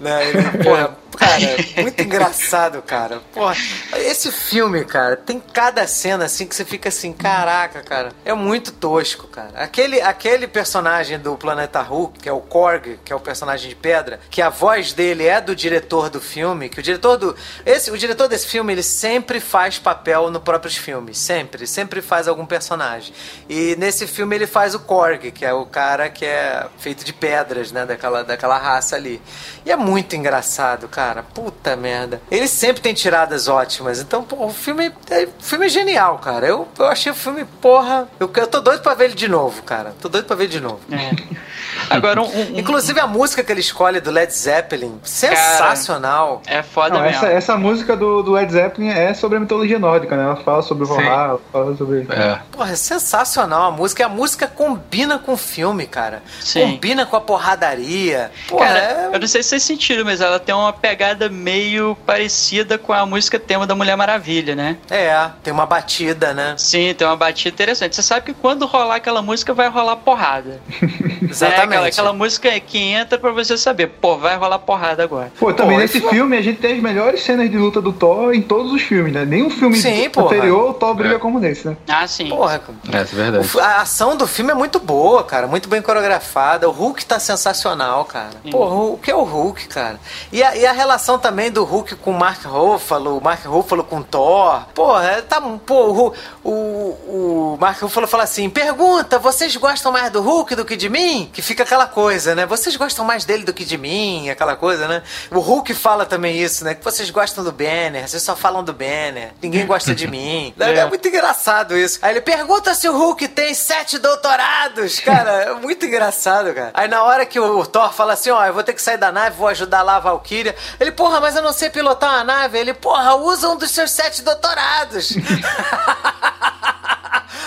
[0.00, 0.28] Né?
[0.28, 3.20] Ele, porra, cara, muito engraçado, cara.
[3.32, 3.56] Porra,
[3.96, 8.72] esse filme, cara, tem cada cena assim que você fica assim, caraca, cara, é muito
[8.72, 9.50] tosco, cara.
[9.56, 13.74] Aquele, aquele personagem do Planeta Hulk, que é o Korg, que é o personagem de
[13.74, 17.36] pedra, que a voz dele é do diretor do filme, que o diretor do
[17.66, 22.28] esse, o diretor desse filme, ele sempre faz papel no próprios filmes, sempre, sempre faz
[22.28, 23.12] algum personagem.
[23.48, 27.12] E nesse filme ele faz o Korg, que é o cara que é feito de
[27.12, 29.20] pedras, né, daquela daquela raça ali.
[29.64, 31.07] E é muito engraçado, cara.
[31.34, 32.20] Puta merda.
[32.30, 34.00] Ele sempre tem tiradas ótimas.
[34.00, 36.46] Então, pô, o filme, é, o filme é genial, cara.
[36.46, 38.08] Eu, eu achei o filme, porra.
[38.18, 39.94] Eu, eu tô doido pra ver ele de novo, cara.
[40.00, 40.80] Tô doido pra ver de novo.
[40.90, 41.48] É.
[41.90, 46.42] Agora, um, um, Inclusive a música que ele escolhe do Led Zeppelin, sensacional.
[46.44, 47.16] Cara, é foda Não, mesmo.
[47.16, 50.24] Essa, essa música do, do, Led Zeppelin é sobre a mitologia nórdica, né?
[50.24, 52.06] Ela fala sobre o Valhalla, fala sobre.
[52.10, 52.38] É.
[52.50, 54.02] Porra, é sensacional a música.
[54.02, 56.22] E a música combina com o filme, cara.
[56.40, 56.60] Sim.
[56.60, 58.30] Combina com a porradaria.
[58.48, 59.10] Porra, cara, é...
[59.12, 63.06] eu não sei se vocês sentiram, mas ela tem uma pegada meio parecida com a
[63.06, 64.76] música tema da Mulher Maravilha, né?
[64.90, 66.56] É, tem uma batida, né?
[66.58, 67.94] Sim, tem uma batida interessante.
[67.94, 70.60] Você sabe que quando rolar aquela música vai rolar porrada.
[71.22, 71.60] Exatamente.
[71.60, 75.30] É, aquela, aquela música que entra pra você saber, pô, vai rolar porrada agora.
[75.38, 78.34] Pô, também pô, nesse filme a gente tem as melhores cenas de luta do Thor
[78.34, 79.24] em todos os filmes, né?
[79.24, 81.18] Nenhum filme sim, anterior o Thor briga é.
[81.20, 81.76] como nesse, né?
[81.86, 82.28] Ah, sim.
[82.28, 82.60] Porra,
[82.92, 83.60] é, é verdade.
[83.60, 86.68] a ação do filme é muito boa, cara, muito bem coreografada.
[86.68, 88.32] O Hulk tá sensacional, cara.
[88.42, 88.50] Sim.
[88.50, 90.00] Pô, o que é o Hulk, cara?
[90.32, 93.84] E a, e a relação também do Hulk com o Mark Ruffalo, o Mark Ruffalo
[93.84, 94.64] com Thor.
[94.74, 100.10] Pô, é, tá, pô, o, o, o Mark Ruffalo fala assim: pergunta, vocês gostam mais
[100.10, 101.28] do Hulk do que de mim?
[101.30, 102.46] Que fica aquela coisa, né?
[102.46, 105.02] Vocês gostam mais dele do que de mim, aquela coisa, né?
[105.30, 106.74] O Hulk fala também isso, né?
[106.74, 110.54] Que vocês gostam do Banner, vocês só falam do Banner, ninguém gosta de mim.
[110.68, 110.80] É.
[110.80, 111.98] é muito engraçado isso.
[112.02, 115.00] Aí ele pergunta se o Hulk tem sete doutorados.
[115.00, 116.70] Cara, é muito engraçado, cara.
[116.74, 119.10] Aí na hora que o Thor fala assim: ó, eu vou ter que sair da
[119.10, 120.54] nave, vou ajudar lá a Valkyria.
[120.78, 122.58] Ele, porra, mas eu não sei pilotar uma nave.
[122.58, 125.12] Ele, porra, usa um dos seus sete doutorados.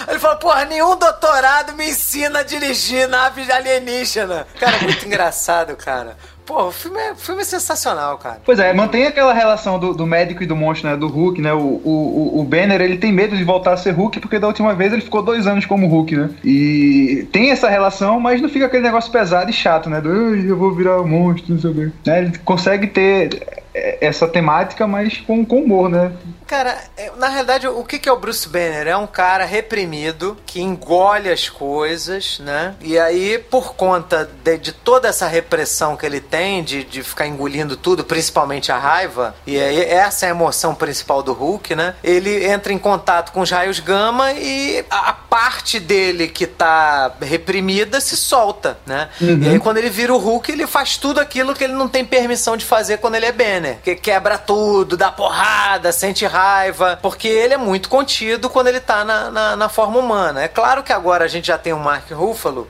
[0.07, 4.47] Ele falou, porra, nenhum doutorado me ensina a dirigir nave alienígena.
[4.59, 6.17] Cara, muito engraçado, cara.
[6.45, 8.41] Pô, o filme, é, filme é sensacional, cara.
[8.43, 10.97] Pois é, mantém aquela relação do, do médico e do monstro, né?
[10.97, 11.53] Do Hulk, né?
[11.53, 14.73] O, o, o Banner, ele tem medo de voltar a ser Hulk, porque da última
[14.73, 16.29] vez ele ficou dois anos como Hulk, né?
[16.43, 20.01] E tem essa relação, mas não fica aquele negócio pesado e chato, né?
[20.01, 21.91] Do eu vou virar um monstro, não sei o quê.
[22.05, 22.19] Né?
[22.19, 26.11] Ele consegue ter essa temática, mas com, com humor, né?
[26.45, 28.87] Cara, é, na realidade, o que é o Bruce Banner?
[28.87, 32.75] É um cara reprimido que engole as coisas, né?
[32.81, 37.25] E aí, por conta de, de toda essa repressão que ele tem, de, de ficar
[37.25, 41.95] engolindo tudo, principalmente a raiva, e aí essa é a emoção principal do Hulk, né?
[42.03, 47.13] Ele entra em contato com os raios gama e a, a parte dele que tá
[47.21, 49.07] reprimida se solta, né?
[49.21, 49.41] Uhum.
[49.41, 52.03] E aí, quando ele vira o Hulk, ele faz tudo aquilo que ele não tem
[52.03, 53.60] permissão de fazer quando ele é Banner.
[53.83, 58.79] Que quebra tudo, dá porrada, sente raiva raiva, porque ele é muito contido quando ele
[58.79, 60.41] tá na, na, na forma humana.
[60.41, 62.67] É claro que agora a gente já tem o Mark Ruffalo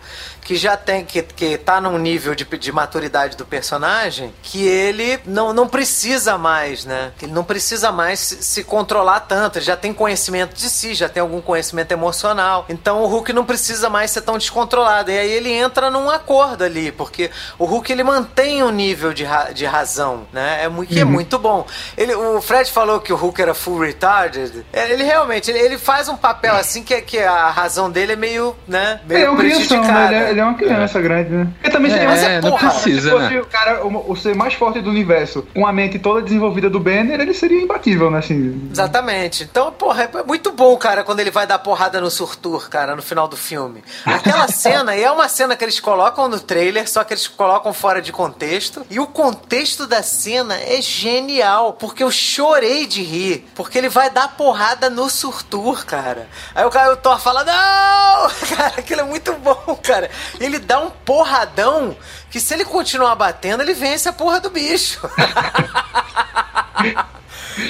[0.52, 5.18] que já tem, que, que tá num nível de, de maturidade do personagem que ele
[5.26, 7.14] não, não precisa mais, né?
[7.22, 11.08] Ele não precisa mais se, se, controlar tanto, ele já tem conhecimento de si, já
[11.08, 12.66] tem algum conhecimento emocional.
[12.68, 15.10] Então o Hulk não precisa mais ser tão descontrolado.
[15.10, 19.24] E aí ele entra num acordo ali, porque o Hulk ele mantém um nível de,
[19.24, 20.66] ra, de razão, né?
[20.66, 21.12] É muito, que é uhum.
[21.12, 21.66] é muito bom.
[21.96, 24.66] Ele, o Fred falou que o Hulk era full retarded.
[24.74, 28.18] É, ele realmente, ele, ele faz um papel assim que, que a razão dele é
[28.18, 29.00] meio, né?
[29.06, 29.86] Meio é, é prejudicada.
[29.86, 30.32] Crianção, né?
[30.32, 31.02] ele, é, ele é uma criança é.
[31.02, 31.48] grande, né?
[31.54, 33.42] Porque também seria é, é, não precisa, se fosse né?
[33.42, 36.80] o cara, o, o, ser mais forte do universo, com a mente toda desenvolvida do
[36.80, 38.20] Banner, ele seria imbatível, né?
[38.20, 38.70] Assim.
[38.72, 39.44] Exatamente.
[39.44, 43.02] Então, porra, é muito bom, cara, quando ele vai dar porrada no Surtur, cara, no
[43.02, 43.84] final do filme.
[44.06, 47.72] Aquela cena, e é uma cena que eles colocam no trailer, só que eles colocam
[47.74, 48.86] fora de contexto.
[48.90, 53.46] E o contexto da cena é genial, porque eu chorei de rir.
[53.56, 56.28] Porque ele vai dar porrada no Surtur, cara.
[56.56, 58.32] Aí o cara, o Thor fala, não!
[58.56, 60.10] Cara, aquilo é muito bom, cara.
[60.40, 61.96] Ele dá um porradão
[62.30, 65.00] que se ele continuar batendo, ele vence a porra do bicho.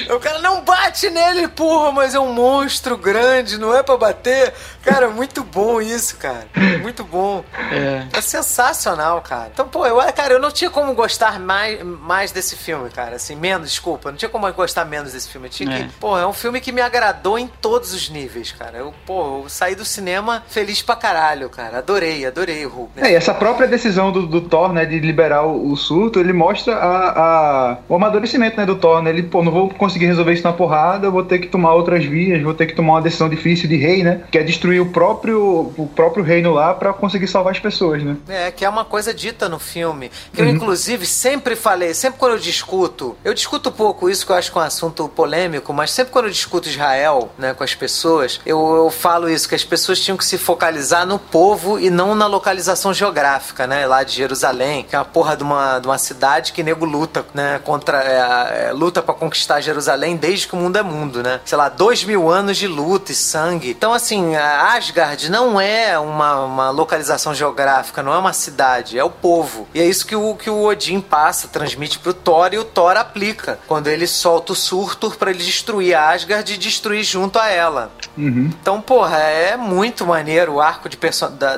[0.09, 4.53] O cara não bate nele, porra, mas é um monstro grande, não é para bater.
[4.83, 6.47] Cara, muito bom isso, cara.
[6.81, 7.43] Muito bom.
[7.71, 8.17] É.
[8.17, 9.49] é sensacional, cara.
[9.53, 13.15] Então, pô, eu, cara, eu não tinha como gostar mais, mais desse filme, cara.
[13.15, 14.09] Assim, menos, desculpa.
[14.09, 15.47] Não tinha como gostar menos desse filme.
[15.47, 15.83] Eu tinha é.
[15.83, 15.93] que.
[15.93, 18.77] Pô, é um filme que me agradou em todos os níveis, cara.
[18.77, 21.77] Eu, pô, eu saí do cinema feliz pra caralho, cara.
[21.77, 22.91] Adorei, adorei o Hulk.
[22.95, 23.09] Né?
[23.09, 26.33] É, e essa própria decisão do, do Thor, né, de liberar o, o surto, ele
[26.33, 29.09] mostra a, a, o amadurecimento, né, do Thor, né?
[29.09, 32.05] Ele, pô, não vou conseguir resolver isso na porrada, eu vou ter que tomar outras
[32.05, 34.21] vias, vou ter que tomar uma decisão difícil de rei, né?
[34.29, 38.15] Que é destruir o próprio, o próprio reino lá para conseguir salvar as pessoas, né?
[38.29, 40.11] É, que é uma coisa dita no filme.
[40.31, 40.51] Que eu, uhum.
[40.51, 44.57] inclusive, sempre falei, sempre quando eu discuto, eu discuto pouco isso que eu acho que
[44.59, 48.59] é um assunto polêmico, mas sempre quando eu discuto Israel, né, com as pessoas, eu,
[48.75, 52.27] eu falo isso, que as pessoas tinham que se focalizar no povo e não na
[52.27, 53.87] localização geográfica, né?
[53.87, 57.25] Lá de Jerusalém, que é uma porra de uma, de uma cidade que nego luta,
[57.33, 57.59] né?
[57.63, 58.03] Contra.
[58.03, 61.39] É, é, luta para conquistar Jerusalém desde que o mundo é mundo, né?
[61.45, 63.69] Sei lá, dois mil anos de luta e sangue.
[63.69, 69.09] Então, assim, Asgard não é uma, uma localização geográfica, não é uma cidade, é o
[69.09, 69.67] povo.
[69.73, 72.97] E é isso que o, que o Odin passa, transmite pro Thor e o Thor
[72.97, 73.59] aplica.
[73.67, 77.91] Quando ele solta o Surtur para ele destruir Asgard e destruir junto a ela.
[78.17, 78.49] Uhum.
[78.61, 80.97] Então, porra, é muito maneiro o arco de,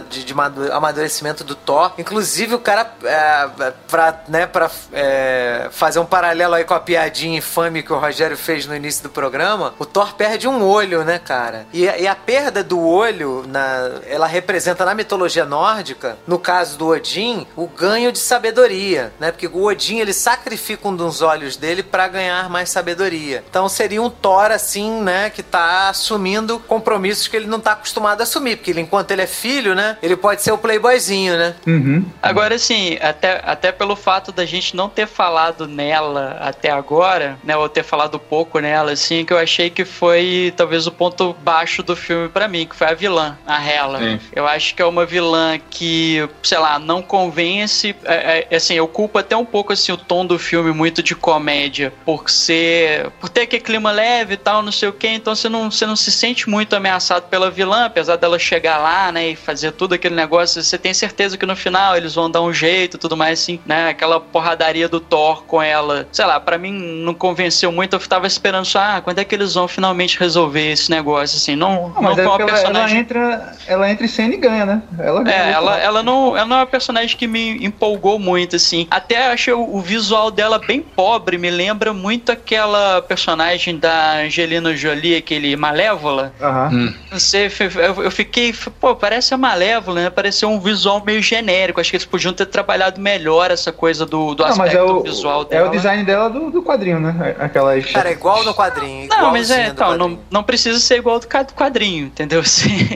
[0.09, 0.34] de, de
[0.71, 1.93] amadurecimento do Thor.
[1.97, 7.38] Inclusive, o cara, é, pra, né, pra é, fazer um paralelo aí com a piadinha
[7.38, 11.20] infame que o Rogério fez no início do programa, o Thor perde um olho, né,
[11.20, 11.68] cara?
[11.74, 16.88] E, e a perda do olho, na, ela representa na mitologia nórdica, no caso do
[16.88, 19.32] Odin, o ganho de sabedoria, né?
[19.32, 23.44] Porque o Odin, ele sacrifica um dos olhos dele para ganhar mais sabedoria.
[23.49, 28.22] Então seria um Thor, assim, né, que tá assumindo compromissos que ele não tá acostumado
[28.22, 31.56] a assumir, porque ele, enquanto ele é filho, né, ele pode ser o playboyzinho, né?
[31.68, 32.06] Uhum.
[32.22, 37.56] Agora, assim, até, até pelo fato da gente não ter falado nela até agora, né,
[37.56, 41.84] ou ter falado pouco nela, assim, que eu achei que foi talvez o ponto baixo
[41.84, 43.99] do filme para mim, que foi a vilã, a Hela.
[43.99, 44.19] Sim.
[44.34, 48.88] Eu acho que é uma vilã que, sei lá, não convence, é, é, assim, eu
[48.88, 53.30] culpo até um pouco, assim, o tom do filme muito de comédia, por ser, por
[53.30, 55.95] ter aquele clima leve e tal, não sei o que, então você não, você não
[55.95, 60.15] se sente muito ameaçado pela vilã, apesar dela chegar lá, né, e fazer tudo aquele
[60.15, 63.41] negócio, você tem certeza que no final eles vão dar um jeito e tudo mais,
[63.41, 67.95] assim, né, aquela porradaria do Thor com ela, sei lá, para mim não convenceu muito,
[67.95, 71.55] eu tava esperando só, ah, quando é que eles vão finalmente resolver esse negócio, assim,
[71.55, 72.97] não, não, não é uma personagem...
[72.97, 74.81] Ela entra, ela entra em cena e ganha, né?
[74.99, 78.55] Ela ganha, É, ela, ela, não, ela não é uma personagem que me empolgou muito,
[78.55, 84.17] assim, até achei o, o visual dela bem pobre, me lembra muito aquela personagem da
[84.17, 86.33] Angelina Jolie, aquele Malévola.
[86.41, 86.69] Aham.
[86.71, 86.93] Uhum.
[87.11, 90.09] Não sei, eu, eu fiquei, pô, parece a Malévola, né?
[90.09, 94.33] Pareceu um visual meio genérico, acho que eles podiam ter trabalhado melhor essa coisa do,
[94.33, 95.65] do não, aspecto é o, visual dela.
[95.65, 97.35] É o design dela do, do quadrinho, né?
[97.68, 97.91] Aquelas...
[97.91, 99.07] Cara, é igual no quadrinho.
[99.10, 102.41] Não, mas é, então, não, não precisa ser igual do quadrinho, entendeu?
[102.53, 102.88] Assim,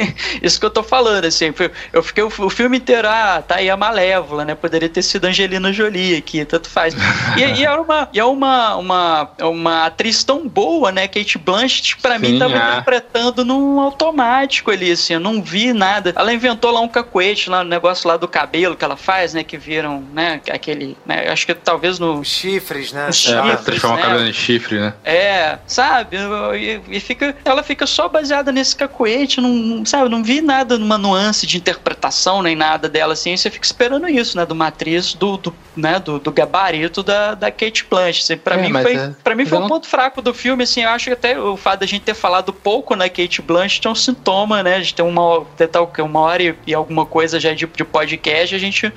[0.41, 1.53] isso que eu tô falando, assim,
[1.93, 4.55] eu fiquei o, o, filme inteiro, ah, tá aí a Malévola, né?
[4.55, 6.93] Poderia ter sido Angelina Jolie aqui, tanto faz.
[7.35, 11.07] E, e é, uma, e é uma, uma, uma atriz tão boa, né?
[11.07, 12.71] Kate Blanchett, pra Sim, mim, tava é.
[12.71, 16.13] interpretando num automático ali, assim, eu não vi nada.
[16.15, 19.43] Ela inventou lá um cacuete, lá, um negócio lá do cabelo que ela faz, né?
[19.43, 20.41] Que viram, né?
[20.51, 21.29] Aquele, né?
[21.29, 22.23] Acho que talvez no...
[22.23, 23.11] Chifres, né?
[23.11, 24.01] chifres, é, transformar né?
[24.01, 24.93] o cabelo em chifre, né?
[25.03, 26.17] É, sabe?
[26.57, 30.09] E, e, fica, ela fica só baseada nesse cacuete, não, sabe?
[30.09, 33.35] Não vi nada numa nuance de interpretação nem nada dela assim.
[33.35, 34.45] Você fica esperando isso, né?
[34.45, 35.99] De uma atriz do, do, né?
[36.07, 38.37] do, do gabarito da, da Kate Blanchett.
[38.37, 40.83] Pra é, mim foi, é, pra mim foi um ponto fraco do filme, assim.
[40.83, 43.89] Eu acho que até o fato da gente ter falado pouco na Kate Blanchett é
[43.89, 44.79] um sintoma, né?
[44.79, 48.55] De ter uma, ter tal, uma hora e, e alguma coisa já de, de podcast,
[48.55, 48.91] a gente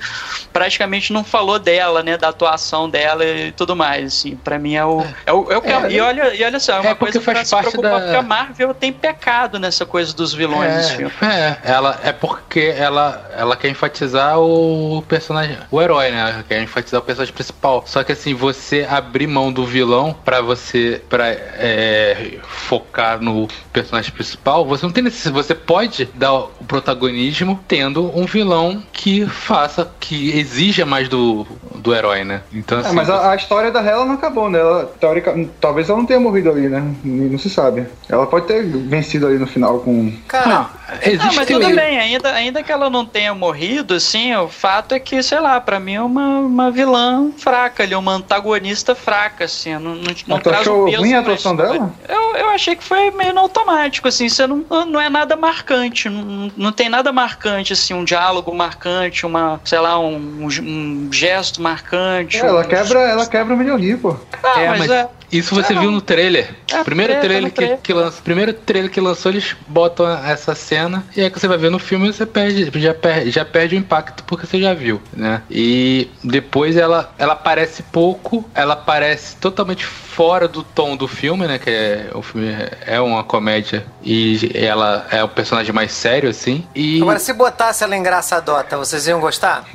[0.53, 2.17] praticamente não falou dela, né?
[2.17, 4.35] Da atuação dela e tudo mais, assim.
[4.35, 6.73] Pra mim é o, é, é o, eu quero, é, e, olha, e olha só,
[6.73, 7.99] é uma é coisa que faz parte da...
[7.99, 11.13] porque a Marvel tem pecado nessa coisa dos vilões é, desse filme.
[11.21, 16.19] É, ela, é porque ela, ela quer enfatizar o personagem, o herói, né?
[16.19, 17.83] Ela quer enfatizar o personagem principal.
[17.85, 24.11] Só que assim, você abrir mão do vilão para você, pra é, focar no personagem
[24.11, 29.91] principal, você não tem necessidade, você pode dar o protagonismo tendo um vilão que faça,
[29.99, 31.45] que exija mais do,
[31.75, 32.41] do herói, né?
[32.53, 34.59] Então, é, assim, é, mas a, a, história da Hela não acabou, né?
[34.59, 36.83] Ela, teórica, talvez ela não tenha morrido ali, né?
[37.03, 37.85] Não se sabe.
[38.09, 40.11] Ela pode ter vencido ali no final com.
[40.27, 40.69] Cara, não,
[41.01, 44.93] existe não, mas tudo bem, ainda, ainda que ela não tenha morrido, assim, o fato
[44.93, 49.45] é que, sei lá, pra mim é uma, uma vilã fraca ali, uma antagonista fraca,
[49.45, 49.73] assim.
[49.73, 51.93] Não, não, não traz achou um ruim a atuação dela?
[52.07, 56.09] Eu, eu achei que foi meio no automático, assim, você não, não é nada marcante,
[56.09, 61.61] não, não tem nada marcante, assim, um diálogo marcante, uma, sei lá, um, um gesto
[61.61, 62.37] marcante.
[62.37, 64.15] É, ela, quebra, ela quebra o milhão pô.
[64.43, 65.09] Ah, é, mas, mas é.
[65.31, 66.49] Isso você viu no trailer.
[66.71, 71.21] É, primeiro trailer, que, que lança, primeiro trailer que lançou, eles botam essa cena e
[71.21, 74.23] aí que você vai ver no filme você perde, já perde, já perde o impacto
[74.25, 75.41] porque você já viu, né?
[75.49, 81.57] E depois ela, ela aparece pouco, ela aparece totalmente fora do tom do filme, né?
[81.57, 82.53] Que é, o filme
[82.85, 86.65] é uma comédia e ela é o personagem mais sério, assim.
[86.75, 87.01] E...
[87.01, 89.65] Agora, se botasse ela engraçadota, vocês iam gostar?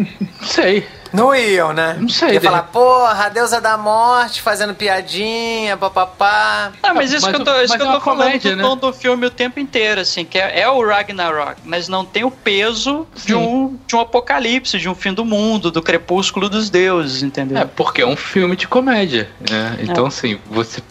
[0.42, 0.86] Sei.
[1.12, 1.96] Não iam, né?
[1.98, 2.34] Não sei.
[2.34, 6.72] Ia falar, porra, a deusa da morte fazendo piadinha, papapá.
[6.82, 8.56] Ah, mas isso mas que eu tô, isso que eu é tô falando comédia, do
[8.56, 8.62] né?
[8.62, 12.24] tom do filme o tempo inteiro, assim, que é, é, o Ragnarok, mas não tem
[12.24, 16.70] o peso de um, de um apocalipse, de um fim do mundo, do crepúsculo dos
[16.70, 17.58] deuses, entendeu?
[17.58, 19.78] É, porque é um filme de comédia, né?
[19.80, 20.08] Então, é.
[20.08, 20.82] assim, você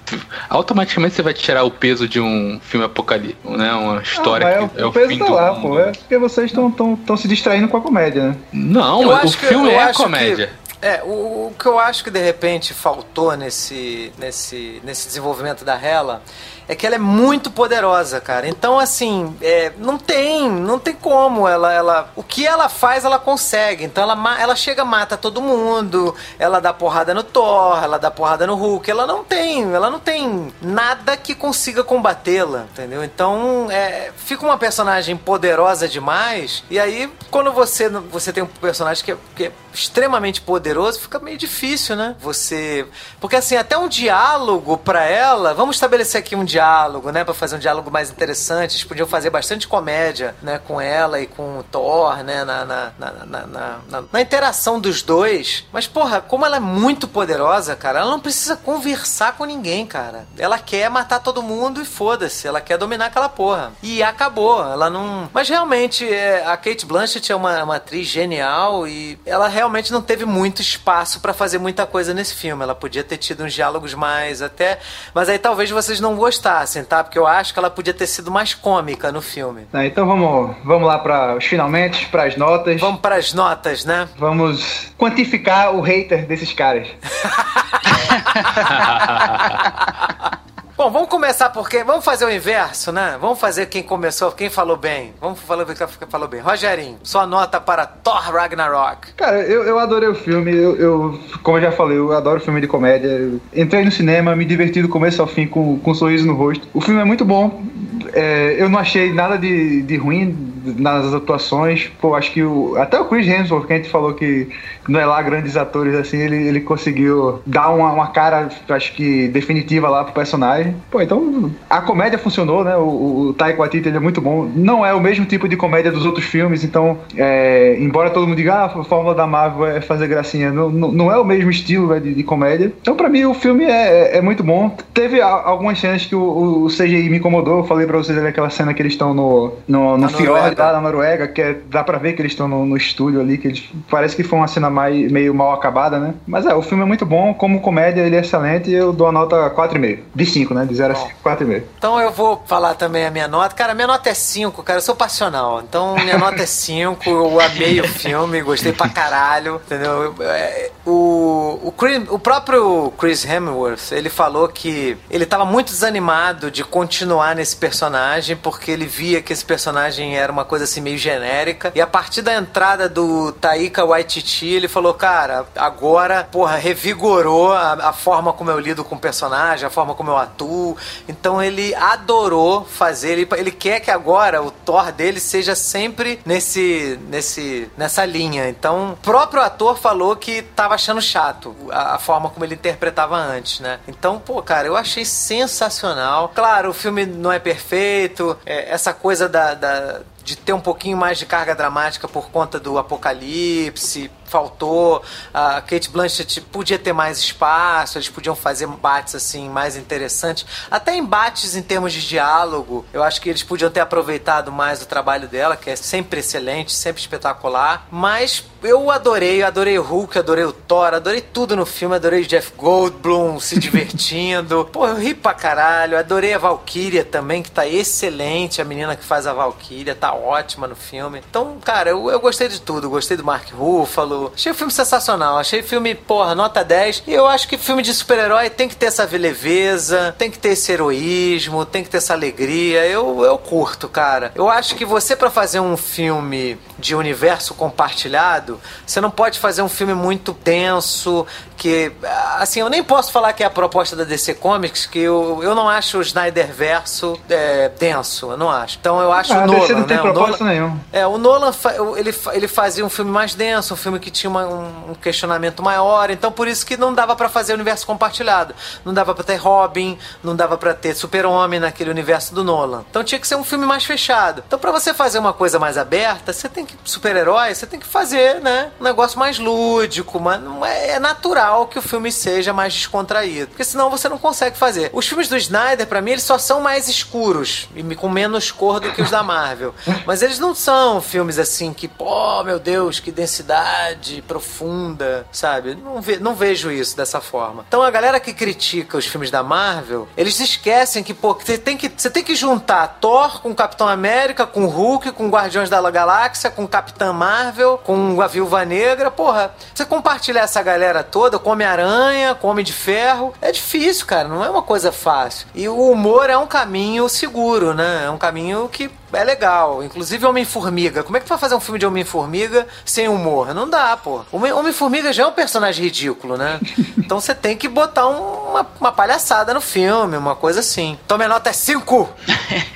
[0.50, 3.74] automaticamente você vai tirar o peso de um filme apocalíptico, né?
[3.74, 5.62] Uma história ah, que é, o, é o peso fim tá lá, mundo.
[5.62, 5.80] pô.
[5.80, 8.36] É porque vocês estão se distraindo com a comédia, né?
[8.52, 10.05] Não, eu o filme é a comédia.
[10.48, 10.66] Que...
[10.82, 15.74] É, o, o, que eu acho que de repente faltou nesse, nesse, nesse desenvolvimento da
[15.74, 16.22] Hela
[16.68, 18.48] é que ela é muito poderosa, cara.
[18.48, 21.48] Então, assim, é, não tem, não tem como.
[21.48, 23.84] Ela, ela, o que ela faz, ela consegue.
[23.84, 26.16] Então, ela, ela chega, mata todo mundo.
[26.40, 28.90] Ela dá porrada no Thor, ela dá porrada no Hulk.
[28.90, 33.04] Ela não tem, ela não tem nada que consiga combatê-la, entendeu?
[33.04, 36.64] Então, é, fica uma personagem poderosa demais.
[36.70, 41.20] E aí, quando você, você tem um personagem que é, que é extremamente poderoso, fica
[41.20, 42.16] meio difícil, né?
[42.20, 42.88] Você,
[43.20, 47.24] porque assim, até um diálogo para ela, vamos estabelecer aqui um diálogo, né?
[47.24, 48.74] Pra fazer um diálogo mais interessante.
[48.76, 50.60] Eles podiam fazer bastante comédia, né?
[50.60, 52.44] Com ela e com o Thor, né?
[52.44, 55.66] Na, na, na, na, na interação dos dois.
[55.72, 60.26] Mas, porra, como ela é muito poderosa, cara, ela não precisa conversar com ninguém, cara.
[60.38, 62.48] Ela quer matar todo mundo e foda-se.
[62.48, 63.74] Ela quer dominar aquela porra.
[63.84, 64.62] E acabou.
[64.64, 65.30] Ela não.
[65.34, 70.02] Mas realmente, é, a Kate Blanchett é uma, uma atriz genial e ela realmente não
[70.02, 72.64] teve muito espaço para fazer muita coisa nesse filme.
[72.64, 74.80] Ela podia ter tido uns diálogos mais até.
[75.14, 77.04] Mas aí talvez vocês não gostassem gostassem, tá?
[77.04, 79.66] Porque eu acho que ela podia ter sido mais cômica no filme.
[79.72, 82.80] Tá, então vamos, vamos lá para os finalmente, para as notas.
[82.80, 84.08] Vamos para as notas, né?
[84.18, 86.88] Vamos quantificar o hater desses caras.
[90.78, 91.86] Bom, vamos começar porque.
[91.86, 93.18] Vamos fazer o inverso, né?
[93.20, 95.14] Vamos fazer quem começou, quem falou bem.
[95.22, 96.42] Vamos falar quem falou bem.
[96.42, 99.14] Rogerinho, sua nota para Thor Ragnarok.
[99.14, 100.54] Cara, eu, eu adorei o filme.
[100.54, 103.32] Eu, eu, como eu já falei, eu adoro filme de comédia.
[103.56, 106.68] entrei no cinema, me diverti do começo ao fim com, com um sorriso no rosto.
[106.74, 107.64] O filme é muito bom.
[108.12, 111.92] É, eu não achei nada de, de ruim nas atuações.
[112.00, 114.50] Pô, acho que o, até o Chris Hemsworth, que a gente falou que
[114.88, 119.28] não é lá grandes atores assim, ele, ele conseguiu dar uma, uma cara, acho que
[119.28, 120.76] definitiva lá pro personagem.
[120.92, 122.76] Pô, então a comédia funcionou, né?
[122.76, 124.50] O, o Taika ele é muito bom.
[124.56, 128.38] Não é o mesmo tipo de comédia dos outros filmes, então, é, embora todo mundo
[128.38, 131.88] diga, ah, a fórmula da Marvel é fazer gracinha, não, não, é o mesmo estilo
[131.88, 132.72] né, de, de, comédia.
[132.82, 134.76] Então, para mim, o filme é, é, é, muito bom.
[134.94, 137.60] Teve algumas cenas que o, o, CGI me incomodou.
[137.60, 140.74] Eu falei pra vocês ali aquela cena que eles estão no, no, no fiord lá
[140.74, 143.48] na Noruega, que é, dá pra ver que eles estão no, no estúdio ali, que
[143.48, 146.14] eles, parece que foi uma cena mais, meio mal acabada, né?
[146.26, 149.08] Mas é, o filme é muito bom, como comédia ele é excelente e eu dou
[149.08, 150.00] a nota 4,5.
[150.14, 150.66] De 5, né?
[150.66, 151.64] De 0 a 5, 4,5.
[151.78, 153.56] Então eu vou falar também a minha nota.
[153.56, 154.78] Cara, minha nota é 5, cara.
[154.78, 155.62] Eu sou passional.
[155.62, 157.10] Então minha nota é 5.
[157.10, 159.62] Eu amei o filme, gostei pra caralho.
[159.66, 160.16] Entendeu?
[160.22, 166.52] É, o, o, Chris, o próprio Chris Hemsworth, ele falou que ele tava muito desanimado
[166.52, 170.98] de continuar nesse personagem porque ele via que esse personagem era uma coisa assim meio
[170.98, 171.72] genérica.
[171.76, 177.90] E a partir da entrada do Taika Waititi, ele falou, cara, agora, porra, revigorou a,
[177.90, 180.78] a forma como eu lido com o personagem, a forma como eu atuo.
[181.08, 187.00] Então ele adorou fazer, ele, ele quer que agora o Thor dele seja sempre nesse,
[187.08, 188.50] nesse, nessa linha.
[188.50, 193.16] Então, o próprio ator falou que tava achando chato a, a, forma como ele interpretava
[193.16, 193.80] antes, né?
[193.88, 196.32] Então, pô, cara, eu achei sensacional.
[196.34, 200.98] Claro, o filme não é perfeito, é, essa coisa da, da de ter um pouquinho
[200.98, 205.02] mais de carga dramática por conta do apocalipse, faltou.
[205.34, 210.46] A Kate Blanchett podia ter mais espaço, eles podiam fazer embates assim mais interessantes.
[210.70, 214.86] Até embates em termos de diálogo, eu acho que eles podiam ter aproveitado mais o
[214.86, 217.88] trabalho dela, que é sempre excelente, sempre espetacular.
[217.90, 222.28] Mas eu adorei, adorei o Hulk, adorei o Thor, adorei tudo no filme, adorei o
[222.28, 224.68] Jeff Goldblum se divertindo.
[224.72, 229.06] Pô, eu ri pra caralho, adorei a Valkyria também, que tá excelente, a menina que
[229.06, 231.22] faz a Valkyria, tá ótima no filme.
[231.30, 235.38] Então, cara, eu, eu gostei de tudo, gostei do Mark Ruffalo, Achei o filme sensacional.
[235.38, 237.04] Achei o filme, porra, nota 10.
[237.08, 240.50] E eu acho que filme de super-herói tem que ter essa leveza, tem que ter
[240.50, 242.86] esse heroísmo, tem que ter essa alegria.
[242.86, 244.32] Eu, eu curto, cara.
[244.36, 249.62] Eu acho que você, para fazer um filme de universo compartilhado, você não pode fazer
[249.62, 251.26] um filme muito denso,
[251.58, 251.92] que,
[252.38, 255.56] assim, eu nem posso falar que é a proposta da DC Comics, que eu, eu
[255.56, 258.78] não acho o Snyder verso é, denso, eu não acho.
[258.80, 260.04] Então eu acho ah, o Nolan, DC não tem né?
[260.04, 260.80] proposta Nolan, nenhum.
[260.92, 261.52] É, o Nolan,
[261.96, 266.10] ele, ele fazia um filme mais denso, um filme que tinha uma, um questionamento maior,
[266.10, 268.56] então por isso que não dava para fazer universo compartilhado.
[268.84, 272.86] Não dava para ter Robin, não dava para ter Super-Homem naquele universo do Nolan.
[272.90, 274.44] Então tinha que ser um filme mais fechado.
[274.48, 277.88] Então para você fazer uma coisa mais aberta, você tem que super-herói, você tem que
[277.88, 282.74] fazer, né, um negócio mais lúdico, mas é, é natural que o filme seja mais
[282.74, 284.90] descontraído, porque senão você não consegue fazer.
[284.94, 288.80] Os filmes do Snyder para mim eles só são mais escuros e com menos cor
[288.80, 289.74] do que os da Marvel.
[290.06, 295.76] Mas eles não são filmes assim que, pô, meu Deus, que densidade profunda, sabe?
[295.76, 297.66] Não, ve não vejo isso dessa forma.
[297.68, 301.78] Então a galera que critica os filmes da Marvel, eles esquecem que, pô, você tem
[301.78, 306.50] que, você tem que juntar Thor com Capitão América, com Hulk, com Guardiões da Galáxia,
[306.50, 309.12] com Capitã Marvel, com a Viúva Negra.
[309.12, 314.28] Porra, você compartilhar essa galera toda com Homem-Aranha, com Homem de Ferro, é difícil, cara.
[314.28, 315.48] Não é uma coisa fácil.
[315.54, 318.06] E o humor é um caminho seguro, né?
[318.06, 319.84] É um caminho que é legal.
[319.84, 321.04] Inclusive Homem-Formiga.
[321.04, 323.54] Como é que vai fazer um filme de Homem-Formiga sem humor?
[323.54, 324.22] Não dá, pô.
[324.32, 326.60] Homem-Formiga já é um personagem ridículo, né?
[327.06, 330.98] Então você tem que botar um, uma, uma palhaçada no filme, uma coisa assim.
[331.06, 332.10] Então minha nota é 5!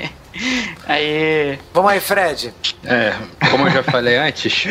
[0.88, 1.60] Aí.
[1.74, 2.54] Vamos aí, Fred.
[2.86, 3.14] É,
[3.52, 4.70] como eu já falei antes,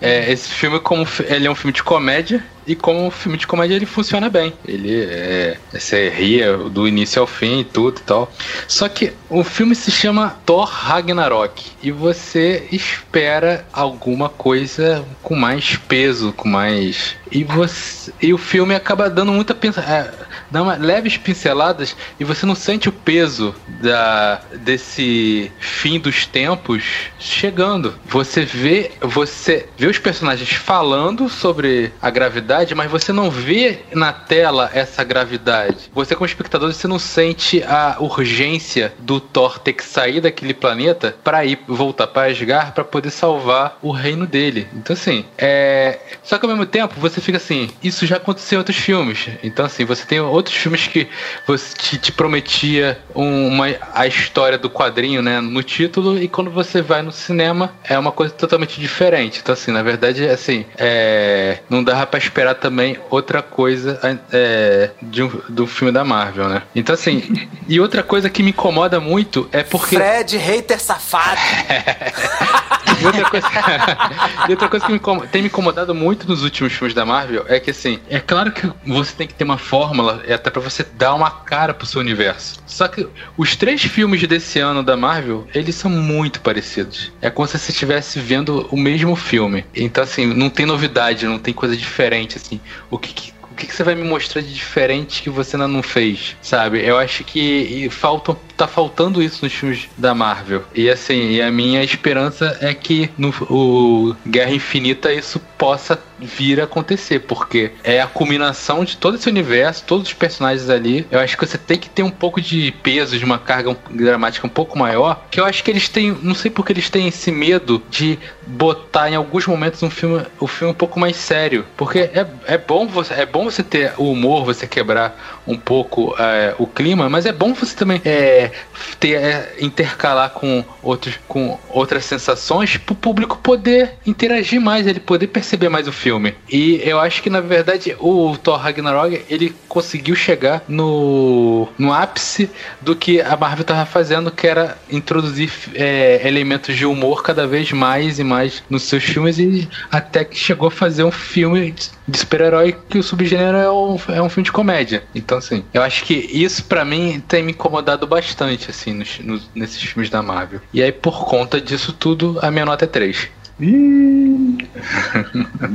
[0.00, 3.46] é, esse filme como ele é um filme de comédia e como um filme de
[3.46, 4.52] comédia ele funciona bem.
[4.66, 8.32] Ele é, você ria do início ao fim e tudo e tal.
[8.66, 15.76] Só que o filme se chama Thor Ragnarok e você espera alguma coisa com mais
[15.76, 20.10] peso, com mais e você e o filme acaba dando muita pensa é,
[20.50, 26.82] dá uma, leves pinceladas e você não sente o peso da, desse fim dos tempos
[27.18, 27.94] chegando.
[28.06, 34.12] Você vê, você vê os personagens falando sobre a gravidade, mas você não vê na
[34.12, 35.90] tela essa gravidade.
[35.92, 41.16] Você como espectador você não sente a urgência do Thor ter que sair daquele planeta
[41.22, 44.68] para ir voltar para Asgard para poder salvar o reino dele.
[44.74, 48.60] Então assim, é só que ao mesmo tempo você fica assim, isso já aconteceu em
[48.60, 49.28] outros filmes.
[49.42, 51.08] Então assim, você tem outros filmes que
[51.46, 56.82] você te, te prometia uma, a história do quadrinho, né, no título, e quando você
[56.82, 59.40] vai no cinema é uma coisa totalmente diferente.
[59.42, 64.00] Então, assim, na verdade, assim, é, não dava para esperar também outra coisa
[64.32, 66.62] é, de um, do filme da Marvel, né?
[66.74, 69.96] Então, assim, e outra coisa que me incomoda muito é porque.
[69.96, 71.40] Fred, hater safado!
[73.00, 73.46] e outra coisa,
[74.48, 77.58] e outra coisa que me, tem me incomodado muito nos últimos filmes da Marvel é
[77.58, 80.84] que, assim, é claro que você tem que ter uma fórmula, é até para você
[80.96, 82.60] dar uma cara pro seu universo.
[82.66, 83.06] Só que
[83.36, 87.12] os três filmes desse ano da Marvel, eles são muito parecidos.
[87.20, 89.64] É como se você estivesse vendo o mesmo filme.
[89.74, 92.60] Então, assim, não tem novidade, não tem coisa diferente, assim.
[92.90, 95.68] O que, que o que, que, você vai me mostrar de diferente que você ainda
[95.68, 96.82] não fez, sabe?
[96.82, 100.64] Eu acho que falta, tá faltando isso nos filmes da Marvel.
[100.74, 106.60] E assim, e a minha esperança é que no o Guerra Infinita isso possa vir
[106.60, 111.06] a acontecer, porque é a culminação de todo esse universo, todos os personagens ali.
[111.10, 114.46] Eu acho que você tem que ter um pouco de peso, de uma carga dramática
[114.46, 117.30] um pouco maior, que eu acho que eles têm, não sei porque eles têm esse
[117.30, 121.64] medo de botar em alguns momentos um filme, o um filme um pouco mais sério,
[121.76, 126.14] porque é, é bom você é bom você ter o humor, você quebrar um pouco
[126.18, 128.49] é, o clima, mas é bom você também é,
[128.98, 135.00] ter, é, intercalar com, outros, com outras sensações para o público poder interagir mais, ele
[135.00, 136.34] poder perceber mais o filme.
[136.48, 142.50] E eu acho que na verdade o Thor Ragnarok ele conseguiu chegar no, no ápice
[142.80, 147.72] do que a Marvel estava fazendo, que era introduzir é, elementos de humor cada vez
[147.72, 151.74] mais e mais nos seus filmes e até que chegou a fazer um filme
[152.06, 155.02] de super-herói que o subgênero é um, é um filme de comédia.
[155.14, 159.50] Então, assim, eu acho que isso para mim tem me incomodado bastante, assim, nos, nos,
[159.54, 160.60] nesses filmes da Marvel.
[160.72, 163.28] E aí, por conta disso tudo, a minha nota é 3.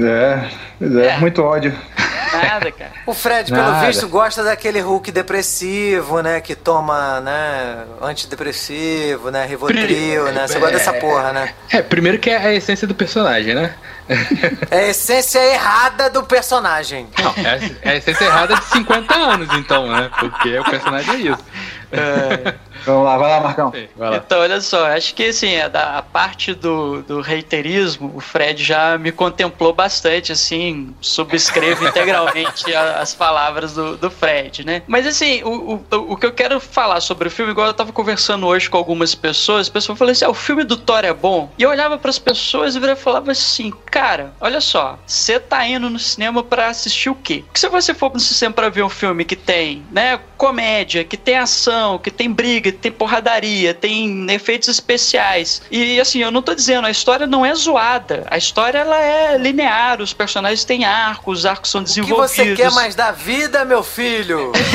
[0.02, 0.50] é,
[0.82, 1.72] é, é, muito ódio.
[2.34, 2.92] Nada, cara.
[3.06, 3.86] O Fred, pelo Nada.
[3.88, 6.42] visto, gosta daquele Hulk depressivo, né?
[6.42, 7.86] Que toma, né?
[8.02, 9.46] Antidepressivo, né?
[9.46, 10.48] Rivotril, né?
[10.48, 11.54] Você é, gosta dessa porra, né?
[11.72, 13.76] É, primeiro que é a essência do personagem, né?
[14.70, 17.08] É a essência errada do personagem.
[17.18, 20.10] Não, é, é a essência errada de 50 anos, então, né?
[20.20, 21.46] Porque o personagem é isso.
[21.92, 22.56] É.
[22.86, 23.74] Vamos lá, vai lá, Marcão.
[23.96, 24.18] Vai lá.
[24.18, 28.64] Então, olha só, acho que assim, a, da, a parte do, do reiterismo, o Fred
[28.64, 34.82] já me contemplou bastante, assim, subscrevo integralmente a, as palavras do, do Fred, né?
[34.88, 37.92] Mas assim, o, o, o que eu quero falar sobre o filme, igual eu tava
[37.92, 41.14] conversando hoje com algumas pessoas, as pessoas falaram assim: ah, o filme do Thor é
[41.14, 41.52] bom.
[41.58, 45.90] E eu olhava para as pessoas e falava assim, cara, olha só, você tá indo
[45.90, 47.44] no cinema para assistir o quê?
[47.46, 51.18] Porque se você for no cinema para ver um filme que tem, né, comédia, que
[51.18, 55.62] tem ação, que tem briga, tem porradaria, tem efeitos especiais.
[55.70, 58.26] E assim, eu não tô dizendo, a história não é zoada.
[58.30, 62.32] A história ela é linear, os personagens têm arcos, os arcos são desenvolvidos.
[62.32, 64.52] O que você quer mais da vida, meu filho?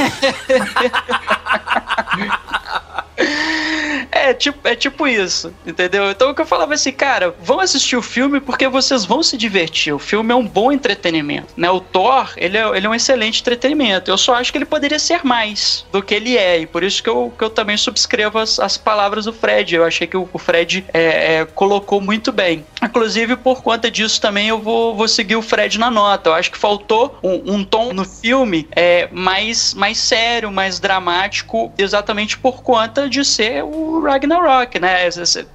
[4.12, 6.10] É tipo, é tipo isso, entendeu?
[6.10, 9.36] Então o que eu falava assim, cara, vão assistir o filme porque vocês vão se
[9.36, 9.92] divertir.
[9.92, 11.70] O filme é um bom entretenimento, né?
[11.70, 14.10] O Thor, ele é, ele é um excelente entretenimento.
[14.10, 17.02] Eu só acho que ele poderia ser mais do que ele é, e por isso
[17.02, 19.74] que eu, que eu também subscrevo as, as palavras do Fred.
[19.74, 22.64] Eu achei que o, o Fred é, é, colocou muito bem.
[22.82, 26.30] Inclusive, por conta disso também eu vou, vou seguir o Fred na nota.
[26.30, 31.72] Eu acho que faltou um, um tom no filme é, mais, mais sério, mais dramático,
[31.76, 35.08] exatamente por conta de ser o Ragnarok, né?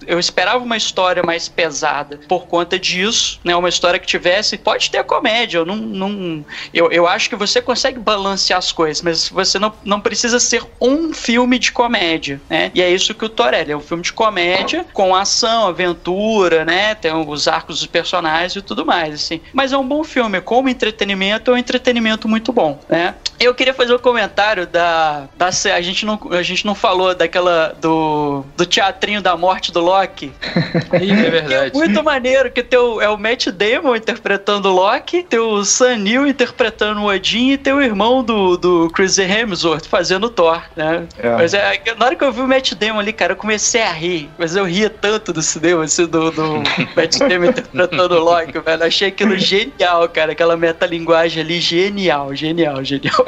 [0.05, 3.55] Eu esperava uma história mais pesada por conta disso, né?
[3.55, 4.57] Uma história que tivesse.
[4.57, 5.75] Pode ter comédia, eu não.
[5.77, 10.39] não eu, eu acho que você consegue balancear as coisas, mas você não, não precisa
[10.39, 12.71] ser um filme de comédia, né?
[12.73, 16.95] E é isso que o Torelli é um filme de comédia com ação, aventura, né?
[16.95, 19.41] Tem os arcos dos personagens e tudo mais, assim.
[19.53, 23.15] Mas é um bom filme, como entretenimento, é um entretenimento muito bom, né?
[23.39, 27.75] Eu queria fazer um comentário da, da a gente não a gente não falou daquela
[27.81, 30.31] do, do teatrinho da morte do Loki.
[31.01, 31.71] Ih, é verdade.
[31.75, 35.97] é muito maneiro que teu é o Matt Damon interpretando o Loki, teu o Sam
[35.97, 41.05] Neill interpretando o Odin e teu irmão do, do Chris Hemsworth fazendo o Thor, né?
[41.17, 41.29] É.
[41.31, 43.91] Mas é, na hora que eu vi o Matt Damon ali, cara, eu comecei a
[43.91, 46.63] rir, mas eu ria tanto do cinema, assim, do, do
[46.95, 48.83] Matt Damon interpretando o Loki, velho.
[48.83, 53.25] Achei aquilo genial, cara, aquela metalinguagem ali genial, genial, genial.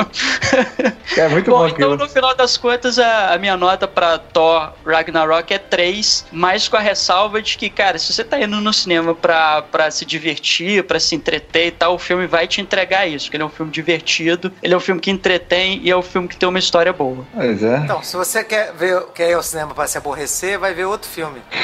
[1.18, 1.60] É muito bom.
[1.60, 6.28] bom então, no final das contas, a, a, minha nota pra Thor Ragnarok é 3,
[6.32, 9.90] mas com a ressalva de que, cara, se você tá indo no cinema pra, pra
[9.90, 13.44] se divertir, pra se entreter e tal, o filme vai te entregar isso, porque ele
[13.44, 16.38] é um filme divertido, ele é um filme que entretém e é um filme que
[16.38, 17.26] tem uma história boa.
[17.34, 17.78] Pois é.
[17.78, 21.10] Então, se você quer, ver, quer ir ao cinema pra se aborrecer, vai ver outro
[21.10, 21.42] filme.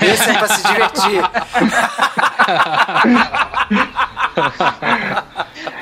[0.00, 1.24] Esse é pra se divertir.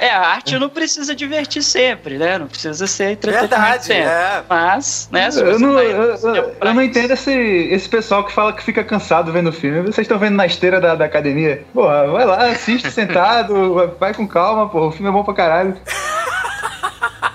[0.01, 2.39] é, a arte não precisa divertir sempre, né?
[2.39, 4.03] Não precisa ser entretenimento Verdade, sempre.
[4.03, 4.43] É.
[4.49, 5.29] Mas, né?
[5.37, 8.83] eu, não, tá eu, eu, eu não entendo esse, esse pessoal que fala que fica
[8.85, 9.81] cansado vendo o filme.
[9.83, 11.65] Vocês estão vendo na esteira da, da academia?
[11.73, 14.89] Porra, vai lá, assiste sentado, vai com calma, pô.
[14.89, 15.77] O filme é bom pra caralho.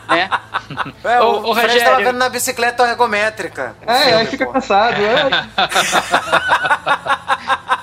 [0.09, 0.29] É.
[1.03, 1.85] É, o, o, o Fred Rogério...
[1.85, 3.75] tava vendo na bicicleta ergométrica.
[3.85, 4.53] É, filme, aí fica pô.
[4.53, 4.97] cansado.
[5.01, 5.29] É.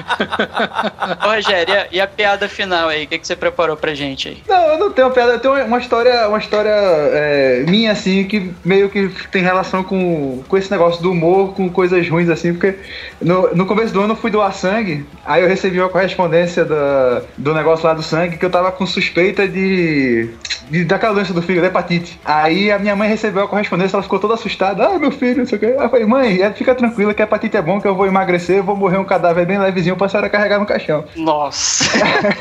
[1.24, 3.04] Ô, Rogério, e a, e a, piada final aí?
[3.04, 4.42] O que, que você preparou pra gente aí?
[4.48, 8.52] Não, eu não tenho piada, eu tenho uma história, uma história é, minha, assim, que
[8.64, 12.78] meio que tem relação com, com esse negócio do humor, com coisas ruins, assim, porque
[13.20, 17.22] no, no começo do ano eu fui doar sangue, aí eu recebi uma correspondência da,
[17.36, 20.30] do negócio lá do sangue que eu tava com suspeita de,
[20.70, 22.18] de daquela doença do da hepatite.
[22.24, 24.86] Aí a minha mãe recebeu a correspondência, ela ficou toda assustada.
[24.86, 25.66] Ah, meu filho, não sei o que.
[25.66, 28.06] Aí eu falei, mãe, é, fica tranquila que a hepatite é bom, que eu vou
[28.06, 31.04] emagrecer, eu vou morrer um cadáver bem levezinho pra senhora carregar no caixão.
[31.16, 31.84] Nossa.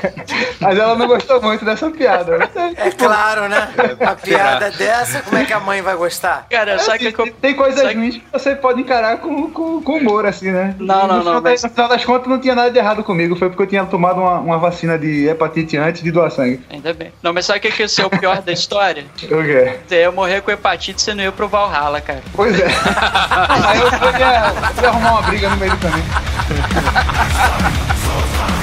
[0.59, 2.49] Mas ela não gostou muito dessa piada.
[2.75, 3.69] É claro, né?
[3.99, 6.47] A piada dessa, como é que a mãe vai gostar?
[6.49, 7.31] Cara, é, só assim, que.
[7.31, 8.23] Tem coisas só ruins que...
[8.31, 10.75] você pode encarar com, com, com humor, assim, né?
[10.79, 11.41] Não, não, não.
[11.41, 11.63] Mas...
[11.63, 13.35] No final das contas, não tinha nada de errado comigo.
[13.35, 16.61] Foi porque eu tinha tomado uma, uma vacina de hepatite antes de doar sangue.
[16.69, 17.11] Ainda bem.
[17.21, 19.05] Não, mas sabe o que, que é o pior da história?
[19.29, 19.79] O quê?
[19.87, 22.21] Você ia morrer com hepatite, você não ia pro Valhalla, cara.
[22.33, 22.65] Pois é.
[22.67, 23.87] Aí eu
[24.19, 26.05] ia, ia arrumar uma briga no meio do caminho.
[27.29, 28.58] そうそう。